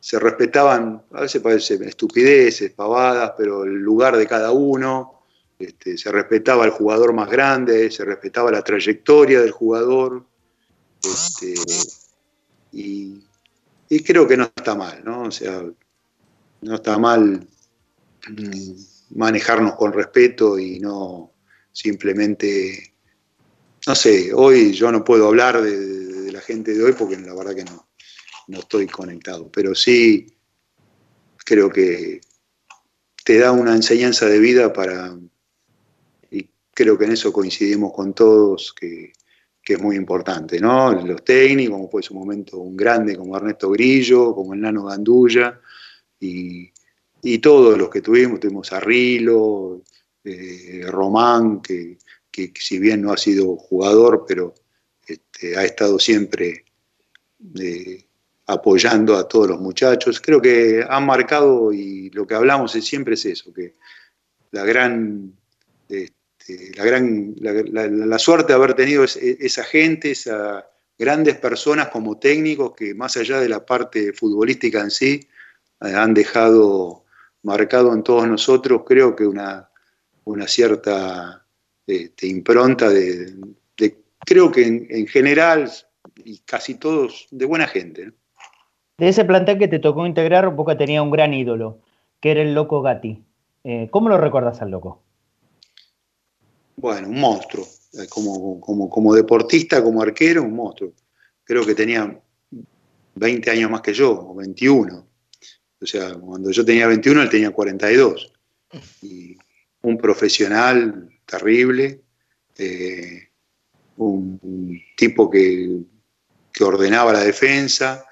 Se 0.00 0.18
respetaban, 0.18 1.02
a 1.12 1.22
veces 1.22 1.42
parecen 1.42 1.84
estupideces, 1.84 2.72
pavadas, 2.72 3.32
pero 3.36 3.64
el 3.64 3.74
lugar 3.74 4.16
de 4.16 4.26
cada 4.26 4.52
uno, 4.52 5.16
este, 5.58 5.96
se 5.96 6.12
respetaba 6.12 6.64
al 6.64 6.70
jugador 6.70 7.12
más 7.12 7.30
grande, 7.30 7.90
se 7.90 8.04
respetaba 8.04 8.50
la 8.50 8.62
trayectoria 8.62 9.40
del 9.40 9.50
jugador, 9.50 10.24
este, 11.02 11.54
y, 12.72 13.25
creo 14.04 14.26
que 14.26 14.36
no 14.36 14.44
está 14.44 14.74
mal, 14.74 15.02
¿no? 15.04 15.22
O 15.22 15.30
sea, 15.30 15.62
no 16.62 16.74
está 16.74 16.98
mal 16.98 17.46
mm, 18.28 19.16
manejarnos 19.16 19.74
con 19.74 19.92
respeto 19.92 20.58
y 20.58 20.80
no 20.80 21.32
simplemente, 21.72 22.94
no 23.86 23.94
sé, 23.94 24.32
hoy 24.34 24.72
yo 24.72 24.90
no 24.90 25.04
puedo 25.04 25.28
hablar 25.28 25.62
de 25.62 26.32
la 26.32 26.40
gente 26.40 26.74
de 26.74 26.82
hoy 26.82 26.92
porque 26.92 27.16
la 27.18 27.34
verdad 27.34 27.54
que 27.54 27.64
no, 27.64 27.88
no 28.48 28.58
estoy 28.60 28.86
conectado, 28.86 29.50
pero 29.50 29.74
sí 29.74 30.36
creo 31.44 31.70
que 31.70 32.20
te 33.24 33.38
da 33.38 33.52
una 33.52 33.74
enseñanza 33.74 34.26
de 34.26 34.38
vida 34.38 34.72
para, 34.72 35.18
y 36.30 36.50
creo 36.72 36.98
que 36.98 37.04
en 37.04 37.12
eso 37.12 37.32
coincidimos 37.32 37.92
con 37.92 38.14
todos, 38.14 38.72
que, 38.72 39.12
es 39.74 39.80
muy 39.80 39.96
importante, 39.96 40.60
¿no? 40.60 40.92
Los 40.92 41.24
técnicos, 41.24 41.76
como 41.76 41.90
fue 41.90 42.00
en 42.00 42.04
su 42.04 42.14
momento 42.14 42.58
un 42.58 42.76
grande 42.76 43.16
como 43.16 43.36
Ernesto 43.36 43.70
Grillo, 43.70 44.34
como 44.34 44.54
el 44.54 44.60
Nano 44.60 44.84
Gandulla, 44.84 45.60
y, 46.20 46.72
todos 47.42 47.76
los 47.76 47.90
que 47.90 48.00
tuvimos, 48.00 48.38
tuvimos 48.38 48.72
a 48.72 48.80
eh, 50.24 50.86
Román, 50.88 51.60
que, 51.60 51.98
si 52.54 52.78
bien 52.78 53.02
no 53.02 53.12
ha 53.12 53.16
sido 53.16 53.56
jugador, 53.56 54.24
pero 54.26 54.54
este, 55.06 55.56
ha 55.56 55.64
estado 55.64 55.98
siempre 55.98 56.64
eh, 57.58 58.06
apoyando 58.46 59.16
a 59.16 59.26
todos 59.26 59.48
los 59.48 59.60
muchachos. 59.60 60.20
Creo 60.20 60.40
que 60.40 60.84
han 60.88 61.04
marcado, 61.06 61.72
y 61.72 62.10
lo 62.10 62.26
que 62.26 62.34
hablamos 62.34 62.72
siempre 62.72 63.14
es 63.14 63.24
eso, 63.26 63.52
que 63.52 63.74
la 64.52 64.64
gran, 64.64 65.36
este, 66.46 66.76
la, 66.76 66.84
gran 66.84 67.34
la, 67.40 68.18
suerte 68.18 68.52
de 68.52 68.54
haber 68.54 68.74
tenido 68.74 69.04
esa 69.04 69.64
gente, 69.64 70.12
esas 70.12 70.64
grandes 70.98 71.36
personas 71.36 71.88
como 71.88 72.18
técnicos 72.18 72.72
que 72.76 72.94
más 72.94 73.16
allá 73.16 73.40
de 73.40 73.48
la 73.48 73.64
parte 73.64 74.12
futbolística 74.12 74.80
en 74.80 74.90
sí, 74.90 75.28
eh, 75.80 75.92
han 75.94 76.14
dejado 76.14 77.04
marcado 77.42 77.92
en 77.92 78.02
todos 78.02 78.26
nosotros, 78.28 78.82
creo 78.86 79.14
que 79.14 79.26
una, 79.26 79.68
una 80.24 80.48
cierta 80.48 81.44
este, 81.86 82.26
impronta 82.26 82.90
de, 82.90 83.34
creo 84.24 84.50
que 84.50 84.66
en, 84.66 85.06
general, 85.06 85.70
y 86.24 86.38
casi 86.38 86.74
todos, 86.74 87.28
de 87.30 87.44
buena 87.44 87.66
gente. 87.68 88.12
De 88.98 89.08
ese 89.08 89.24
plantel 89.24 89.58
que 89.58 89.68
te 89.68 89.78
tocó 89.78 90.06
integrar, 90.06 90.48
Boca 90.54 90.76
tenía 90.76 91.02
un 91.02 91.10
gran 91.10 91.34
ídolo, 91.34 91.78
que 92.20 92.32
era 92.32 92.42
el 92.42 92.54
loco 92.54 92.82
Gatti. 92.82 93.22
Eh, 93.62 93.88
¿Cómo 93.90 94.08
lo 94.08 94.18
recuerdas 94.18 94.62
al 94.62 94.70
loco? 94.70 95.05
Bueno, 96.76 97.08
un 97.08 97.20
monstruo. 97.20 97.66
Eh, 97.94 98.06
como, 98.08 98.60
como, 98.60 99.14
deportista, 99.14 99.82
como 99.82 100.02
arquero, 100.02 100.42
un 100.42 100.54
monstruo. 100.54 100.92
Creo 101.44 101.64
que 101.64 101.74
tenía 101.74 102.20
20 103.14 103.50
años 103.50 103.70
más 103.70 103.80
que 103.80 103.94
yo, 103.94 104.12
o 104.12 104.34
21. 104.34 105.06
O 105.80 105.86
sea, 105.86 106.14
cuando 106.14 106.50
yo 106.50 106.64
tenía 106.64 106.86
21, 106.86 107.22
él 107.22 107.30
tenía 107.30 107.50
42. 107.50 108.32
Y 109.02 109.36
un 109.82 109.96
profesional 109.96 111.08
terrible, 111.24 112.02
eh, 112.58 113.28
un, 113.96 114.80
tipo 114.96 115.30
que, 115.30 115.80
que, 116.52 116.64
ordenaba 116.64 117.12
la 117.12 117.24
defensa, 117.24 118.04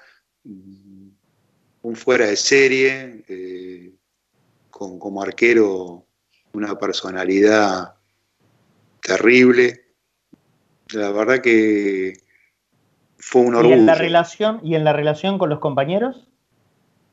un 0.43 1.95
fuera 1.95 2.27
de 2.27 2.35
serie, 2.35 3.23
eh, 3.27 3.93
con, 4.69 4.97
como 4.97 5.21
arquero 5.21 6.07
una 6.53 6.77
personalidad 6.77 7.94
terrible. 9.05 9.85
La 10.89 11.11
verdad 11.11 11.41
que 11.41 12.17
fue 13.17 13.41
un 13.41 13.55
orgullo. 13.55 13.75
¿Y 13.75 13.79
en 13.79 13.85
la 13.85 13.95
relación, 13.95 14.59
¿y 14.63 14.75
en 14.75 14.83
la 14.83 14.93
relación 14.93 15.37
con 15.37 15.49
los 15.49 15.59
compañeros? 15.59 16.27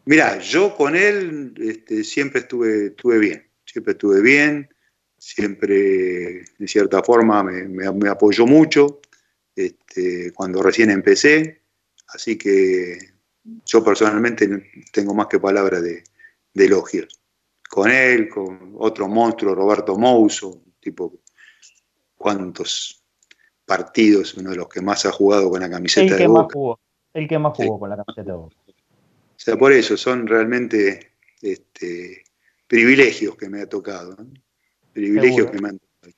Mirá, 0.05 0.39
yo 0.39 0.75
con 0.75 0.97
él 0.97 1.55
este, 1.59 2.03
siempre 2.03 2.41
estuve, 2.41 2.87
estuve 2.87 3.19
bien, 3.19 3.47
siempre 3.65 3.93
estuve 3.93 4.21
bien, 4.21 4.69
siempre 5.17 6.45
de 6.59 6.67
cierta 6.67 7.03
forma 7.05 7.45
me, 7.45 8.09
apoyó 8.09 8.45
mucho 8.45 9.01
este, 9.55 10.33
cuando 10.33 10.61
recién 10.61 10.91
empecé, 10.91 11.63
así 12.09 12.37
que 12.37 12.99
yo 13.65 13.85
personalmente 13.85 14.49
tengo 14.93 15.15
más 15.15 15.29
que 15.29 15.39
palabras 15.39 15.83
de, 15.83 16.03
elogios. 16.55 17.21
Con 17.71 17.91
él, 17.91 18.29
con 18.29 18.75
otro 18.79 19.09
monstruo, 19.09 19.55
Roberto 19.55 19.97
Mouso, 19.97 20.63
tipo, 20.81 21.22
cuántos 22.23 23.03
partidos, 23.67 24.35
uno 24.35 24.51
de 24.51 24.57
los 24.57 24.69
que 24.69 24.81
más 24.81 25.05
ha 25.05 25.13
jugado 25.13 25.51
con 25.51 25.61
la 25.61 25.69
camiseta 25.69 26.13
el 26.13 26.17
que 26.17 26.23
de 26.23 26.29
Más 26.29 26.47
jugó, 26.53 26.81
el 27.13 27.29
que 27.29 27.39
más 27.39 27.57
jugó 27.57 27.79
con 27.79 27.91
la 27.91 27.97
camiseta 27.97 28.33
de 28.33 28.37
Boca. 28.37 28.57
O 28.67 29.45
sea, 29.45 29.57
por 29.57 29.73
eso 29.73 29.97
son 29.97 30.27
realmente 30.27 31.13
este, 31.43 32.25
privilegios 32.67 33.37
que 33.37 33.49
me 33.49 33.63
ha 33.63 33.69
tocado. 33.69 34.17
Privilegios 34.93 35.51
que 35.51 35.61
me 35.61 35.71
han 35.71 35.79
tocado. 35.79 36.15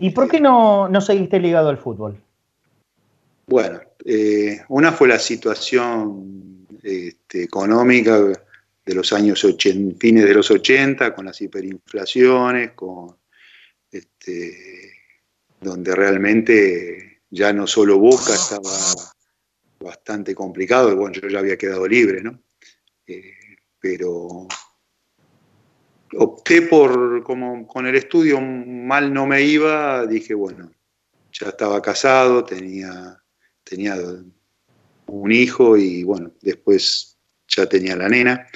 ¿Y 0.00 0.10
por 0.10 0.28
qué 0.28 0.40
no, 0.40 0.88
no 0.88 1.00
seguiste 1.00 1.38
ligado 1.40 1.68
al 1.68 1.78
fútbol? 1.78 2.18
Bueno, 3.46 3.80
eh, 4.04 4.60
una 4.68 4.92
fue 4.92 5.08
la 5.08 5.18
situación 5.18 6.66
este, 6.82 7.42
económica 7.42 8.18
de 8.84 8.94
los 8.94 9.12
años 9.12 9.44
80, 9.44 9.98
fines 9.98 10.24
de 10.24 10.34
los 10.34 10.50
80, 10.50 11.14
con 11.14 11.26
las 11.26 11.40
hiperinflaciones, 11.40 12.72
con 12.72 13.16
este, 13.90 14.83
donde 15.64 15.94
realmente 15.94 17.22
ya 17.30 17.52
no 17.52 17.66
solo 17.66 17.98
Boca 17.98 18.32
estaba 18.34 18.70
bastante 19.80 20.34
complicado, 20.34 20.94
bueno, 20.96 21.14
yo 21.20 21.28
ya 21.28 21.40
había 21.40 21.58
quedado 21.58 21.88
libre, 21.88 22.22
¿no? 22.22 22.40
Eh, 23.06 23.56
pero 23.80 24.46
opté 26.16 26.62
por, 26.62 27.22
como 27.24 27.66
con 27.66 27.86
el 27.86 27.96
estudio 27.96 28.40
mal 28.40 29.12
no 29.12 29.26
me 29.26 29.42
iba, 29.42 30.06
dije, 30.06 30.34
bueno, 30.34 30.70
ya 31.32 31.48
estaba 31.48 31.82
casado, 31.82 32.44
tenía, 32.44 33.20
tenía 33.64 33.96
un 35.06 35.32
hijo 35.32 35.76
y 35.76 36.04
bueno, 36.04 36.32
después 36.40 37.18
ya 37.48 37.66
tenía 37.66 37.96
la 37.96 38.08
nena, 38.08 38.46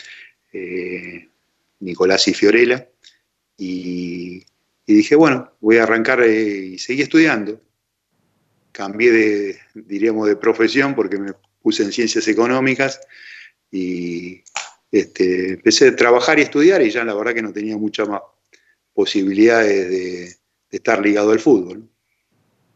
eh, 0.52 1.28
Nicolás 1.80 2.28
y 2.28 2.34
Fiorella, 2.34 2.88
y, 3.56 4.44
dije, 4.94 5.16
bueno, 5.16 5.52
voy 5.60 5.76
a 5.76 5.82
arrancar 5.82 6.22
eh, 6.22 6.70
y 6.72 6.78
seguí 6.78 7.02
estudiando. 7.02 7.60
Cambié 8.72 9.12
de, 9.12 9.58
diríamos, 9.74 10.28
de 10.28 10.36
profesión 10.36 10.94
porque 10.94 11.18
me 11.18 11.32
puse 11.60 11.82
en 11.82 11.92
ciencias 11.92 12.26
económicas 12.28 13.00
y 13.70 14.42
este, 14.90 15.52
empecé 15.52 15.88
a 15.88 15.96
trabajar 15.96 16.38
y 16.38 16.42
estudiar 16.42 16.80
y 16.82 16.90
ya 16.90 17.04
la 17.04 17.14
verdad 17.14 17.34
que 17.34 17.42
no 17.42 17.52
tenía 17.52 17.76
muchas 17.76 18.08
más 18.08 18.22
posibilidades 18.94 19.90
de, 19.90 20.36
estar 20.70 21.00
ligado 21.00 21.32
al 21.32 21.38
fútbol. 21.38 21.88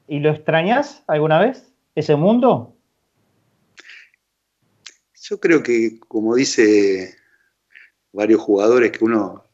¿Y 0.07 0.21
lo 0.21 0.31
extrañas 0.31 1.03
alguna 1.07 1.41
vez, 1.41 1.73
ese 1.95 2.17
mundo? 2.17 2.77
Yo 5.21 5.41
creo 5.41 5.63
que, 5.63 5.99
como 6.01 6.35
dice 6.35 7.17
varios 8.13 8.41
jugadores, 8.41 8.93
que 8.93 9.05
uno 9.05 9.45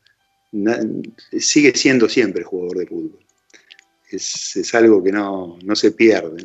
sigue 1.39 1.75
siendo 1.75 2.09
siempre 2.09 2.45
jugador 2.45 2.79
de 2.79 2.87
fútbol. 2.87 3.19
Es, 4.11 4.75
algo 4.75 5.03
que 5.03 5.13
no, 5.13 5.59
se 5.75 5.93
pierde. 5.93 6.45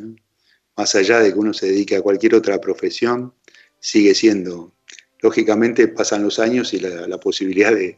Más 0.76 0.94
allá 0.94 1.20
de 1.20 1.32
que 1.32 1.38
uno 1.38 1.54
se 1.54 1.66
dedique 1.66 1.96
a 1.96 2.02
cualquier 2.02 2.34
otra 2.34 2.60
profesión, 2.60 3.32
sigue 3.80 4.14
siendo 4.14 4.72
lógicamente 5.20 5.88
pasan 5.88 6.22
los 6.22 6.38
años 6.38 6.74
y 6.74 6.80
la, 6.80 7.18
posibilidad 7.18 7.72
de, 7.72 7.96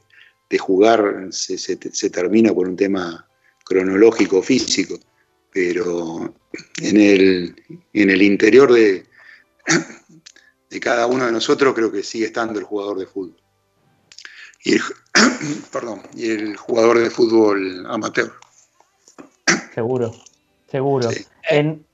jugar 0.58 1.26
se, 1.30 1.76
termina 2.10 2.54
por 2.54 2.68
un 2.68 2.76
tema 2.76 3.28
cronológico, 3.64 4.42
físico, 4.42 4.96
pero 5.52 6.32
en 6.80 6.96
el, 7.00 7.56
en 7.92 8.10
el 8.10 8.22
interior 8.22 8.72
de, 8.72 9.06
de 10.70 10.80
cada 10.80 11.06
uno 11.08 11.26
de 11.26 11.32
nosotros 11.32 11.74
creo 11.74 11.90
que 11.90 12.04
sigue 12.04 12.26
estando 12.26 12.60
el 12.60 12.64
jugador 12.64 12.98
de 12.98 13.06
fútbol. 13.06 13.36
Y 14.66 14.72
el, 14.72 14.80
perdón, 15.72 16.00
y 16.12 16.28
el 16.28 16.56
jugador 16.56 16.98
de 16.98 17.08
fútbol 17.08 17.86
amateur. 17.88 18.32
Seguro, 19.72 20.10
seguro. 20.66 21.08
En, 21.48 21.86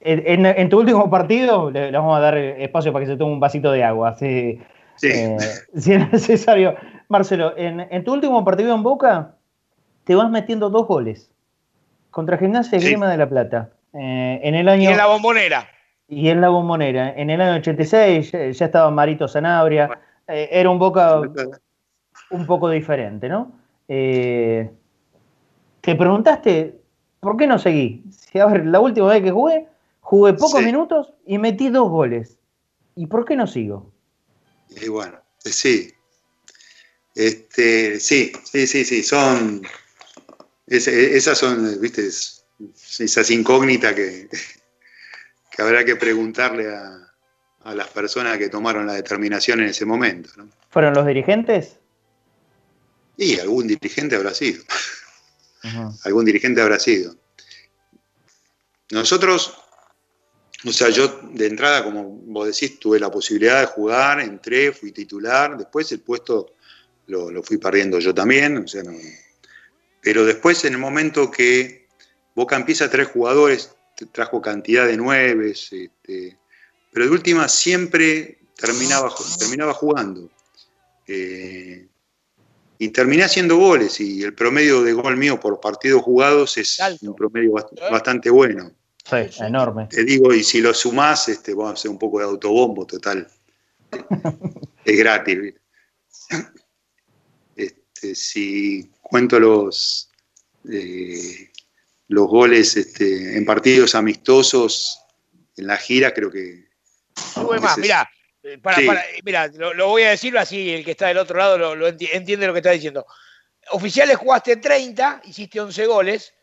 en, 0.00 0.68
tu 0.70 0.78
último 0.78 1.10
partido, 1.10 1.70
le, 1.70 1.90
vamos 1.90 2.16
a 2.16 2.20
dar 2.20 2.38
espacio 2.38 2.90
para 2.90 3.04
que 3.04 3.12
se 3.12 3.18
tome 3.18 3.34
un 3.34 3.40
vasito 3.40 3.70
de 3.70 3.84
agua, 3.84 4.14
si, 4.14 4.58
eh, 5.02 5.36
si 5.76 5.92
es 5.92 6.10
necesario. 6.10 6.74
Marcelo, 7.08 7.52
en, 7.54 8.02
tu 8.02 8.14
último 8.14 8.42
partido 8.46 8.74
en 8.74 8.82
Boca, 8.82 9.34
te 10.04 10.14
vas 10.14 10.30
metiendo 10.30 10.70
dos 10.70 10.86
goles 10.86 11.30
contra 12.10 12.38
Gimnasia 12.38 12.78
y 12.78 12.82
Grima 12.82 13.10
de 13.10 13.18
la 13.18 13.28
Plata. 13.28 13.68
Eh, 13.92 14.40
en 14.42 14.54
el 14.54 14.70
año, 14.70 14.84
y 14.84 14.86
en 14.86 14.96
la 14.96 15.06
bombonera. 15.06 15.68
Y 16.08 16.30
en 16.30 16.40
la 16.40 16.48
bombonera. 16.48 17.12
En 17.14 17.28
el 17.28 17.42
año 17.42 17.58
86 17.58 18.32
ya, 18.32 18.64
estaba 18.64 18.90
Marito 18.90 19.28
Sanabria. 19.28 19.90
Eh, 20.28 20.48
era 20.50 20.70
un 20.70 20.78
Boca 20.78 21.20
un 22.30 22.46
poco 22.46 22.70
diferente, 22.70 23.28
¿no? 23.28 23.52
te 23.86 24.70
preguntaste, 25.94 26.80
¿por 27.20 27.36
qué 27.36 27.46
no 27.46 27.58
seguí? 27.58 28.02
Si, 28.10 28.40
a 28.40 28.46
ver, 28.46 28.66
la 28.66 28.80
última 28.80 29.06
vez 29.06 29.22
que 29.22 29.30
jugué, 29.30 29.68
Jugué 30.06 30.34
pocos 30.34 30.62
minutos 30.62 31.12
y 31.26 31.36
metí 31.36 31.68
dos 31.68 31.90
goles. 31.90 32.38
¿Y 32.94 33.08
por 33.08 33.24
qué 33.24 33.34
no 33.34 33.48
sigo? 33.48 33.92
Y 34.70 34.86
bueno, 34.86 35.20
eh, 35.44 35.50
sí. 35.50 35.92
Este, 37.12 37.98
sí, 37.98 38.30
sí, 38.44 38.68
sí, 38.68 38.84
sí, 38.84 39.02
son. 39.02 39.62
esas 40.68 41.36
son, 41.36 41.80
viste, 41.80 42.06
esas 42.06 43.30
incógnitas 43.32 43.94
que, 43.94 44.28
que 45.50 45.62
habrá 45.62 45.84
que 45.84 45.96
preguntarle 45.96 46.72
a, 46.72 47.74
las 47.74 47.88
personas 47.88 48.38
que 48.38 48.48
tomaron 48.48 48.86
la 48.86 48.92
determinación 48.92 49.58
en 49.58 49.70
ese 49.70 49.84
momento. 49.84 50.30
¿Fueron 50.68 50.94
los 50.94 51.04
dirigentes? 51.04 51.80
Y 53.16 53.38
algún 53.38 53.66
dirigente 53.66 54.16
habrá 54.16 54.34
sido. 54.34 54.62
Algún 56.04 56.24
dirigente 56.24 56.60
habrá 56.60 56.78
sido. 56.78 57.16
Nosotros 58.90 59.54
o 60.64 60.72
sea, 60.72 60.88
yo 60.88 61.20
de 61.32 61.46
entrada, 61.46 61.84
como 61.84 62.04
vos 62.04 62.46
decís, 62.46 62.78
tuve 62.80 62.98
la 62.98 63.10
posibilidad 63.10 63.60
de 63.60 63.66
jugar, 63.66 64.20
entré, 64.20 64.72
fui 64.72 64.90
titular, 64.90 65.56
después 65.56 65.92
el 65.92 66.00
puesto 66.00 66.54
lo, 67.06 67.42
fui 67.42 67.58
perdiendo 67.58 67.98
yo 68.00 68.14
también, 68.14 68.56
o 68.56 68.66
sea, 68.66 68.82
pero 70.00 70.24
después 70.24 70.64
en 70.64 70.72
el 70.72 70.78
momento 70.78 71.30
que 71.30 71.86
Boca 72.34 72.56
empieza 72.56 72.86
a 72.86 72.90
traer 72.90 73.08
jugadores, 73.08 73.70
trajo 74.12 74.42
cantidad 74.42 74.86
de 74.86 74.96
nueve, 74.96 75.50
este, 75.50 75.90
pero 76.92 77.06
de 77.06 77.12
última 77.12 77.48
siempre 77.48 78.38
terminaba, 78.56 79.14
terminaba 79.38 79.72
jugando. 79.72 80.30
Eh, 81.06 81.86
y 82.78 82.88
terminé 82.88 83.24
haciendo 83.24 83.56
goles 83.56 84.00
y 84.00 84.22
el 84.22 84.34
promedio 84.34 84.82
de 84.82 84.92
gol 84.92 85.16
mío 85.16 85.40
por 85.40 85.60
partidos 85.60 86.02
jugados 86.02 86.56
es 86.58 86.78
un 87.00 87.14
promedio 87.14 87.54
bastante 87.90 88.30
bueno. 88.30 88.72
Sí, 89.08 89.42
enorme. 89.44 89.86
Te 89.88 90.04
digo, 90.04 90.34
y 90.34 90.42
si 90.42 90.60
lo 90.60 90.74
sumás, 90.74 91.28
este, 91.28 91.54
vamos 91.54 91.70
a 91.70 91.74
hacer 91.74 91.90
un 91.90 91.98
poco 91.98 92.18
de 92.18 92.24
autobombo 92.24 92.86
total. 92.86 93.28
es 94.84 94.98
gratis. 94.98 95.54
Este, 97.54 98.14
si 98.14 98.90
cuento 99.00 99.38
los, 99.38 100.10
eh, 100.68 101.50
los 102.08 102.26
goles 102.26 102.76
este, 102.76 103.36
en 103.36 103.44
partidos 103.44 103.94
amistosos 103.94 104.98
en 105.56 105.68
la 105.68 105.76
gira, 105.76 106.12
creo 106.12 106.30
que. 106.30 106.66
Sube 107.32 107.60
más, 107.60 107.78
mirá, 107.78 108.08
eh, 108.46 108.58
para, 108.58 108.78
mira, 109.24 109.48
lo, 109.48 109.88
voy 109.88 110.04
a 110.04 110.10
decirlo 110.10 110.38
así, 110.38 110.70
el 110.72 110.84
que 110.84 110.92
está 110.92 111.08
del 111.08 111.18
otro 111.18 111.38
lado 111.38 111.74
lo, 111.74 111.86
entiende 111.86 112.46
lo 112.46 112.52
que 112.52 112.60
está 112.60 112.70
diciendo. 112.70 113.04
Oficiales 113.70 114.16
jugaste 114.16 114.56
30, 114.56 115.22
hiciste 115.24 115.60
11 115.60 115.86
goles, 115.86 116.34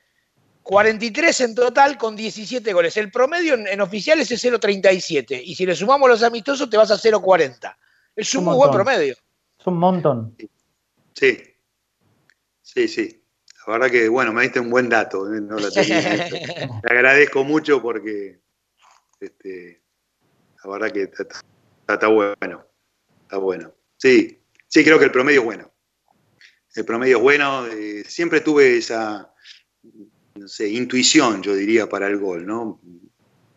43 0.63 1.41
en 1.41 1.55
total 1.55 1.97
con 1.97 2.15
17 2.15 2.73
goles. 2.73 2.97
El 2.97 3.11
promedio 3.11 3.53
en, 3.53 3.81
oficiales 3.81 4.29
es 4.31 4.43
0.37 4.43 5.41
y 5.43 5.55
si 5.55 5.65
le 5.65 5.75
sumamos 5.75 6.09
los 6.09 6.23
amistosos 6.23 6.69
te 6.69 6.77
vas 6.77 6.91
a 6.91 6.95
0.40. 6.95 7.75
Es 8.15 8.35
un, 8.35 8.45
muy 8.45 8.55
buen 8.55 8.71
promedio. 8.71 9.15
Es 9.59 9.67
un 9.67 9.77
montón. 9.77 10.35
Sí, 11.13 11.37
sí, 12.61 12.87
sí. 12.87 13.23
La 13.65 13.73
verdad 13.73 13.89
que, 13.89 14.09
bueno, 14.09 14.33
me 14.33 14.43
diste 14.43 14.59
un 14.59 14.69
buen 14.69 14.89
dato. 14.89 15.33
¿eh? 15.33 15.41
te 15.73 16.89
agradezco 16.89 17.45
mucho 17.45 17.81
porque 17.81 18.41
este, 19.21 19.81
la 20.63 20.69
verdad 20.69 20.91
que 20.91 21.09
está, 21.87 22.07
bueno. 22.07 22.65
Está 23.21 23.37
bueno. 23.37 23.73
Sí, 23.97 24.39
sí, 24.67 24.83
creo 24.83 24.99
que 24.99 25.05
el 25.05 25.11
promedio 25.11 25.41
es 25.41 25.45
bueno. 25.45 25.71
El 26.75 26.85
promedio 26.85 27.17
es 27.17 27.23
bueno. 27.23 27.67
Eh, 27.67 28.03
siempre 28.05 28.41
tuve 28.41 28.77
esa 28.77 29.33
intuición, 30.59 31.41
yo 31.41 31.55
diría, 31.55 31.87
para 31.87 32.07
el 32.07 32.17
gol, 32.17 32.45
¿no? 32.45 32.81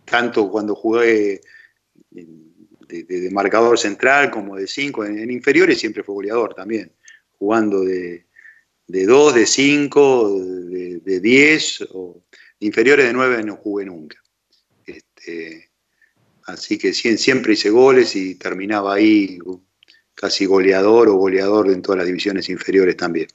Tanto 0.04 0.50
cuando 0.50 0.74
jugué 0.74 1.40
de, 2.10 3.30
marcador 3.32 3.78
central 3.78 4.30
como 4.30 4.56
de 4.56 4.66
5, 4.66 5.04
en, 5.04 5.30
inferiores 5.30 5.80
siempre 5.80 6.02
fue 6.02 6.14
goleador 6.14 6.54
también, 6.54 6.92
jugando 7.38 7.80
de 7.80 8.24
2, 8.86 9.34
de 9.34 9.46
5, 9.46 10.40
de 11.02 11.20
10, 11.20 11.88
o 11.92 12.22
inferiores 12.60 13.06
de 13.06 13.12
9 13.12 13.42
no 13.44 13.56
jugué 13.56 13.86
nunca. 13.86 14.22
Este, 14.86 15.65
así 16.46 16.78
que 16.78 16.92
siempre 16.92 17.54
hice 17.54 17.70
goles 17.70 18.16
y 18.16 18.36
terminaba 18.36 18.94
ahí 18.94 19.38
casi 20.14 20.46
goleador 20.46 21.08
o 21.08 21.14
goleador 21.14 21.70
en 21.70 21.82
todas 21.82 21.98
las 21.98 22.06
divisiones 22.06 22.48
inferiores 22.48 22.96
también. 22.96 23.28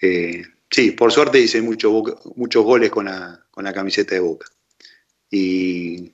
Eh, 0.00 0.44
Sí, 0.70 0.90
por 0.90 1.10
suerte 1.12 1.40
hice 1.40 1.62
muchos 1.62 2.64
goles 2.64 2.90
con 2.90 3.06
la, 3.06 3.72
camiseta 3.72 4.14
de 4.14 4.20
Boca. 4.20 4.46
Y, 5.30 6.12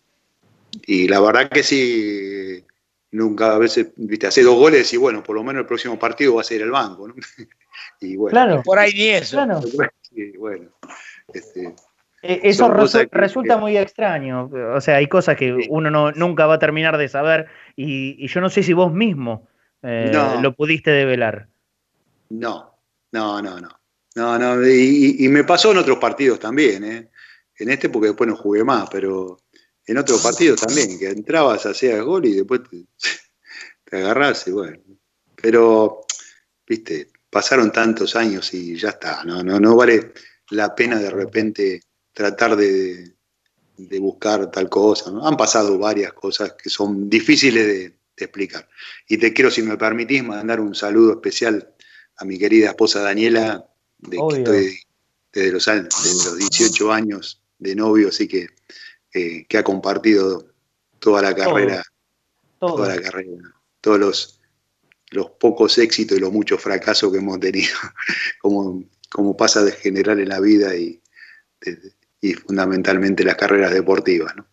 la 1.09 1.21
verdad 1.21 1.51
que 1.51 1.63
sí, 1.63 2.65
nunca 3.11 3.55
a 3.55 3.59
veces, 3.59 3.89
viste, 3.97 4.27
hace 4.27 4.43
dos 4.43 4.57
goles 4.57 4.93
y 4.93 4.97
bueno, 4.97 5.23
por 5.23 5.37
lo 5.37 5.43
menos 5.43 5.61
el 5.61 5.67
próximo 5.67 5.99
partido 5.99 6.37
va 6.37 6.43
a 6.43 6.45
ser 6.45 6.63
el 6.63 6.71
banco, 6.71 7.09
¿no? 7.09 7.15
y 8.01 8.17
bueno, 8.17 8.33
claro, 8.33 8.63
por 8.63 8.79
ahí 8.79 8.93
ni 8.93 9.09
eso. 9.09 9.39
bueno, 10.39 10.71
este, 11.33 11.75
eh, 12.27 12.41
eso 12.45 12.71
resulta 12.71 13.59
muy 13.59 13.77
extraño. 13.77 14.51
O 14.75 14.81
sea, 14.81 14.97
hay 14.97 15.09
cosas 15.09 15.37
que 15.37 15.67
uno 15.69 15.91
no, 15.91 16.11
nunca 16.13 16.47
va 16.47 16.55
a 16.55 16.59
terminar 16.59 16.97
de 16.97 17.09
saber 17.09 17.49
y, 17.77 18.27
yo 18.27 18.41
no 18.41 18.49
sé 18.49 18.63
si 18.63 18.73
vos 18.73 18.91
mismo 18.91 19.47
eh, 19.83 20.11
lo 20.41 20.55
pudiste 20.55 20.91
develar. 20.91 21.49
No, 22.31 22.79
no, 23.13 23.43
no, 23.43 23.61
no. 23.61 23.69
No, 24.17 24.39
no, 24.39 24.67
y, 24.67 25.27
me 25.29 25.45
pasó 25.45 25.73
en 25.73 25.79
otros 25.79 25.99
partidos 25.99 26.39
también, 26.39 26.85
¿eh? 26.85 27.11
En 27.59 27.69
este 27.69 27.91
porque 27.91 28.09
después 28.09 28.31
no 28.31 28.37
jugué 28.37 28.65
más, 28.65 28.89
pero 28.89 29.39
en 29.87 29.99
otros 29.99 30.23
partidos 30.23 30.63
también, 30.63 30.99
que 30.99 31.09
entrabas, 31.09 31.67
hacías 31.67 32.01
gol 32.01 32.25
y 32.25 32.33
después 32.33 32.63
te, 32.63 32.85
te 33.85 33.97
agarrás 33.99 34.47
y 34.49 34.53
bueno. 34.53 34.79
Pero, 35.35 36.07
viste, 36.67 37.09
pasaron 37.29 37.71
tantos 37.71 38.17
años 38.17 38.55
y 38.55 38.77
ya 38.77 38.91
está, 38.91 39.25
no, 39.25 39.43
no, 39.43 39.61
no 39.61 39.77
vale 39.77 40.13
la 40.51 40.75
pena 40.75 40.99
de 40.99 41.11
repente 41.11 41.81
tratar 42.15 42.57
de, 42.57 43.13
buscar 43.77 44.51
tal 44.51 44.71
cosa. 44.71 45.13
Han 45.23 45.37
pasado 45.37 45.79
varias 45.79 46.15
cosas 46.15 46.55
que 46.55 46.71
son 46.71 47.11
difíciles 47.11 47.67
de, 47.67 47.95
explicar. 48.17 48.69
Y 49.09 49.19
te 49.19 49.33
quiero, 49.33 49.51
si 49.51 49.61
me 49.61 49.77
permitís, 49.77 50.23
mandar 50.23 50.61
un 50.61 50.73
saludo 50.75 51.15
especial 51.15 51.75
a 52.17 52.25
mi 52.25 52.39
querida 52.39 52.69
esposa 52.69 53.03
Daniela, 53.03 53.69
de 53.99 54.17
que 54.17 54.39
estoy 54.39 54.81
desde 55.33 55.51
los, 55.51 55.67
desde 55.67 56.31
los 56.31 56.39
18 56.39 56.93
años 56.93 57.43
de 57.59 57.75
novio, 57.75 58.11
así 58.11 58.29
que, 58.29 58.47
eh, 59.13 59.45
que 59.49 59.59
ha 59.59 59.65
compartido 59.65 60.47
toda 61.01 61.23
la 61.23 61.35
carrera, 61.35 61.83
toda 62.61 62.95
la 62.95 63.03
carrera, 63.03 63.53
todos 63.81 63.99
los, 63.99 64.41
los 65.11 65.31
pocos 65.33 65.77
éxitos 65.79 66.17
y 66.17 66.21
los 66.21 66.33
muchos 66.33 66.63
fracasos 66.63 67.11
que 67.11 67.19
hemos 67.19 67.41
tenido, 67.41 67.75
como, 68.41 68.85
como 69.11 69.37
pasa 69.37 69.65
de 69.65 69.73
general 69.73 70.21
en 70.21 70.29
la 70.29 70.39
vida 70.39 70.77
y, 70.77 71.03
y 72.25 72.33
fundamentalmente 72.33 73.23
las 73.23 73.37
carreras 73.37 73.73
deportivas. 73.73 74.35
¿no? 74.35 74.45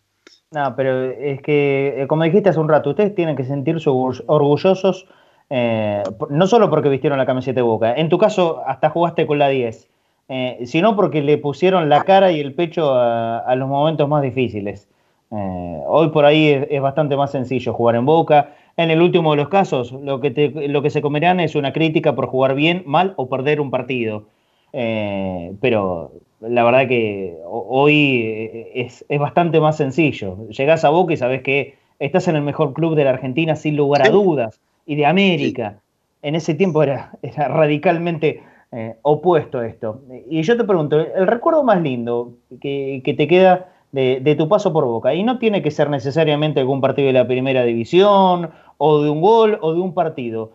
no, 0.50 0.76
pero 0.76 1.04
es 1.04 1.40
que, 1.40 2.02
eh, 2.02 2.06
como 2.06 2.24
dijiste 2.24 2.50
hace 2.50 2.60
un 2.60 2.68
rato, 2.68 2.90
ustedes 2.90 3.14
tienen 3.14 3.34
que 3.34 3.44
sentirse 3.44 3.88
orgullosos, 3.88 5.06
eh, 5.48 6.02
no 6.28 6.46
solo 6.46 6.68
porque 6.68 6.90
vistieron 6.90 7.18
la 7.18 7.26
camiseta 7.26 7.56
de 7.56 7.62
Boca, 7.62 7.94
en 7.94 8.10
tu 8.10 8.18
caso 8.18 8.62
hasta 8.66 8.90
jugaste 8.90 9.26
con 9.26 9.38
la 9.38 9.48
10, 9.48 9.88
eh, 10.28 10.60
sino 10.66 10.96
porque 10.96 11.22
le 11.22 11.38
pusieron 11.38 11.88
la 11.88 12.04
cara 12.04 12.30
y 12.30 12.40
el 12.40 12.54
pecho 12.54 12.94
a, 12.94 13.54
los 13.56 13.68
momentos 13.68 14.08
más 14.08 14.22
difíciles. 14.22 14.88
hoy 15.30 16.10
por 16.10 16.26
ahí 16.26 16.66
es, 16.70 16.80
bastante 16.82 17.16
más 17.16 17.32
sencillo 17.32 17.72
jugar 17.72 17.96
en 17.96 18.04
Boca. 18.04 18.54
En 18.76 18.90
el 18.90 19.02
último 19.02 19.32
de 19.32 19.38
los 19.38 19.48
casos, 19.48 19.92
lo 19.92 20.20
que, 20.20 20.52
lo 20.68 20.82
que 20.82 20.90
se 20.90 21.02
comerán 21.02 21.40
es 21.40 21.54
una 21.54 21.72
crítica 21.72 22.14
por 22.14 22.26
jugar 22.26 22.54
bien, 22.54 22.82
mal 22.86 23.14
o 23.16 23.28
perder 23.28 23.60
un 23.60 23.70
partido. 23.70 24.24
pero 24.72 26.12
la 26.48 26.64
verdad 26.64 26.88
que 26.88 27.38
hoy 27.44 28.22
eh, 28.24 28.72
es, 28.74 29.04
bastante 29.18 29.60
más 29.60 29.76
sencillo. 29.76 30.48
Llegás 30.48 30.84
a 30.84 30.90
Boca 30.90 31.12
y 31.12 31.16
sabes 31.16 31.42
que 31.42 31.76
estás 31.98 32.28
en 32.28 32.36
el 32.36 32.42
mejor 32.42 32.72
club 32.72 32.94
de 32.96 33.04
la 33.04 33.10
Argentina 33.10 33.54
sin 33.56 33.76
lugar 33.76 34.02
a 34.02 34.10
dudas 34.10 34.60
y 34.86 34.96
de 34.96 35.06
América. 35.06 35.78
En 36.22 36.34
ese 36.34 36.54
tiempo 36.54 36.82
era, 36.82 37.12
radicalmente 37.22 38.42
eh, 38.72 38.96
opuesto 39.02 39.58
a 39.58 39.66
esto. 39.66 40.02
Y 40.28 40.42
yo 40.42 40.56
te 40.56 40.64
pregunto, 40.64 40.98
el 41.00 41.26
recuerdo 41.26 41.62
más 41.62 41.80
lindo 41.80 42.34
que, 42.60 43.02
te 43.04 43.28
queda 43.28 43.68
de, 43.92 44.34
tu 44.36 44.48
paso 44.48 44.72
por 44.72 44.84
Boca, 44.84 45.14
y 45.14 45.22
no 45.22 45.38
tiene 45.38 45.62
que 45.62 45.70
ser 45.70 45.90
necesariamente 45.90 46.60
algún 46.60 46.80
partido 46.80 47.06
de 47.06 47.12
la 47.12 47.26
primera 47.26 47.64
división, 47.64 48.50
o 48.78 49.02
de 49.02 49.10
un 49.10 49.20
gol, 49.20 49.58
o 49.60 49.74
de 49.74 49.80
un 49.80 49.94
partido. 49.94 50.52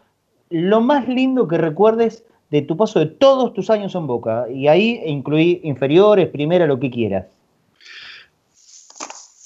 Lo 0.50 0.82
más 0.82 1.08
lindo 1.08 1.48
que 1.48 1.58
recuerdes 1.58 2.26
de 2.50 2.62
tu 2.62 2.78
paso 2.78 3.00
de 3.00 3.08
todos 3.08 3.54
tus 3.54 3.70
años 3.70 3.94
en 3.96 4.08
Boca. 4.08 4.46
Y 4.50 4.68
ahí 4.68 5.02
incluí 5.06 5.62
inferiores, 5.64 6.30
primera, 6.30 6.66
lo 6.66 6.80
que 6.80 6.90
quieras. 6.90 7.26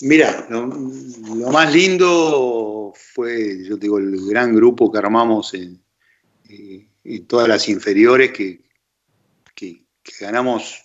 Mira, 0.01 0.47
lo, 0.49 0.67
más 1.51 1.73
lindo 1.73 2.91
fue, 2.95 3.63
yo 3.63 3.77
digo, 3.77 3.99
el 3.99 4.27
gran 4.27 4.55
grupo 4.55 4.91
que 4.91 4.97
armamos 4.97 5.53
en, 5.53 5.79
todas 7.27 7.47
las 7.47 7.69
inferiores 7.69 8.31
que, 8.31 8.61
que, 9.53 9.85
ganamos 10.19 10.81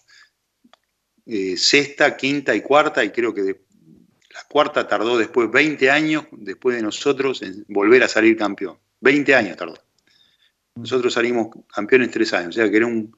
eh, 1.24 1.56
sexta, 1.56 2.16
quinta 2.16 2.54
y 2.54 2.60
cuarta, 2.60 3.02
y 3.02 3.10
creo 3.10 3.32
que 3.32 3.42
la 3.42 4.44
cuarta 4.50 4.86
tardó 4.86 5.16
después 5.16 5.50
20 5.50 5.90
años, 5.90 6.26
después 6.32 6.76
de 6.76 6.82
nosotros, 6.82 7.40
en 7.40 7.64
volver 7.68 8.02
a 8.02 8.08
salir 8.08 8.36
campeón. 8.36 8.78
20 9.00 9.34
años 9.34 9.56
tardó. 9.56 9.85
Nosotros 10.76 11.14
salimos 11.14 11.48
campeones 11.74 12.10
tres 12.10 12.32
años, 12.34 12.50
o 12.50 12.52
sea 12.52 12.70
que 12.70 12.76
era 12.76 12.86
un, 12.86 13.16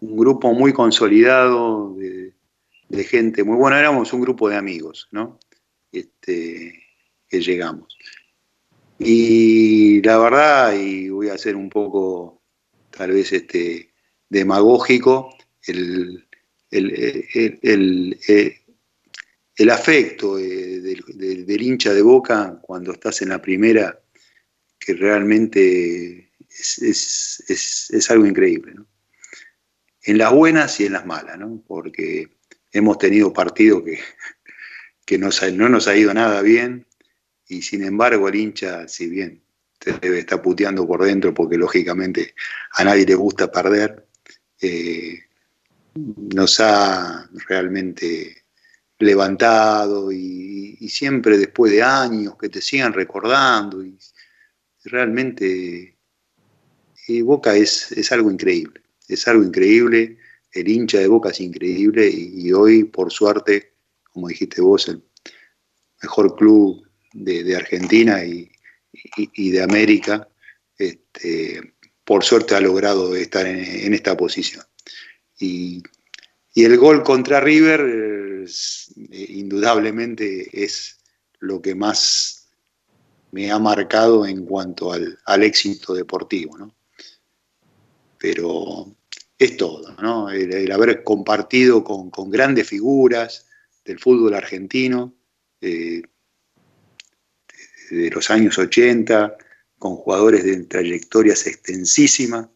grupo 0.00 0.52
muy 0.54 0.72
consolidado 0.72 1.94
de, 1.96 2.32
gente 3.04 3.42
muy 3.42 3.56
buena, 3.56 3.80
éramos 3.80 4.12
un 4.12 4.20
grupo 4.20 4.48
de 4.48 4.56
amigos, 4.56 5.08
¿no? 5.10 5.38
Este, 5.92 6.82
que 7.28 7.40
llegamos. 7.40 7.98
Y 8.98 10.00
la 10.02 10.18
verdad, 10.18 10.74
y 10.74 11.08
voy 11.08 11.28
a 11.28 11.38
ser 11.38 11.56
un 11.56 11.68
poco 11.68 12.42
tal 12.90 13.10
vez 13.12 13.32
este, 13.32 13.92
demagógico, 14.28 15.36
el, 15.66 16.26
el, 16.70 18.16
afecto 19.70 20.38
eh, 20.38 20.80
del, 20.80 21.44
del 21.44 21.62
hincha 21.62 21.92
de 21.92 22.02
boca 22.02 22.58
cuando 22.62 22.92
estás 22.92 23.20
en 23.22 23.30
la 23.30 23.42
primera, 23.42 24.00
que 24.78 24.94
realmente 24.94 26.27
es, 26.58 28.10
algo 28.10 28.26
increíble, 28.26 28.74
En 30.02 30.18
las 30.18 30.32
buenas 30.32 30.80
y 30.80 30.86
en 30.86 30.92
las 30.92 31.06
malas, 31.06 31.38
Porque 31.66 32.38
hemos 32.72 32.98
tenido 32.98 33.32
partidos 33.32 33.82
que, 33.84 34.00
que 35.04 35.18
no 35.18 35.68
nos 35.68 35.88
ha 35.88 35.96
ido 35.96 36.12
nada 36.12 36.42
bien 36.42 36.86
y 37.48 37.62
sin 37.62 37.82
embargo 37.82 38.28
el 38.28 38.34
hincha, 38.34 38.86
si 38.88 39.08
bien 39.08 39.42
te 39.78 39.92
debe 39.92 40.20
estar 40.20 40.42
puteando 40.42 40.86
por 40.86 41.02
dentro 41.04 41.32
porque 41.32 41.56
lógicamente 41.56 42.34
a 42.72 42.84
nadie 42.84 43.06
le 43.06 43.14
gusta 43.14 43.50
perder, 43.50 44.06
eh, 44.60 45.20
nos 45.94 46.60
ha 46.60 47.28
realmente 47.48 48.44
levantado 48.98 50.12
y, 50.12 50.76
y, 50.80 50.88
siempre 50.88 51.38
después 51.38 51.72
de 51.72 51.82
años 51.82 52.36
que 52.36 52.48
te 52.48 52.60
sigan 52.60 52.92
recordando 52.92 53.84
y 53.84 53.96
realmente 54.84 55.97
y 57.08 57.22
Boca 57.22 57.56
es, 57.56 57.90
es, 57.92 58.12
algo 58.12 58.30
increíble, 58.30 58.82
es 59.08 59.26
algo 59.26 59.42
increíble, 59.42 60.18
el 60.52 60.68
hincha 60.68 60.98
de 60.98 61.08
Boca 61.08 61.30
es 61.30 61.40
increíble 61.40 62.08
y, 62.08 62.52
hoy, 62.52 62.84
por 62.84 63.10
suerte, 63.10 63.72
como 64.12 64.28
dijiste 64.28 64.60
vos, 64.60 64.88
el 64.88 65.02
mejor 66.02 66.36
club 66.36 66.86
de, 67.14 67.56
Argentina 67.56 68.22
y, 68.24 68.50
de 69.50 69.62
América, 69.62 70.28
este, 70.76 71.74
por 72.04 72.24
suerte 72.24 72.54
ha 72.54 72.60
logrado 72.60 73.16
estar 73.16 73.46
en, 73.46 73.94
esta 73.94 74.16
posición. 74.16 74.64
Y, 75.40 75.82
el 76.54 76.76
gol 76.76 77.04
contra 77.04 77.40
River, 77.40 78.44
indudablemente, 79.12 80.48
es 80.52 80.98
lo 81.38 81.62
que 81.62 81.74
más 81.74 82.48
me 83.30 83.50
ha 83.50 83.58
marcado 83.60 84.26
en 84.26 84.44
cuanto 84.44 84.92
al, 84.92 85.18
al 85.24 85.44
éxito 85.44 85.94
deportivo. 85.94 86.58
¿no? 86.58 86.77
Pero 88.18 88.94
es 89.38 89.56
todo, 89.56 89.94
¿no? 90.02 90.30
El, 90.30 90.70
haber 90.72 91.04
compartido 91.04 91.84
con, 91.84 92.10
grandes 92.30 92.68
figuras 92.68 93.46
del 93.84 93.98
fútbol 93.98 94.34
argentino 94.34 95.14
eh, 95.60 96.02
de 97.90 98.10
los 98.10 98.30
años 98.30 98.58
80, 98.58 99.36
con 99.78 99.96
jugadores 99.96 100.44
de 100.44 100.64
trayectorias 100.64 101.46
extensísimas 101.46 102.48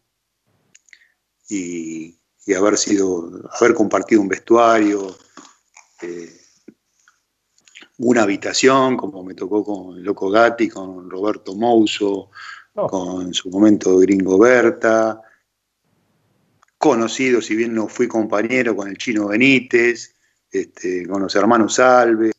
y, 1.49 2.19
haber 2.55 2.77
sido, 2.77 3.49
haber 3.59 3.73
compartido 3.73 4.21
un 4.21 4.27
vestuario, 4.27 5.15
eh, 6.01 6.41
una 7.99 8.23
habitación, 8.23 8.97
como 8.97 9.23
me 9.23 9.33
tocó 9.33 9.63
con 9.63 10.03
Loco 10.03 10.29
Gatti, 10.29 10.67
con 10.67 11.09
Roberto 11.09 11.55
Mouso, 11.55 12.29
oh. 12.75 12.87
con 12.87 13.33
su 13.33 13.49
momento 13.49 13.97
Gringo 13.99 14.37
Berta, 14.37 15.21
conocido, 16.83 17.41
si 17.41 17.55
bien 17.55 17.73
no 17.73 17.87
fui 17.87 18.09
compañero 18.09 18.75
con 18.75 18.89
el 18.89 18.97
chino 18.97 19.29
Benítez, 19.29 20.15
este, 20.51 21.07
con 21.07 21.21
los 21.21 21.33
hermanos 21.33 21.75
Salve, 21.75 22.33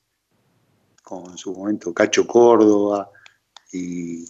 con 1.02 1.38
su 1.38 1.54
momento 1.54 1.94
Cacho 1.94 2.26
Córdoba, 2.26 3.10
y 3.72 4.22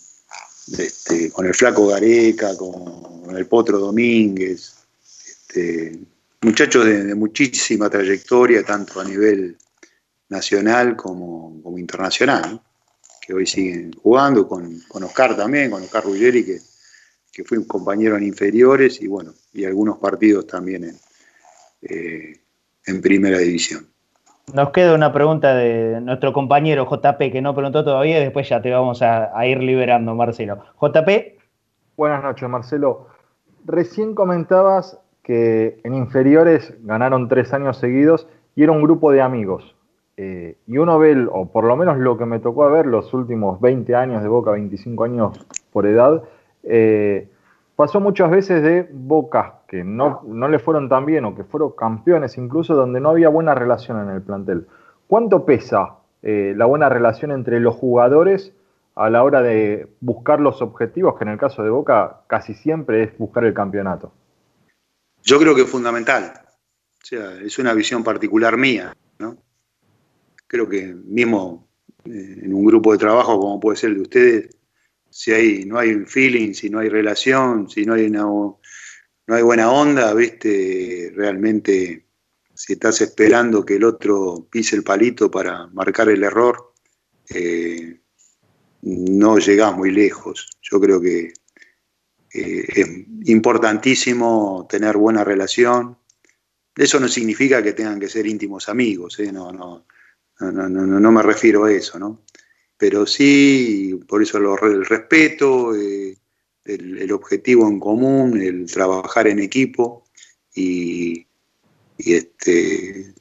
este, 0.79 1.33
con 1.33 1.47
el 1.47 1.53
Flaco 1.53 1.89
Gareca, 1.89 2.57
con 2.57 3.37
el 3.37 3.45
Potro 3.49 3.81
Domínguez, 3.81 4.75
este, 5.03 5.99
muchachos 6.43 6.87
de, 6.87 7.13
muchísima 7.17 7.91
trayectoria, 7.91 8.63
tanto 8.63 9.01
a 9.01 9.05
nivel 9.05 9.59
nacional 10.29 10.95
como, 10.95 11.61
internacional, 11.77 12.63
que 13.21 13.35
hoy 13.35 13.49
siguen 13.49 13.93
jugando, 14.01 14.47
con, 14.47 14.79
con 14.87 15.03
Oscar 15.03 15.37
también, 15.37 15.73
con 15.73 15.83
Oscar 15.83 16.05
Ruggeri, 16.05 16.45
que 16.45 16.61
que 17.35 17.45
fue 17.45 17.59
un 17.59 17.65
compañero 17.65 18.17
en 18.17 18.25
inferiores 18.25 19.03
y 19.03 19.09
bueno, 19.09 19.33
y 19.53 19.65
algunos 19.65 19.99
partidos 19.99 20.47
también 20.47 20.85
en, 20.85 20.97
eh, 21.83 22.41
en 22.87 23.01
primera 23.01 23.39
división. 23.39 23.87
Nos 24.53 24.71
queda 24.71 24.95
una 24.95 25.13
pregunta 25.13 25.55
de 25.55 26.01
nuestro 26.03 26.33
compañero 26.33 26.87
JP 26.89 27.33
que 27.33 27.41
no 27.41 27.55
preguntó 27.55 27.83
todavía 27.83 28.21
y 28.21 28.25
después 28.25 28.49
ya 28.49 28.61
te 28.61 28.71
vamos 28.71 29.01
a, 29.03 29.47
ir 29.47 29.59
liberando, 29.63 30.15
Marcelo. 30.15 30.63
JP. 30.81 31.09
Buenas 31.97 32.23
noches, 32.23 32.49
Marcelo. 32.49 33.09
Recién 33.65 34.15
comentabas 34.15 34.99
que 35.23 35.81
en 35.83 35.95
inferiores 35.95 36.75
ganaron 36.83 37.29
tres 37.29 37.55
años 37.55 37.79
seguidos 37.79 38.29
y 38.55 38.63
era 38.63 38.73
un 38.73 38.83
grupo 38.83 39.11
de 39.11 39.23
amigos. 39.23 39.75
Eh, 40.19 40.59
y 40.67 40.77
uno 40.77 40.99
ve, 40.99 41.27
o 41.33 41.51
por 41.51 41.65
lo 41.65 41.75
menos 41.77 41.97
lo 41.99 42.19
que 42.19 42.27
me 42.27 42.39
tocó 42.39 42.71
ver 42.71 42.87
los 42.87 43.13
últimos 43.15 43.61
20 43.61 43.95
años 43.97 44.23
de 44.23 44.29
Boca, 44.29 44.51
25 44.51 45.05
años 45.05 45.47
por 45.73 45.87
edad, 45.87 46.23
eh, 46.67 47.29
pasó 47.77 48.01
muchas 48.01 48.31
veces 48.31 48.63
de 48.63 48.89
Boca 48.93 49.61
que 49.69 49.85
no, 49.85 50.23
no 50.27 50.49
le 50.49 50.59
fueron 50.59 50.89
tan 50.89 51.07
bien 51.07 51.25
o 51.25 51.35
que 51.35 51.45
fueron 51.45 51.73
campeones 51.73 52.39
incluso 52.39 52.75
donde 52.75 53.01
no 53.01 53.11
había 53.11 53.29
buena 53.29 53.55
relación 53.55 54.01
en 54.01 54.15
el 54.15 54.23
plantel. 54.23 54.67
¿Cuánto 55.07 55.45
pesa 55.45 55.97
eh, 56.23 56.55
la 56.57 56.67
buena 56.67 56.89
relación 56.89 57.31
entre 57.33 57.61
los 57.61 57.75
jugadores 57.75 58.53
a 58.95 59.11
la 59.11 59.23
hora 59.25 59.43
de 59.43 59.89
buscar 60.01 60.41
los 60.41 60.63
objetivos, 60.63 61.17
que 61.19 61.25
en 61.25 61.31
el 61.31 61.39
caso 61.39 61.63
de 61.63 61.71
Boca 61.71 62.21
casi 62.27 62.55
siempre 62.55 63.03
es 63.03 63.19
buscar 63.19 63.45
el 63.45 63.55
campeonato? 63.55 64.13
Yo 65.23 65.39
creo 65.39 65.55
que 65.55 65.63
es 65.63 65.71
fundamental. 65.71 66.33
O 67.03 67.07
sea, 67.07 67.33
es 67.41 67.59
una 67.59 67.75
visión 67.75 68.03
particular 68.03 68.57
mía, 68.57 68.95
¿no? 69.19 69.37
Creo 70.47 70.69
que 70.69 70.95
mismo 70.95 71.67
eh, 72.05 72.41
en 72.43 72.55
un 72.55 72.65
grupo 72.65 72.93
de 72.93 72.99
trabajo 72.99 73.39
como 73.39 73.61
puede 73.61 73.77
ser 73.77 73.91
el 73.91 73.97
de 73.97 74.03
ustedes, 74.03 74.57
si 75.17 75.31
hay, 75.31 75.65
no 75.65 75.79
hay 75.79 75.95
feeling, 76.07 76.55
si 76.55 76.69
no 76.69 76.81
hay 76.81 76.89
relación, 76.89 77.71
si 77.71 77.87
no 77.87 77.95
hay 77.95 78.11
no 78.11 78.59
hay 79.29 79.43
buena 79.43 79.71
onda, 79.71 80.13
viste, 80.13 81.13
realmente 81.15 82.09
si 82.53 82.73
estás 82.73 83.01
esperando 83.01 83.65
que 83.65 83.77
el 83.77 83.85
otro 83.85 84.49
pise 84.51 84.75
el 84.75 84.83
palito 84.83 85.31
para 85.31 85.69
marcar 85.69 86.09
el 86.09 86.25
error, 86.25 86.75
eh, 87.33 88.01
no 88.83 89.39
llegás 89.39 89.77
muy 89.77 89.93
lejos. 89.93 90.49
Yo 90.61 90.81
creo 90.81 91.01
que 91.01 91.33
es 92.29 92.89
importantísimo 93.27 94.67
tener 94.69 94.97
buena 94.97 95.23
relación. 95.23 95.97
Eso 96.75 96.99
no 96.99 97.07
significa 97.07 97.63
que 97.63 97.73
tengan 97.73 98.01
que 98.01 98.09
ser 98.09 98.27
íntimos 98.27 98.69
amigos, 98.69 99.21
¿eh? 99.21 99.31
no, 99.31 99.53
no, 99.53 99.87
no, 100.41 100.69
no, 100.69 101.13
me 101.13 101.23
refiero 101.23 101.67
a 101.67 101.73
eso, 101.73 102.01
¿no? 102.01 102.25
Pero 102.85 103.07
sí, 103.07 103.99
por 104.07 104.23
eso 104.23 104.37
el 104.37 104.85
respeto, 104.85 105.75
eh, 105.75 106.19
el, 106.67 107.11
objetivo 107.13 107.67
en 107.67 107.81
común, 107.81 108.39
el 108.39 108.71
trabajar 108.71 109.27
en 109.27 109.39
equipo 109.39 110.05
y, 110.55 111.27
y 111.97 112.13
este, 112.13 113.15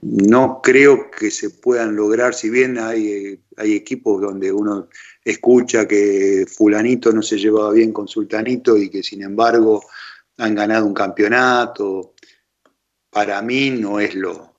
no 0.00 0.62
creo 0.62 1.10
que 1.10 1.30
se 1.30 1.50
puedan 1.50 1.96
lograr, 1.96 2.32
si 2.34 2.48
bien 2.48 2.78
hay, 2.78 3.38
hay 3.58 3.74
equipos 3.74 4.22
donde 4.22 4.50
uno 4.52 4.88
escucha 5.22 5.86
que 5.86 6.46
fulanito 6.48 7.12
no 7.12 7.20
se 7.20 7.36
llevaba 7.36 7.72
bien 7.72 7.92
con 7.92 8.08
sultanito 8.08 8.78
y 8.78 8.88
que 8.88 9.02
sin 9.02 9.22
embargo 9.22 9.84
han 10.38 10.54
ganado 10.54 10.86
un 10.86 10.94
campeonato. 10.94 12.14
Para 13.10 13.42
mí 13.42 13.68
no 13.68 14.00
es 14.00 14.14
lo, 14.14 14.54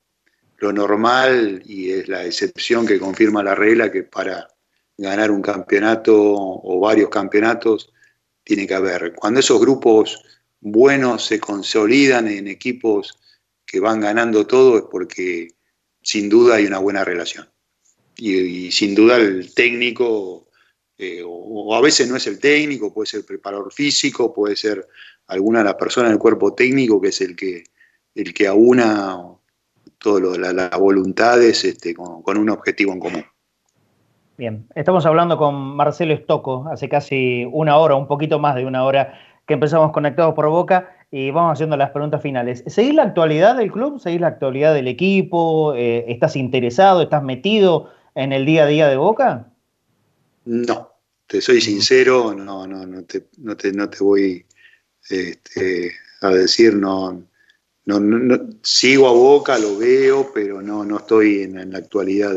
lo 0.58 0.72
normal 0.72 1.64
y 1.66 1.90
es 1.90 2.06
la 2.06 2.24
excepción 2.24 2.86
que 2.86 3.00
confirma 3.00 3.42
la 3.42 3.56
regla 3.56 3.90
que 3.90 4.04
para 4.04 4.51
ganar 5.02 5.30
un 5.30 5.42
campeonato 5.42 6.14
o 6.16 6.80
varios 6.80 7.10
campeonatos 7.10 7.92
tiene 8.44 8.66
que 8.66 8.74
haber. 8.74 9.14
Cuando 9.14 9.40
esos 9.40 9.60
grupos 9.60 10.22
buenos 10.60 11.26
se 11.26 11.40
consolidan 11.40 12.28
en 12.28 12.48
equipos 12.48 13.18
que 13.66 13.80
van 13.80 14.00
ganando 14.00 14.46
todo 14.46 14.78
es 14.78 14.84
porque 14.90 15.48
sin 16.02 16.28
duda 16.28 16.56
hay 16.56 16.66
una 16.66 16.78
buena 16.78 17.04
relación. 17.04 17.48
Y, 18.16 18.70
sin 18.70 18.94
duda 18.94 19.16
el 19.16 19.54
técnico, 19.54 20.48
eh, 20.98 21.22
o, 21.24 21.74
a 21.74 21.80
veces 21.80 22.08
no 22.08 22.16
es 22.16 22.26
el 22.26 22.38
técnico, 22.38 22.92
puede 22.92 23.06
ser 23.06 23.20
el 23.20 23.26
preparador 23.26 23.72
físico, 23.72 24.32
puede 24.32 24.56
ser 24.56 24.86
alguna 25.26 25.60
de 25.60 25.64
las 25.66 25.74
personas 25.74 26.10
del 26.10 26.18
cuerpo 26.18 26.54
técnico 26.54 27.00
que 27.00 27.08
es 27.08 27.20
el 27.20 27.34
que, 27.34 27.64
el 28.14 28.34
que 28.34 28.46
aúna 28.46 29.18
todas 29.98 30.38
las 30.38 30.78
voluntades 30.78 31.64
este, 31.64 31.94
con, 31.94 32.22
con 32.22 32.36
un 32.36 32.50
objetivo 32.50 32.92
en 32.92 33.00
común. 33.00 33.31
Bien, 34.38 34.66
estamos 34.74 35.04
hablando 35.04 35.36
con 35.36 35.54
Marcelo 35.54 36.14
Estocco 36.14 36.66
hace 36.70 36.88
casi 36.88 37.46
una 37.52 37.76
hora, 37.76 37.96
un 37.96 38.06
poquito 38.06 38.38
más 38.38 38.54
de 38.54 38.64
una 38.64 38.84
hora 38.84 39.18
que 39.46 39.54
empezamos 39.54 39.92
conectados 39.92 40.34
por 40.34 40.48
Boca 40.48 40.96
y 41.10 41.30
vamos 41.30 41.52
haciendo 41.52 41.76
las 41.76 41.90
preguntas 41.90 42.22
finales. 42.22 42.64
¿Seguís 42.66 42.94
la 42.94 43.02
actualidad 43.02 43.56
del 43.56 43.70
club? 43.70 44.00
¿Seguís 44.00 44.20
la 44.20 44.28
actualidad 44.28 44.72
del 44.72 44.88
equipo? 44.88 45.74
Eh, 45.74 46.06
¿Estás 46.08 46.36
interesado? 46.36 47.02
¿Estás 47.02 47.22
metido 47.22 47.90
en 48.14 48.32
el 48.32 48.46
día 48.46 48.64
a 48.64 48.66
día 48.66 48.88
de 48.88 48.96
Boca? 48.96 49.50
No, 50.46 50.92
te 51.26 51.40
soy 51.40 51.60
sincero, 51.60 52.34
no, 52.34 52.66
no, 52.66 52.86
no, 52.86 53.04
te, 53.04 53.26
no, 53.38 53.56
te, 53.56 53.72
no 53.72 53.88
te 53.90 54.02
voy 54.02 54.44
este, 55.10 55.92
a 56.22 56.30
decir, 56.30 56.74
no, 56.74 57.22
no, 57.84 58.48
sigo 58.62 59.08
a 59.08 59.12
Boca, 59.12 59.58
lo 59.58 59.76
veo, 59.76 60.30
pero 60.34 60.62
no, 60.62 60.84
no 60.84 60.96
estoy 60.96 61.42
en, 61.42 61.70
la 61.70 61.78
actualidad 61.78 62.34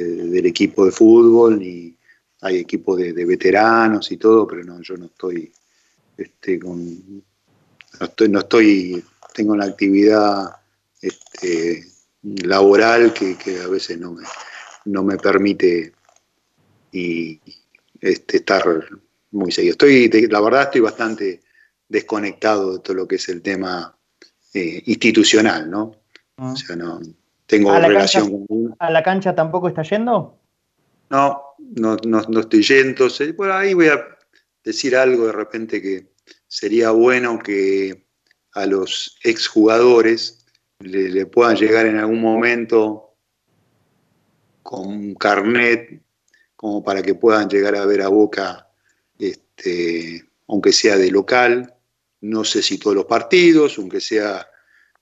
del 0.00 0.46
equipo 0.46 0.84
de 0.84 0.92
fútbol, 0.92 1.58
ni 1.58 1.96
hay 2.40 2.58
equipos 2.58 2.98
de, 2.98 3.12
de, 3.12 3.24
veteranos 3.24 4.10
y 4.10 4.16
todo, 4.16 4.46
pero 4.46 4.64
no, 4.64 4.80
yo 4.82 4.96
no 4.96 5.06
estoy 5.06 5.52
este, 6.16 6.58
con, 6.58 7.22
no 8.00 8.06
estoy, 8.06 8.28
no 8.28 8.40
estoy 8.40 9.04
tengo 9.32 9.52
una 9.52 9.64
actividad 9.64 10.56
este, 11.00 11.84
laboral 12.22 13.12
que, 13.12 13.36
a 13.60 13.68
veces 13.68 13.98
no 13.98 14.12
me, 14.12 14.24
no 14.86 15.02
me 15.02 15.16
permite 15.16 15.92
y, 16.92 17.40
este, 18.00 18.38
estar 18.38 18.64
muy 19.32 19.50
seguido. 19.50 19.72
Estoy, 19.72 20.08
la 20.28 20.40
verdad 20.40 20.62
estoy 20.64 20.80
bastante 20.80 21.42
desconectado 21.88 22.74
de 22.74 22.78
todo 22.80 22.94
lo 22.94 23.08
que 23.08 23.16
es 23.16 23.28
el 23.28 23.42
tema 23.42 23.96
eh, 24.52 24.82
institucional, 24.86 25.68
¿no? 25.68 25.96
Ah. 26.36 26.52
O 26.52 26.56
sea, 26.56 26.76
no 26.76 27.00
tengo 27.56 27.78
relación 27.78 28.46
con... 28.46 28.76
¿A 28.78 28.90
la 28.90 29.02
cancha 29.02 29.34
tampoco 29.34 29.68
está 29.68 29.82
yendo? 29.82 30.38
No, 31.10 31.42
no, 31.58 31.96
no, 32.06 32.40
estoy 32.40 32.62
yendo. 32.62 33.08
Por 33.36 33.50
ahí 33.50 33.74
voy 33.74 33.88
a 33.88 34.04
decir 34.62 34.96
algo 34.96 35.26
de 35.26 35.32
repente 35.32 35.80
que 35.80 36.12
sería 36.46 36.90
bueno 36.90 37.38
que 37.38 38.06
a 38.52 38.66
los 38.66 39.18
exjugadores 39.22 40.46
le, 40.78 41.08
le 41.08 41.26
puedan 41.26 41.56
llegar 41.56 41.86
en 41.86 41.98
algún 41.98 42.20
momento 42.20 43.16
con 44.62 44.86
un 44.86 45.14
carnet 45.14 46.02
como 46.56 46.82
para 46.82 47.02
que 47.02 47.14
puedan 47.14 47.48
llegar 47.48 47.76
a 47.76 47.84
ver 47.84 48.00
a 48.00 48.08
Boca, 48.08 48.68
este, 49.18 50.24
aunque 50.48 50.72
sea 50.72 50.96
de 50.96 51.10
local, 51.10 51.74
no 52.22 52.42
sé 52.42 52.62
si 52.62 52.78
todos 52.78 52.96
los 52.96 53.04
partidos, 53.04 53.76
aunque 53.78 54.00
sea, 54.00 54.48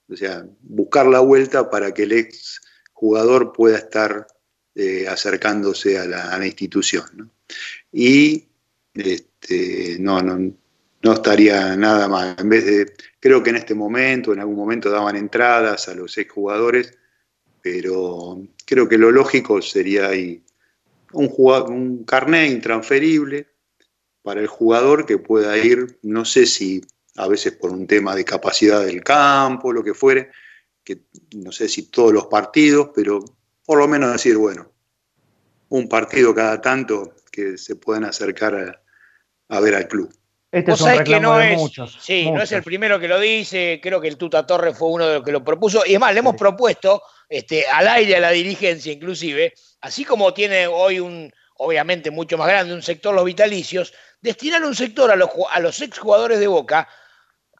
o 0.09 0.15
sea, 0.15 0.45
buscar 0.61 1.05
la 1.07 1.19
vuelta 1.19 1.69
para 1.69 1.93
que 1.93 2.03
el 2.03 2.11
ex 2.13 2.61
jugador 2.91 3.53
pueda 3.53 3.77
estar 3.77 4.27
eh, 4.75 5.07
acercándose 5.07 5.97
a 5.97 6.05
la, 6.05 6.45
institución. 6.45 7.31
Y 7.91 8.47
este, 8.93 9.97
no, 9.99 10.21
no, 10.21 10.53
no 11.01 11.13
estaría 11.13 11.75
nada 11.75 12.07
mal. 12.07 12.35
En 12.39 12.49
vez 12.49 12.65
de, 12.65 12.93
creo 13.19 13.43
que 13.43 13.51
en 13.51 13.57
este 13.57 13.75
momento, 13.75 14.33
en 14.33 14.39
algún 14.39 14.55
momento 14.55 14.89
daban 14.89 15.15
entradas 15.15 15.87
a 15.89 15.95
los 15.95 16.17
exjugadores, 16.17 16.97
pero 17.61 18.41
creo 18.65 18.89
que 18.89 18.97
lo 18.97 19.11
lógico 19.11 19.61
sería 19.61 20.07
ahí 20.07 20.43
un, 21.11 21.31
un 21.67 22.03
carnet 22.03 22.51
intransferible 22.51 23.47
para 24.21 24.41
el 24.41 24.47
jugador 24.47 25.05
que 25.05 25.17
pueda 25.17 25.57
ir, 25.57 25.99
no 26.01 26.25
sé 26.25 26.45
si 26.45 26.81
a 27.17 27.27
veces 27.27 27.53
por 27.53 27.71
un 27.71 27.87
tema 27.87 28.15
de 28.15 28.25
capacidad 28.25 28.83
del 28.83 29.03
campo, 29.03 29.71
lo 29.71 29.83
que 29.83 29.93
fuere, 29.93 30.31
que 30.83 31.03
no 31.35 31.51
sé 31.51 31.69
si 31.69 31.89
todos 31.89 32.11
los 32.11 32.27
partidos, 32.27 32.89
pero 32.95 33.23
por 33.65 33.79
lo 33.79 33.87
menos 33.87 34.11
decir, 34.11 34.37
bueno, 34.37 34.71
un 35.69 35.87
partido 35.87 36.33
cada 36.33 36.59
tanto 36.61 37.15
que 37.31 37.57
se 37.57 37.75
puedan 37.75 38.03
acercar 38.03 38.81
a 39.49 39.59
ver 39.59 39.75
al 39.75 39.87
club. 39.87 40.13
Este 40.53 40.71
es 40.71 40.81
un 40.81 41.03
que 41.03 41.19
no 41.19 41.41
es, 41.41 41.57
muchos, 41.57 41.97
sí, 41.99 42.29
no 42.29 42.43
es 42.43 42.51
el 42.51 42.61
primero 42.61 42.99
que 42.99 43.07
lo 43.07 43.19
dice, 43.19 43.79
creo 43.81 43.99
que 43.99 44.07
el 44.07 44.17
Tuta 44.17 44.45
Torres 44.45 44.77
fue 44.77 44.89
uno 44.89 45.07
de 45.07 45.15
los 45.15 45.23
que 45.23 45.31
lo 45.31 45.43
propuso, 45.43 45.81
y 45.83 45.91
además 45.91 46.13
le 46.13 46.19
hemos 46.19 46.35
propuesto 46.35 47.01
este, 47.27 47.67
al 47.67 47.87
aire 47.87 48.17
a 48.17 48.19
la 48.19 48.29
dirigencia 48.29 48.93
inclusive, 48.93 49.51
así 49.81 50.05
como 50.05 50.31
tiene 50.31 50.67
hoy 50.67 50.99
un, 50.99 51.33
obviamente 51.55 52.11
mucho 52.11 52.37
más 52.37 52.47
grande, 52.47 52.71
un 52.71 52.83
sector 52.83 53.15
los 53.15 53.25
vitalicios, 53.25 53.95
destinar 54.21 54.63
un 54.63 54.75
sector 54.75 55.09
a 55.09 55.15
los, 55.15 55.31
a 55.49 55.59
los 55.59 55.81
exjugadores 55.81 56.39
de 56.39 56.45
Boca, 56.45 56.87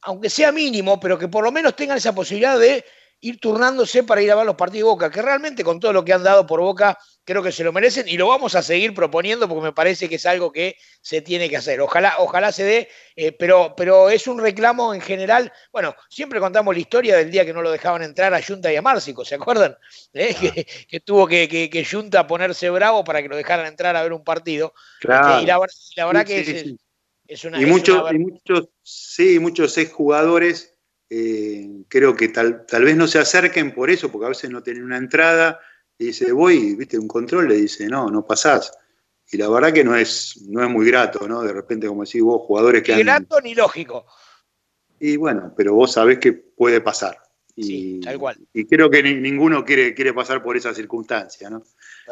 aunque 0.05 0.29
sea 0.29 0.51
mínimo, 0.51 0.99
pero 0.99 1.17
que 1.17 1.27
por 1.27 1.43
lo 1.43 1.51
menos 1.51 1.75
tengan 1.75 1.97
esa 1.97 2.13
posibilidad 2.13 2.59
de 2.59 2.83
ir 3.23 3.39
turnándose 3.39 4.03
para 4.03 4.21
ir 4.21 4.29
a 4.31 4.35
ver 4.35 4.45
los 4.45 4.55
partidos 4.55 4.87
de 4.87 4.91
Boca, 4.91 5.09
que 5.09 5.21
realmente 5.21 5.63
con 5.63 5.79
todo 5.79 5.93
lo 5.93 6.03
que 6.03 6.11
han 6.11 6.23
dado 6.23 6.45
por 6.45 6.59
Boca, 6.59 6.97
creo 7.23 7.41
que 7.41 7.53
se 7.53 7.63
lo 7.63 7.71
merecen 7.71 8.05
y 8.09 8.17
lo 8.17 8.27
vamos 8.27 8.53
a 8.55 8.61
seguir 8.61 8.93
proponiendo 8.93 9.47
porque 9.47 9.63
me 9.63 9.71
parece 9.71 10.09
que 10.09 10.15
es 10.15 10.25
algo 10.25 10.51
que 10.51 10.75
se 11.01 11.21
tiene 11.21 11.49
que 11.49 11.55
hacer. 11.55 11.79
Ojalá, 11.79 12.15
ojalá 12.17 12.51
se 12.51 12.65
dé, 12.65 12.89
eh, 13.15 13.31
pero, 13.31 13.75
pero 13.77 14.09
es 14.09 14.27
un 14.27 14.39
reclamo 14.39 14.93
en 14.93 14.99
general. 14.99 15.53
Bueno, 15.71 15.95
siempre 16.09 16.41
contamos 16.41 16.75
la 16.75 16.81
historia 16.81 17.15
del 17.15 17.31
día 17.31 17.45
que 17.45 17.53
no 17.53 17.61
lo 17.61 17.71
dejaban 17.71 18.03
entrar 18.03 18.33
a 18.33 18.41
Junta 18.41 18.73
y 18.73 18.75
a 18.75 18.81
Márcico, 18.81 19.23
¿se 19.23 19.35
acuerdan? 19.35 19.77
¿Eh? 20.13 20.65
Que, 20.89 20.99
tuvo 20.99 21.25
que, 21.25 21.47
que, 21.47 21.85
Junta 21.89 22.27
ponerse 22.27 22.69
bravo 22.69 23.05
para 23.05 23.21
que 23.21 23.29
lo 23.29 23.37
dejaran 23.37 23.67
entrar 23.67 23.95
a 23.95 24.03
ver 24.03 24.11
un 24.11 24.25
partido. 24.25 24.73
Este, 24.99 25.43
y 25.43 25.45
la, 25.45 25.59
verdad 25.59 26.25
que 26.25 26.41
es, 26.41 26.75
una. 27.45 27.61
Y, 27.61 27.65
muchos, 27.65 28.11
y 28.11 28.19
muchos, 28.19 28.69
sí, 28.83 29.39
muchos 29.39 29.77
exjugadores 29.77 30.73
eh, 31.15 31.83
creo 31.89 32.15
que 32.15 32.29
tal, 32.29 32.65
tal 32.65 32.83
vez 32.83 32.95
no 32.95 33.07
se 33.07 33.19
acerquen 33.19 33.73
por 33.73 33.91
eso, 33.91 34.11
porque 34.11 34.25
a 34.25 34.29
veces 34.29 34.49
no 34.49 34.63
tienen 34.63 34.83
una 34.83 34.97
entrada 34.97 35.59
y 35.97 36.05
dice, 36.05 36.31
voy, 36.31 36.75
viste, 36.75 36.97
un 36.97 37.07
control, 37.07 37.49
le 37.49 37.55
dice, 37.55 37.87
no, 37.87 38.09
no 38.09 38.25
pasás. 38.25 38.71
Y 39.31 39.37
la 39.37 39.47
verdad 39.47 39.71
que 39.71 39.83
no 39.83 39.95
es, 39.95 40.41
no 40.47 40.63
es 40.63 40.69
muy 40.71 40.87
grato, 40.87 41.27
¿no? 41.27 41.43
De 41.43 41.53
repente, 41.53 41.87
como 41.87 42.03
decís 42.03 42.21
vos, 42.21 42.41
jugadores 42.47 42.81
que... 42.81 42.95
Ni 42.95 43.03
grato 43.03 43.39
ni 43.41 43.53
lógico. 43.53 44.07
Y 44.99 45.17
bueno, 45.17 45.53
pero 45.55 45.75
vos 45.75 45.91
sabés 45.91 46.17
que 46.17 46.33
puede 46.33 46.81
pasar. 46.81 47.17
Y, 47.55 47.63
sí, 47.63 47.99
tal 48.03 48.17
cual. 48.17 48.37
Y 48.51 48.65
creo 48.65 48.89
que 48.89 49.03
ninguno 49.03 49.63
quiere, 49.63 49.93
quiere 49.93 50.13
pasar 50.13 50.41
por 50.41 50.57
esa 50.57 50.73
circunstancia, 50.73 51.47
¿no? 51.49 51.63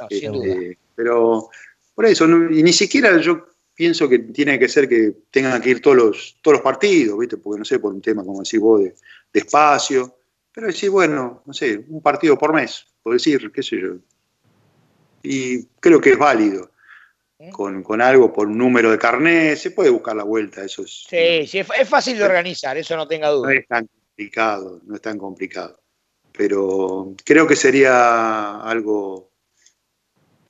sin 0.09 0.31
duda. 0.31 0.45
Este, 0.45 0.77
pero 0.93 1.49
por 1.95 2.05
eso, 2.05 2.25
y 2.25 2.61
ni 2.61 2.73
siquiera 2.73 3.17
yo 3.17 3.47
pienso 3.73 4.07
que 4.07 4.19
tiene 4.19 4.59
que 4.59 4.67
ser 4.67 4.87
que 4.87 5.13
tengan 5.31 5.61
que 5.61 5.69
ir 5.69 5.81
todos 5.81 5.97
los, 5.97 6.37
todos 6.41 6.55
los 6.55 6.63
partidos, 6.63 7.17
¿viste? 7.17 7.37
Porque 7.37 7.59
no 7.59 7.65
sé, 7.65 7.79
por 7.79 7.93
un 7.93 8.01
tema, 8.01 8.23
como 8.23 8.41
decís 8.41 8.59
vos, 8.59 8.81
de, 8.81 8.95
de 9.33 9.39
espacio. 9.39 10.17
Pero 10.53 10.67
decir, 10.67 10.89
bueno, 10.89 11.43
no 11.45 11.53
sé, 11.53 11.85
un 11.87 12.01
partido 12.01 12.37
por 12.37 12.53
mes, 12.53 12.85
por 13.01 13.13
decir, 13.13 13.51
qué 13.51 13.63
sé 13.63 13.79
yo. 13.79 13.95
Y 15.23 15.65
creo 15.79 16.01
que 16.01 16.11
es 16.11 16.17
válido. 16.17 16.71
Con, 17.51 17.81
con, 17.81 18.01
algo, 18.01 18.31
por 18.31 18.47
un 18.47 18.57
número 18.57 18.91
de 18.91 18.99
carnet, 18.99 19.57
se 19.57 19.71
puede 19.71 19.89
buscar 19.89 20.15
la 20.15 20.23
vuelta, 20.23 20.63
eso 20.63 20.83
es. 20.83 21.05
Sí, 21.09 21.47
sí, 21.47 21.57
es 21.57 21.89
fácil 21.89 22.15
de 22.15 22.23
organizar, 22.23 22.77
eso 22.77 22.95
no 22.95 23.07
tenga 23.07 23.29
duda. 23.29 23.47
No 23.47 23.59
es 23.59 23.67
tan 23.67 23.87
complicado, 23.87 24.79
no 24.85 24.93
es 24.93 25.01
tan 25.01 25.17
complicado. 25.17 25.81
Pero 26.33 27.15
creo 27.25 27.47
que 27.47 27.55
sería 27.55 28.61
algo, 28.61 29.30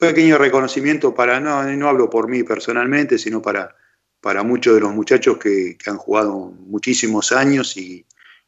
pequeño 0.02 0.40
reconocimiento 0.40 1.14
para, 1.14 1.40
no, 1.40 1.64
no 1.64 1.88
hablo 1.88 2.10
por 2.10 2.28
mí 2.28 2.42
personalmente, 2.42 3.20
sino 3.20 3.40
para, 3.40 3.76
para 4.20 4.42
muchos 4.42 4.74
de 4.74 4.82
los 4.82 4.96
muchachos 4.96 5.38
que, 5.38 5.78
han 5.86 5.98
jugado 5.98 6.52
muchísimos 6.58 7.32
años 7.32 7.78
y, 7.78 8.04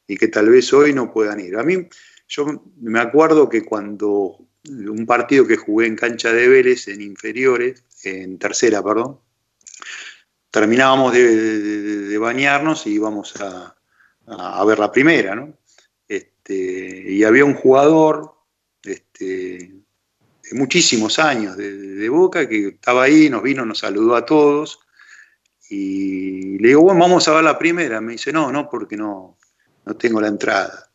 y 0.08 0.18
que 0.18 0.30
tal 0.30 0.50
vez 0.50 0.74
hoy 0.74 0.94
no 0.94 1.14
puedan 1.14 1.40
ir. 1.40 1.56
A 1.56 1.64
mí, 1.64 1.88
yo 2.28 2.64
me 2.82 3.00
acuerdo 3.00 3.50
que 3.50 3.64
cuando 3.64 4.40
un 4.68 5.06
partido 5.06 5.46
que 5.46 5.58
jugué 5.58 5.86
en 5.86 5.96
cancha 5.96 6.34
de 6.34 6.48
Vélez, 6.48 6.88
en 6.88 7.02
inferiores, 7.02 7.84
en 8.04 8.40
tercera, 8.40 8.84
perdón, 8.84 9.20
terminábamos 10.50 11.14
de, 11.14 12.18
bañarnos 12.18 12.88
y 12.88 12.94
íbamos 12.94 13.36
a, 13.40 13.76
a, 14.26 14.66
ver 14.66 14.80
la 14.80 14.92
primera, 14.92 15.36
¿no? 15.36 15.56
Este, 16.08 17.12
y 17.12 17.24
había 17.24 17.46
un 17.46 17.54
jugador 17.54 18.34
este, 18.84 19.83
muchísimos 20.54 21.20
años 21.20 21.58
de, 21.58 22.10
Boca 22.10 22.48
que 22.48 22.68
estaba 22.70 23.04
ahí, 23.04 23.30
nos 23.30 23.42
vino, 23.42 23.66
nos 23.66 23.80
saludó 23.80 24.16
a 24.16 24.26
todos 24.26 24.80
y 25.70 26.60
le 26.60 26.70
digo, 26.70 26.82
bueno, 26.82 27.00
vamos 27.00 27.28
a 27.28 27.34
ver 27.34 27.44
la 27.44 27.58
primera. 27.58 28.02
Me 28.02 28.14
dice, 28.14 28.32
no, 28.32 28.52
no, 28.52 28.70
porque 28.70 28.96
no, 28.96 29.38
no 29.86 29.96
tengo 29.96 30.22
la 30.22 30.28
entrada. 30.28 30.92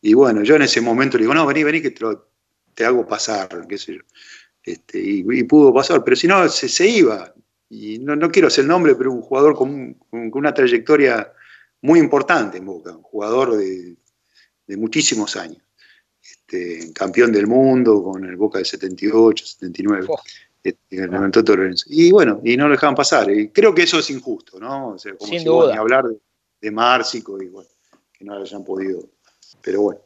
Y 0.00 0.14
bueno, 0.14 0.42
yo 0.42 0.56
en 0.56 0.62
ese 0.62 0.80
momento 0.80 1.16
le 1.16 1.24
digo, 1.24 1.34
no, 1.34 1.46
vení, 1.46 1.64
vení, 1.64 1.82
que 1.82 1.90
te, 1.90 2.04
te 2.74 2.84
hago 2.84 3.06
pasar, 3.06 3.66
qué 3.68 3.78
sé 3.78 3.94
yo. 3.94 4.02
Este, 4.62 5.00
y, 5.00 5.42
pudo 5.44 5.72
pasar, 5.72 6.04
pero 6.04 6.16
si 6.16 6.26
no, 6.28 6.48
se, 6.48 6.68
se 6.68 6.86
iba. 6.86 7.32
Y 7.68 7.98
no, 7.98 8.14
no, 8.14 8.30
quiero 8.30 8.48
hacer 8.48 8.62
el 8.62 8.68
nombre, 8.68 8.94
pero 8.94 9.12
un 9.12 9.22
jugador 9.22 9.56
con, 9.56 9.98
una 10.10 10.54
trayectoria 10.54 11.32
muy 11.82 11.98
importante 11.98 12.58
en 12.58 12.66
Boca, 12.66 12.94
un 12.94 13.02
jugador 13.02 13.56
de, 13.56 13.96
de 14.66 14.76
muchísimos 14.76 15.36
años. 15.36 15.65
Este, 16.48 16.92
campeón 16.92 17.32
del 17.32 17.46
mundo 17.46 18.02
con 18.02 18.24
el 18.24 18.36
Boca 18.36 18.58
de 18.58 18.64
78, 18.64 19.46
79. 19.46 20.06
Oh. 20.08 20.20
Este, 20.62 20.96
y 21.86 22.10
bueno, 22.12 22.40
y 22.44 22.56
no 22.56 22.66
lo 22.66 22.72
dejaban 22.72 22.94
pasar. 22.94 23.30
Y 23.30 23.48
creo 23.48 23.74
que 23.74 23.82
eso 23.82 23.98
es 23.98 24.10
injusto, 24.10 24.58
¿no? 24.60 24.90
O 24.90 24.98
sea, 24.98 25.14
como 25.16 25.30
Sin 25.30 25.40
si 25.40 25.44
duda. 25.44 25.72
Ni 25.72 25.78
hablar 25.78 26.04
de, 26.04 26.16
de 26.60 26.70
Márcico 26.70 27.40
y 27.42 27.48
bueno, 27.48 27.68
que 28.12 28.24
no 28.24 28.36
lo 28.36 28.42
hayan 28.42 28.64
podido. 28.64 29.02
Pero 29.60 29.82
bueno, 29.82 30.00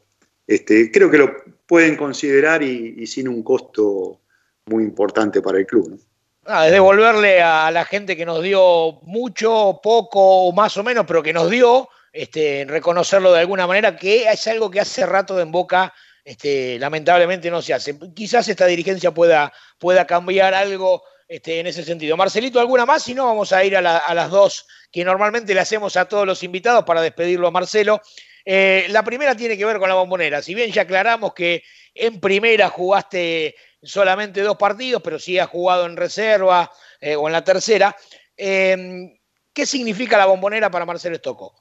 este, 0.47 0.91
creo 0.91 1.09
que 1.11 1.17
lo 1.17 1.31
pueden 1.65 1.95
considerar 1.95 2.63
y, 2.63 2.95
y 2.97 3.07
sin 3.07 3.27
un 3.27 3.43
costo 3.43 4.19
muy 4.65 4.83
importante 4.83 5.41
para 5.41 5.59
el 5.59 5.65
club. 5.65 5.91
¿no? 5.91 5.97
Ah, 6.45 6.65
es 6.65 6.71
devolverle 6.71 7.41
a 7.41 7.69
la 7.69 7.85
gente 7.85 8.17
que 8.17 8.25
nos 8.25 8.41
dio 8.41 8.99
mucho, 9.03 9.79
poco 9.81 10.47
o 10.47 10.51
más 10.51 10.75
o 10.77 10.83
menos, 10.83 11.05
pero 11.07 11.21
que 11.21 11.33
nos 11.33 11.49
dio, 11.51 11.89
este, 12.11 12.65
reconocerlo 12.67 13.31
de 13.31 13.41
alguna 13.41 13.67
manera, 13.67 13.95
que 13.95 14.23
es 14.23 14.47
algo 14.47 14.71
que 14.71 14.79
hace 14.79 15.05
rato 15.05 15.39
en 15.39 15.51
Boca 15.51 15.93
este, 16.23 16.77
lamentablemente 16.79 17.49
no 17.49 17.61
se 17.61 17.73
hace. 17.73 17.97
Quizás 18.13 18.47
esta 18.47 18.65
dirigencia 18.65 19.11
pueda, 19.11 19.51
pueda 19.79 20.05
cambiar 20.05 20.53
algo 20.53 21.03
este, 21.27 21.59
en 21.59 21.67
ese 21.67 21.83
sentido. 21.83 22.17
Marcelito, 22.17 22.59
¿alguna 22.59 22.85
más? 22.85 23.03
Si 23.03 23.13
no, 23.13 23.25
vamos 23.25 23.53
a 23.53 23.63
ir 23.63 23.77
a, 23.77 23.81
la, 23.81 23.97
a, 23.97 24.13
las 24.13 24.29
dos 24.29 24.67
que 24.91 25.05
normalmente 25.05 25.53
le 25.53 25.61
hacemos 25.61 25.95
a 25.97 26.05
todos 26.05 26.25
los 26.25 26.43
invitados 26.43 26.83
para 26.83 27.01
despedirlo 27.01 27.47
a 27.47 27.51
Marcelo. 27.51 28.01
Eh, 28.43 28.87
la 28.89 29.03
primera 29.03 29.35
tiene 29.35 29.57
que 29.57 29.65
ver 29.65 29.79
con 29.79 29.89
la 29.89 29.95
bombonera. 29.95 30.41
Si 30.41 30.53
bien 30.55 30.71
ya 30.71 30.83
aclaramos 30.83 31.33
que 31.33 31.63
en 31.93 32.19
primera 32.19 32.69
jugaste 32.69 33.55
solamente 33.81 34.41
dos 34.41 34.57
partidos, 34.57 35.01
pero 35.01 35.19
sí 35.19 35.39
has 35.39 35.49
jugado 35.49 35.85
en 35.85 35.97
reserva 35.97 36.71
eh, 36.99 37.15
o 37.15 37.27
en 37.27 37.33
la 37.33 37.43
tercera, 37.43 37.95
eh, 38.35 39.19
¿qué 39.53 39.65
significa 39.65 40.17
la 40.17 40.25
bombonera 40.25 40.69
para 40.69 40.85
Marcelo 40.85 41.15
Estocco? 41.15 41.55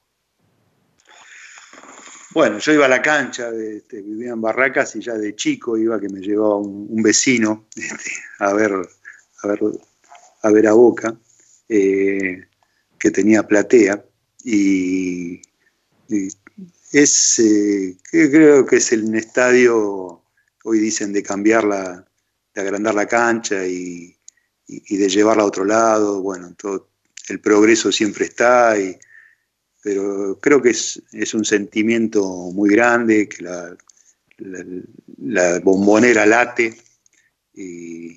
Bueno, 2.33 2.59
yo 2.59 2.73
iba 2.73 2.87
a 2.87 2.89
la 2.89 3.03
cancha, 3.03 3.51
este, 3.51 4.03
vivía 4.03 4.31
en 4.31 4.41
Barracas 4.41 4.95
y 4.95 5.01
ya 5.01 5.15
de 5.15 5.35
chico 5.35 5.77
iba 5.77 6.01
que 6.01 6.09
me 6.09 6.21
llevaba 6.21 6.59
un, 6.59 7.03
vecino 7.03 7.67
este, 7.77 8.13
a, 8.39 8.53
ver, 8.53 8.73
a, 10.43 10.51
ver, 10.51 10.67
a 10.69 10.73
Boca, 10.73 11.17
eh, 11.69 12.45
que 12.99 13.11
tenía 13.11 13.43
platea, 13.43 14.05
y, 14.45 15.43
es, 16.93 17.39
eh, 17.41 17.97
creo 18.11 18.65
que 18.65 18.77
es 18.77 18.93
el 18.93 19.13
estadio, 19.15 20.23
hoy 20.65 20.79
dicen 20.79 21.13
de 21.13 21.23
cambiarla, 21.23 22.07
de 22.55 22.61
agrandar 22.61 22.95
la 22.95 23.07
cancha 23.07 23.67
y, 23.67 24.17
de 24.67 25.09
llevarla 25.09 25.43
a 25.43 25.47
otro 25.47 25.65
lado, 25.65 26.23
bueno, 26.23 26.55
todo, 26.57 26.91
el 27.29 27.41
progreso 27.41 27.91
siempre 27.91 28.27
está 28.27 28.79
y 28.79 28.97
pero 29.83 30.39
creo 30.41 30.61
que 30.61 30.71
es, 30.71 31.03
es 31.13 31.35
un 31.35 31.45
sentimiento 31.45 32.23
muy 32.53 32.71
grande, 32.71 33.29
que 33.29 33.45
la, 33.45 33.77
bombonera 35.63 36.25
late 36.27 36.77
y, 37.53 38.15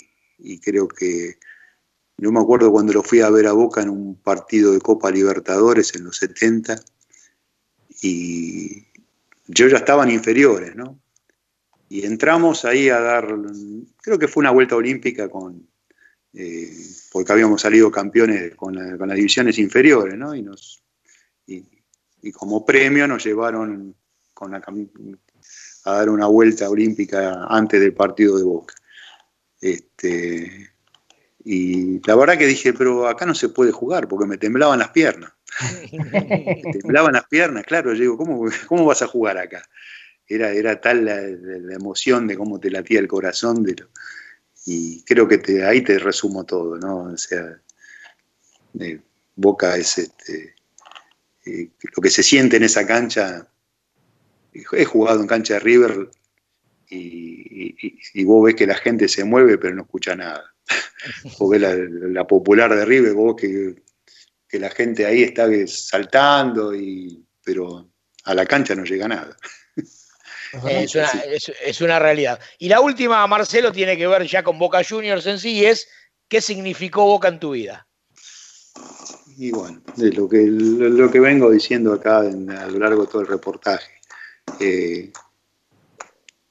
creo 0.59 0.87
que, 0.87 1.37
no 2.17 2.31
me 2.31 2.39
acuerdo 2.39 2.71
cuando 2.71 2.93
lo 2.93 3.03
fui 3.03 3.21
a 3.21 3.29
ver 3.29 3.47
a 3.47 3.53
Boca 3.53 3.81
en 3.81 3.89
un 3.89 4.15
partido 4.15 4.71
de 4.71 4.79
Copa 4.79 5.11
Libertadores 5.11 5.95
en 5.95 6.05
los 6.05 6.17
70 6.17 6.79
y 8.01 8.85
yo 9.47 9.67
ya 9.67 9.77
estaban 9.77 10.09
inferiores, 10.09 10.75
¿no? 10.75 10.99
Y 11.89 12.05
entramos 12.05 12.65
ahí 12.65 12.89
a 12.89 12.99
dar, 12.99 13.27
creo 14.01 14.17
que 14.17 14.27
fue 14.27 14.41
una 14.41 14.51
vuelta 14.51 14.75
olímpica 14.75 15.29
con, 15.29 15.67
eh, 16.33 16.71
porque 17.11 17.31
habíamos 17.31 17.61
salido 17.61 17.91
campeones 17.91 18.55
con, 18.55 18.97
con 18.97 19.07
las 19.07 19.17
divisiones 19.17 19.59
inferiores, 19.59 20.17
¿no? 20.17 20.33
Y 20.33 20.41
nos 20.41 20.82
y, 21.45 21.65
y, 22.21 22.31
como 22.31 22.65
premio 22.65 23.07
nos 23.07 23.23
llevaron 23.23 23.95
con 24.33 24.51
la, 24.51 24.61
a 25.85 25.91
dar 25.91 26.09
una 26.09 26.27
vuelta 26.27 26.69
olímpica 26.69 27.45
antes 27.49 27.79
del 27.79 27.93
partido 27.93 28.37
de 28.37 28.43
Boca. 28.43 28.75
Este, 29.59 30.71
y 31.43 32.05
la 32.07 32.15
verdad 32.15 32.37
que 32.37 32.47
dije, 32.47 32.73
pero 32.73 33.07
acá 33.07 33.25
no 33.25 33.35
se 33.35 33.49
puede 33.49 33.71
jugar 33.71 34.07
porque 34.07 34.27
me 34.27 34.37
temblaban 34.37 34.79
las 34.79 34.89
piernas. 34.89 35.33
me 35.91 36.73
temblaban 36.79 37.13
las 37.13 37.27
piernas, 37.27 37.63
claro. 37.65 37.93
Yo 37.93 38.01
digo, 38.01 38.17
¿cómo, 38.17 38.45
cómo 38.67 38.85
vas 38.85 39.01
a 39.01 39.07
jugar 39.07 39.37
acá? 39.37 39.63
Era, 40.27 40.51
era 40.51 40.79
tal 40.79 41.05
la, 41.05 41.19
la, 41.21 41.75
emoción 41.75 42.27
de 42.27 42.37
cómo 42.37 42.59
te 42.59 42.71
latía 42.71 42.99
el 42.99 43.07
corazón. 43.07 43.63
De 43.63 43.75
lo, 43.75 43.89
y 44.65 45.03
creo 45.03 45.27
que 45.27 45.37
te, 45.37 45.65
ahí 45.65 45.81
te 45.81 45.99
resumo 45.99 46.45
todo, 46.45 46.77
¿no? 46.77 47.13
O 47.13 47.17
sea, 47.17 47.59
eh, 48.79 48.99
Boca 49.35 49.75
es 49.75 49.97
este, 49.97 50.52
eh, 51.45 51.69
lo 51.95 52.01
que 52.01 52.09
se 52.09 52.23
siente 52.23 52.57
en 52.57 52.63
esa 52.63 52.85
cancha. 52.85 53.47
He 54.53 54.85
jugado 54.85 55.19
en 55.19 55.27
cancha 55.27 55.55
de 55.55 55.59
River 55.61 56.09
y, 56.89 57.75
y, 57.81 57.99
y, 58.13 58.23
vos 58.23 58.45
ves 58.45 58.55
que 58.55 58.67
la 58.67 58.75
gente 58.75 59.07
se 59.07 59.23
mueve 59.23 59.57
pero 59.57 59.73
no 59.75 59.83
escucha 59.83 60.15
nada. 60.15 60.43
vos 61.39 61.49
ves 61.49 61.61
la, 61.61 61.75
la 61.75 62.27
popular 62.27 62.73
de 62.75 62.85
River, 62.85 63.13
vos 63.13 63.35
que, 63.35 63.75
que, 64.47 64.59
la 64.59 64.69
gente 64.69 65.05
ahí 65.05 65.23
está 65.23 65.47
saltando, 65.67 66.75
y, 66.75 67.25
pero 67.43 67.89
a 68.25 68.33
la 68.33 68.45
cancha 68.45 68.75
no 68.75 68.83
llega 68.83 69.07
nada. 69.07 69.35
Es 70.69 70.93
una, 70.93 71.09
es, 71.09 71.51
es 71.65 71.81
una, 71.81 71.97
realidad. 71.97 72.39
Y 72.59 72.69
la 72.69 72.79
última, 72.79 73.25
Marcelo, 73.25 73.71
tiene 73.71 73.97
que 73.97 74.05
ver 74.05 74.27
ya 74.27 74.43
con 74.43 74.59
Boca 74.59 74.83
Juniors 74.87 75.25
en 75.25 75.39
sí, 75.39 75.65
es 75.65 75.87
¿qué 76.27 76.41
significó 76.41 77.05
Boca 77.05 77.27
en 77.27 77.39
tu 77.39 77.51
vida? 77.53 77.87
Y 79.37 79.51
bueno, 79.51 79.81
de 79.95 80.11
lo 80.11 80.27
que, 80.27 80.45
lo 80.45 81.11
que 81.11 81.19
vengo 81.19 81.51
diciendo 81.51 81.93
acá 81.93 82.19
a 82.19 82.23
lo 82.23 82.79
largo 82.79 83.05
de 83.05 83.11
todo 83.11 83.21
el 83.21 83.27
reportaje. 83.27 83.91
Eh, 84.59 85.11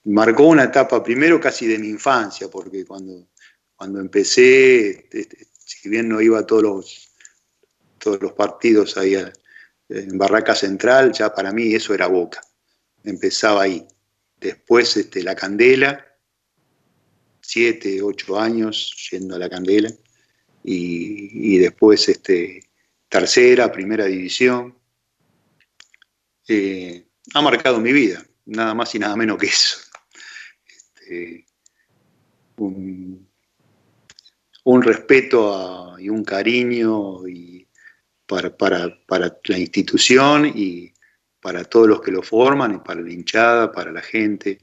marcó 0.05 0.45
una 0.45 0.65
etapa 0.65 1.03
primero 1.03 1.41
casi 1.41 1.67
de 1.67 1.79
mi 1.79 1.89
infancia, 1.89 2.49
porque 2.49 2.85
cuando, 2.85 3.29
cuando 3.77 4.01
empecé, 4.01 5.09
este, 5.11 5.47
si 5.59 5.89
bien 5.89 6.09
no 6.09 6.21
iba 6.21 6.41
a 6.41 6.47
todos 6.47 6.63
los, 6.63 7.09
todos 7.99 8.21
los 8.21 8.33
partidos 8.33 8.97
ahí 8.97 9.17
en 9.89 10.19
Barraca 10.19 10.55
Central, 10.55 11.13
ya 11.13 11.35
para 11.35 11.53
mí 11.53 11.75
eso 11.75 11.95
era 11.95 12.07
Boca. 12.07 12.41
Empezaba 13.05 13.63
ahí. 13.63 13.87
Después 14.41 14.97
este, 14.97 15.23
La 15.23 15.37
Candela, 15.37 16.05
siete, 17.41 18.03
ocho 18.03 18.39
años 18.39 19.09
yendo 19.11 19.37
a 19.37 19.39
La 19.39 19.49
Candela. 19.49 19.93
Y, 20.65 21.59
después 21.59 22.09
este, 22.09 22.61
tercera, 23.13 23.71
primera 23.71 24.07
división. 24.07 24.75
Eh, 26.49 27.05
ha 27.35 27.43
marcado 27.43 27.79
mi 27.79 27.93
vida, 27.93 28.25
nada 28.47 28.73
más 28.73 28.95
y 28.95 28.99
nada 28.99 29.15
menos 29.17 29.37
que 29.37 29.49
eso. 29.49 29.77
Este, 30.67 31.47
un, 32.57 33.29
respeto 34.83 35.99
y 35.99 36.09
un 36.09 36.25
cariño 36.25 37.29
y 37.29 37.69
para, 38.27 38.51
la 39.45 39.59
institución 39.59 40.47
y 40.47 40.95
para 41.39 41.65
todos 41.65 41.89
los 41.89 42.01
que 42.01 42.13
lo 42.13 42.23
forman, 42.23 42.77
y 42.77 42.79
para 42.79 43.03
la 43.03 43.13
hinchada, 43.13 43.73
para 43.73 43.93
la 43.93 44.01
gente. 44.01 44.59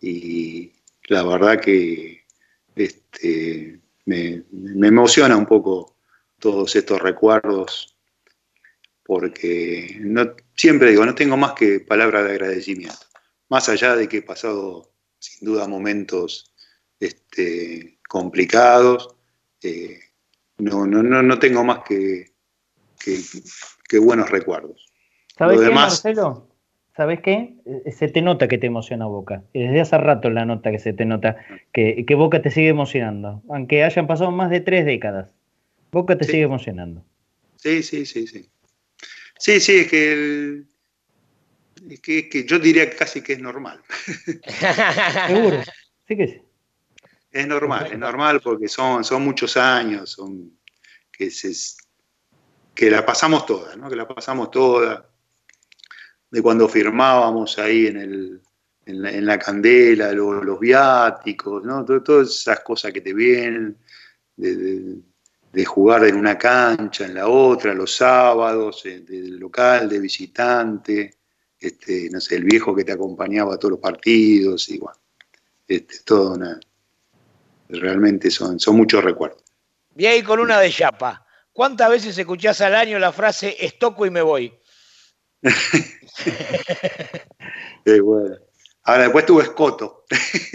Y 0.00 0.72
la 1.08 1.24
verdad 1.24 1.60
que 1.60 2.24
este, 2.74 3.80
me 4.06 4.44
emociona 4.88 5.36
un 5.36 5.44
poco 5.44 5.91
todos 6.42 6.74
estos 6.74 7.00
recuerdos 7.00 7.96
porque 9.04 9.96
no, 10.00 10.34
siempre 10.56 10.90
digo, 10.90 11.06
no 11.06 11.14
tengo 11.14 11.36
más 11.36 11.52
que 11.52 11.80
palabras 11.80 12.24
de 12.24 12.32
agradecimiento, 12.32 13.06
más 13.48 13.68
allá 13.68 13.94
de 13.94 14.08
que 14.08 14.18
he 14.18 14.22
pasado 14.22 14.92
sin 15.18 15.46
duda 15.46 15.68
momentos 15.68 16.52
este, 16.98 17.98
complicados, 18.08 19.14
eh, 19.62 20.00
no, 20.58 20.86
no, 20.86 21.02
no, 21.02 21.22
no, 21.22 21.38
tengo 21.38 21.64
más 21.64 21.80
que, 21.80 22.32
que, 23.88 23.98
buenos 23.98 24.30
recuerdos. 24.30 24.92
¿Sabes 25.36 25.60
qué, 25.60 25.70
Marcelo? 25.70 26.48
¿Sabes 26.96 27.20
qué? 27.20 27.54
Eh, 27.64 27.92
se 27.92 28.08
te 28.08 28.20
nota 28.20 28.48
que 28.48 28.58
te 28.58 28.66
emociona 28.66 29.06
Boca. 29.06 29.44
Desde 29.54 29.80
hace 29.80 29.98
rato 29.98 30.28
la 30.30 30.44
nota 30.44 30.70
que 30.70 30.78
se 30.78 30.92
te 30.92 31.04
nota 31.04 31.36
que, 31.72 32.04
Boca 32.16 32.42
te 32.42 32.50
sigue 32.50 32.68
emocionando. 32.68 33.42
Aunque 33.48 33.84
hayan 33.84 34.06
pasado 34.06 34.30
más 34.30 34.50
de 34.50 34.60
tres 34.60 34.84
décadas. 34.84 35.34
Boca 35.92 36.16
te 36.16 36.24
sigue 36.24 36.44
emocionando. 36.44 37.04
Sí, 37.56 37.82
sí, 37.82 38.06
sí, 38.06 38.26
sí. 38.26 38.50
Sí, 39.38 39.60
sí, 39.60 39.80
es 39.80 39.88
que, 39.88 40.62
es 41.90 42.00
que, 42.00 42.46
yo 42.46 42.58
diría 42.58 42.88
casi 42.96 43.20
que 43.20 43.34
es 43.34 43.40
normal. 43.40 43.82
Seguro, 45.26 45.62
sí 46.08 46.16
que 46.16 46.28
sí. 46.28 46.42
Es 47.30 47.46
normal, 47.46 47.90
es 47.92 47.98
normal 47.98 48.40
porque 48.40 48.68
son, 48.68 49.04
son 49.04 49.22
muchos 49.22 49.56
años, 49.58 50.10
son, 50.10 50.58
que, 51.10 51.30
que 52.74 52.90
la 52.90 53.04
pasamos 53.04 53.44
toda, 53.44 53.76
¿no? 53.76 53.90
Que 53.90 53.96
la 53.96 54.08
pasamos 54.08 54.50
toda. 54.50 55.10
De 56.30 56.40
cuando 56.40 56.68
firmábamos 56.68 57.58
ahí 57.58 57.88
en, 57.88 57.96
el, 57.98 58.42
en, 58.86 59.26
la, 59.26 59.38
candela, 59.38 60.12
los, 60.12 60.58
viáticos, 60.58 61.62
¿no? 61.64 61.84
Todas 61.84 62.30
esas 62.30 62.60
cosas 62.60 62.92
que 62.92 63.02
te 63.02 63.12
vienen. 63.12 63.76
de, 64.36 64.56
de 64.56 65.11
jugar 65.66 66.04
en 66.04 66.16
una 66.16 66.38
cancha, 66.38 67.04
en 67.04 67.14
la 67.14 67.28
otra, 67.28 67.74
los 67.74 67.94
sábados, 67.94 68.84
eh, 68.86 69.00
del 69.00 69.38
local, 69.38 69.88
de 69.88 70.00
visitante, 70.00 71.18
este, 71.58 72.08
no 72.10 72.20
sé, 72.20 72.36
el 72.36 72.44
viejo 72.44 72.74
que 72.74 72.84
te 72.84 72.92
acompañaba 72.92 73.54
a 73.54 73.58
todos 73.58 73.72
los 73.72 73.80
partidos, 73.80 74.68
igual. 74.70 74.96
Este, 75.68 76.00
todo 76.04 76.34
una, 76.34 76.58
realmente 77.68 78.30
son, 78.30 78.58
son 78.58 78.76
muchos 78.76 79.04
recuerdos. 79.04 79.42
Y 79.96 80.06
ahí 80.06 80.22
con 80.22 80.40
una 80.40 80.58
de 80.58 80.70
chapa. 80.70 81.26
¿Cuántas 81.52 81.90
veces 81.90 82.16
escuchás 82.16 82.60
al 82.62 82.74
año 82.74 82.98
la 82.98 83.12
frase 83.12 83.56
estoco 83.60 84.06
y 84.06 84.10
me 84.10 84.22
voy? 84.22 84.52
Bueno. 87.84 88.36
Ahora 88.84 89.02
después 89.02 89.26
tuvo 89.26 89.42
escoto. 89.42 90.04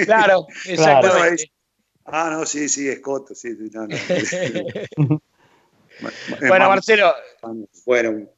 Claro, 0.05 0.47
exactamente. 0.65 1.51
Ah, 2.09 2.29
no, 2.31 2.45
sí, 2.45 2.69
sí, 2.69 2.87
Escoto, 2.87 3.35
sí, 3.35 3.49
no, 3.73 3.85
bueno, 6.47 6.69
Marcelo. 6.69 7.13
Bueno, 7.85 8.29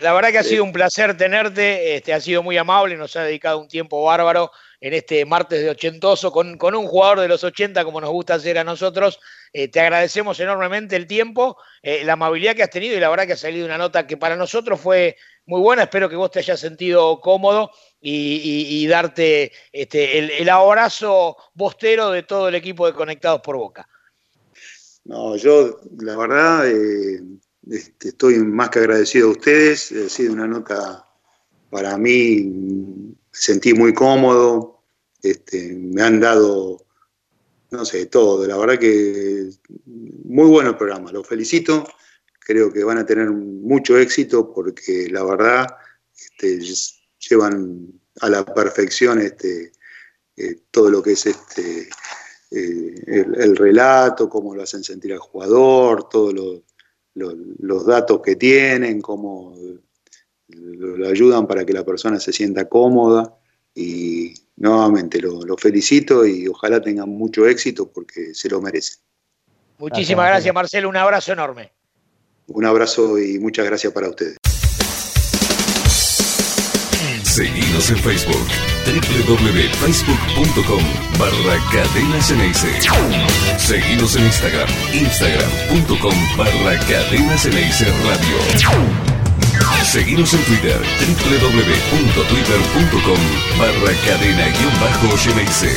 la 0.00 0.12
verdad 0.12 0.30
que 0.30 0.38
ha 0.38 0.44
sido 0.44 0.62
un 0.62 0.72
placer 0.72 1.16
tenerte, 1.16 1.96
este, 1.96 2.14
ha 2.14 2.20
sido 2.20 2.44
muy 2.44 2.56
amable, 2.56 2.96
nos 2.96 3.16
ha 3.16 3.24
dedicado 3.24 3.58
un 3.58 3.66
tiempo 3.66 4.04
bárbaro 4.04 4.52
en 4.80 4.94
este 4.94 5.24
martes 5.24 5.60
de 5.62 5.70
ochentoso 5.70 6.30
con, 6.30 6.56
con 6.56 6.76
un 6.76 6.86
jugador 6.86 7.20
de 7.20 7.28
los 7.28 7.42
80 7.42 7.82
como 7.84 8.00
nos 8.00 8.10
gusta 8.10 8.34
hacer 8.34 8.58
a 8.58 8.64
nosotros. 8.64 9.18
Eh, 9.52 9.68
te 9.68 9.80
agradecemos 9.80 10.38
enormemente 10.38 10.94
el 10.94 11.06
tiempo, 11.06 11.56
eh, 11.82 12.04
la 12.04 12.12
amabilidad 12.12 12.54
que 12.54 12.62
has 12.62 12.70
tenido 12.70 12.96
y 12.96 13.00
la 13.00 13.08
verdad 13.08 13.26
que 13.26 13.32
ha 13.32 13.38
salido 13.38 13.66
una 13.66 13.78
nota 13.78 14.06
que 14.06 14.16
para 14.16 14.36
nosotros 14.36 14.80
fue 14.80 15.16
muy 15.46 15.60
buena. 15.60 15.84
Espero 15.84 16.08
que 16.08 16.16
vos 16.16 16.30
te 16.30 16.40
hayas 16.40 16.60
sentido 16.60 17.20
cómodo 17.20 17.70
y, 18.00 18.86
darte 18.86 19.52
este, 19.72 20.40
el, 20.40 20.48
abrazo 20.48 21.36
bostero 21.54 22.10
de 22.10 22.22
todo 22.22 22.48
el 22.48 22.54
equipo 22.54 22.86
de 22.86 22.92
Conectados 22.92 23.40
por 23.40 23.56
Boca. 23.56 23.88
No, 25.04 25.36
yo 25.36 25.80
la 25.98 26.16
verdad 26.16 26.68
eh, 26.68 27.22
este, 27.70 28.08
estoy 28.08 28.38
más 28.38 28.70
que 28.70 28.80
agradecido 28.80 29.28
a 29.28 29.32
ustedes. 29.32 29.92
Ha 29.92 30.08
sido 30.08 30.32
una 30.32 30.46
nota 30.46 31.04
para 31.70 31.96
mí, 31.96 32.42
me 32.44 33.14
sentí 33.32 33.72
muy 33.72 33.94
cómodo. 33.94 34.82
Este, 35.22 35.74
me 35.74 36.02
han 36.02 36.20
dado, 36.20 36.86
no 37.70 37.84
sé, 37.84 38.06
todo. 38.06 38.46
La 38.46 38.56
verdad 38.56 38.78
que 38.78 39.50
muy 40.24 40.46
bueno 40.46 40.70
el 40.70 40.76
programa. 40.76 41.12
Los 41.12 41.26
felicito. 41.26 41.86
Creo 42.40 42.72
que 42.72 42.84
van 42.84 42.98
a 42.98 43.06
tener 43.06 43.30
mucho 43.30 43.98
éxito 43.98 44.52
porque 44.52 45.08
la 45.10 45.24
verdad 45.24 45.66
este, 46.14 46.60
llevan 47.28 48.00
a 48.20 48.30
la 48.30 48.44
perfección 48.44 49.20
este, 49.20 49.72
eh, 50.36 50.56
todo 50.70 50.90
lo 50.90 51.02
que 51.02 51.12
es 51.12 51.26
este, 51.26 51.88
eh, 52.50 52.94
el, 53.06 53.56
relato, 53.56 54.28
cómo 54.28 54.54
lo 54.54 54.62
hacen 54.62 54.84
sentir 54.84 55.12
al 55.12 55.18
jugador, 55.18 56.08
todos 56.08 56.34
los 57.14 57.86
datos 57.86 58.20
que 58.22 58.36
tienen, 58.36 59.00
cómo 59.00 59.54
lo, 60.48 61.08
ayudan 61.08 61.46
para 61.46 61.64
que 61.64 61.72
la 61.72 61.84
persona 61.84 62.20
se 62.20 62.32
sienta 62.32 62.68
cómoda. 62.68 63.34
Y 63.74 64.32
nuevamente 64.56 65.20
lo, 65.20 65.56
felicito 65.58 66.24
y 66.24 66.48
ojalá 66.48 66.80
tengan 66.80 67.10
mucho 67.10 67.46
éxito 67.46 67.90
porque 67.90 68.34
se 68.34 68.48
lo 68.48 68.60
merecen. 68.60 68.98
Muchísimas 69.78 70.28
gracias, 70.28 70.54
Marcelo. 70.54 70.88
Un 70.88 70.96
abrazo 70.96 71.32
enorme. 71.32 71.72
Un 72.46 72.64
abrazo 72.64 73.18
y 73.18 73.38
muchas 73.38 73.66
gracias 73.66 73.92
para 73.92 74.08
ustedes. 74.08 74.38
En 77.76 77.98
Facebook, 77.98 78.48
www.facebook.com 78.86 80.82
barra 81.18 81.58
Cadenas 81.70 82.30
Seguinos 83.58 84.16
en 84.16 84.24
Instagram, 84.24 84.66
instagram.com 84.94 86.14
barra 86.38 86.78
Cadenas 86.88 87.44
Radio. 87.44 88.38
Seguinos 89.84 90.32
en 90.32 90.42
Twitter, 90.44 90.80
www.twitter.com 90.80 93.18
barra 93.58 93.92
cadena-geneise. 94.06 95.76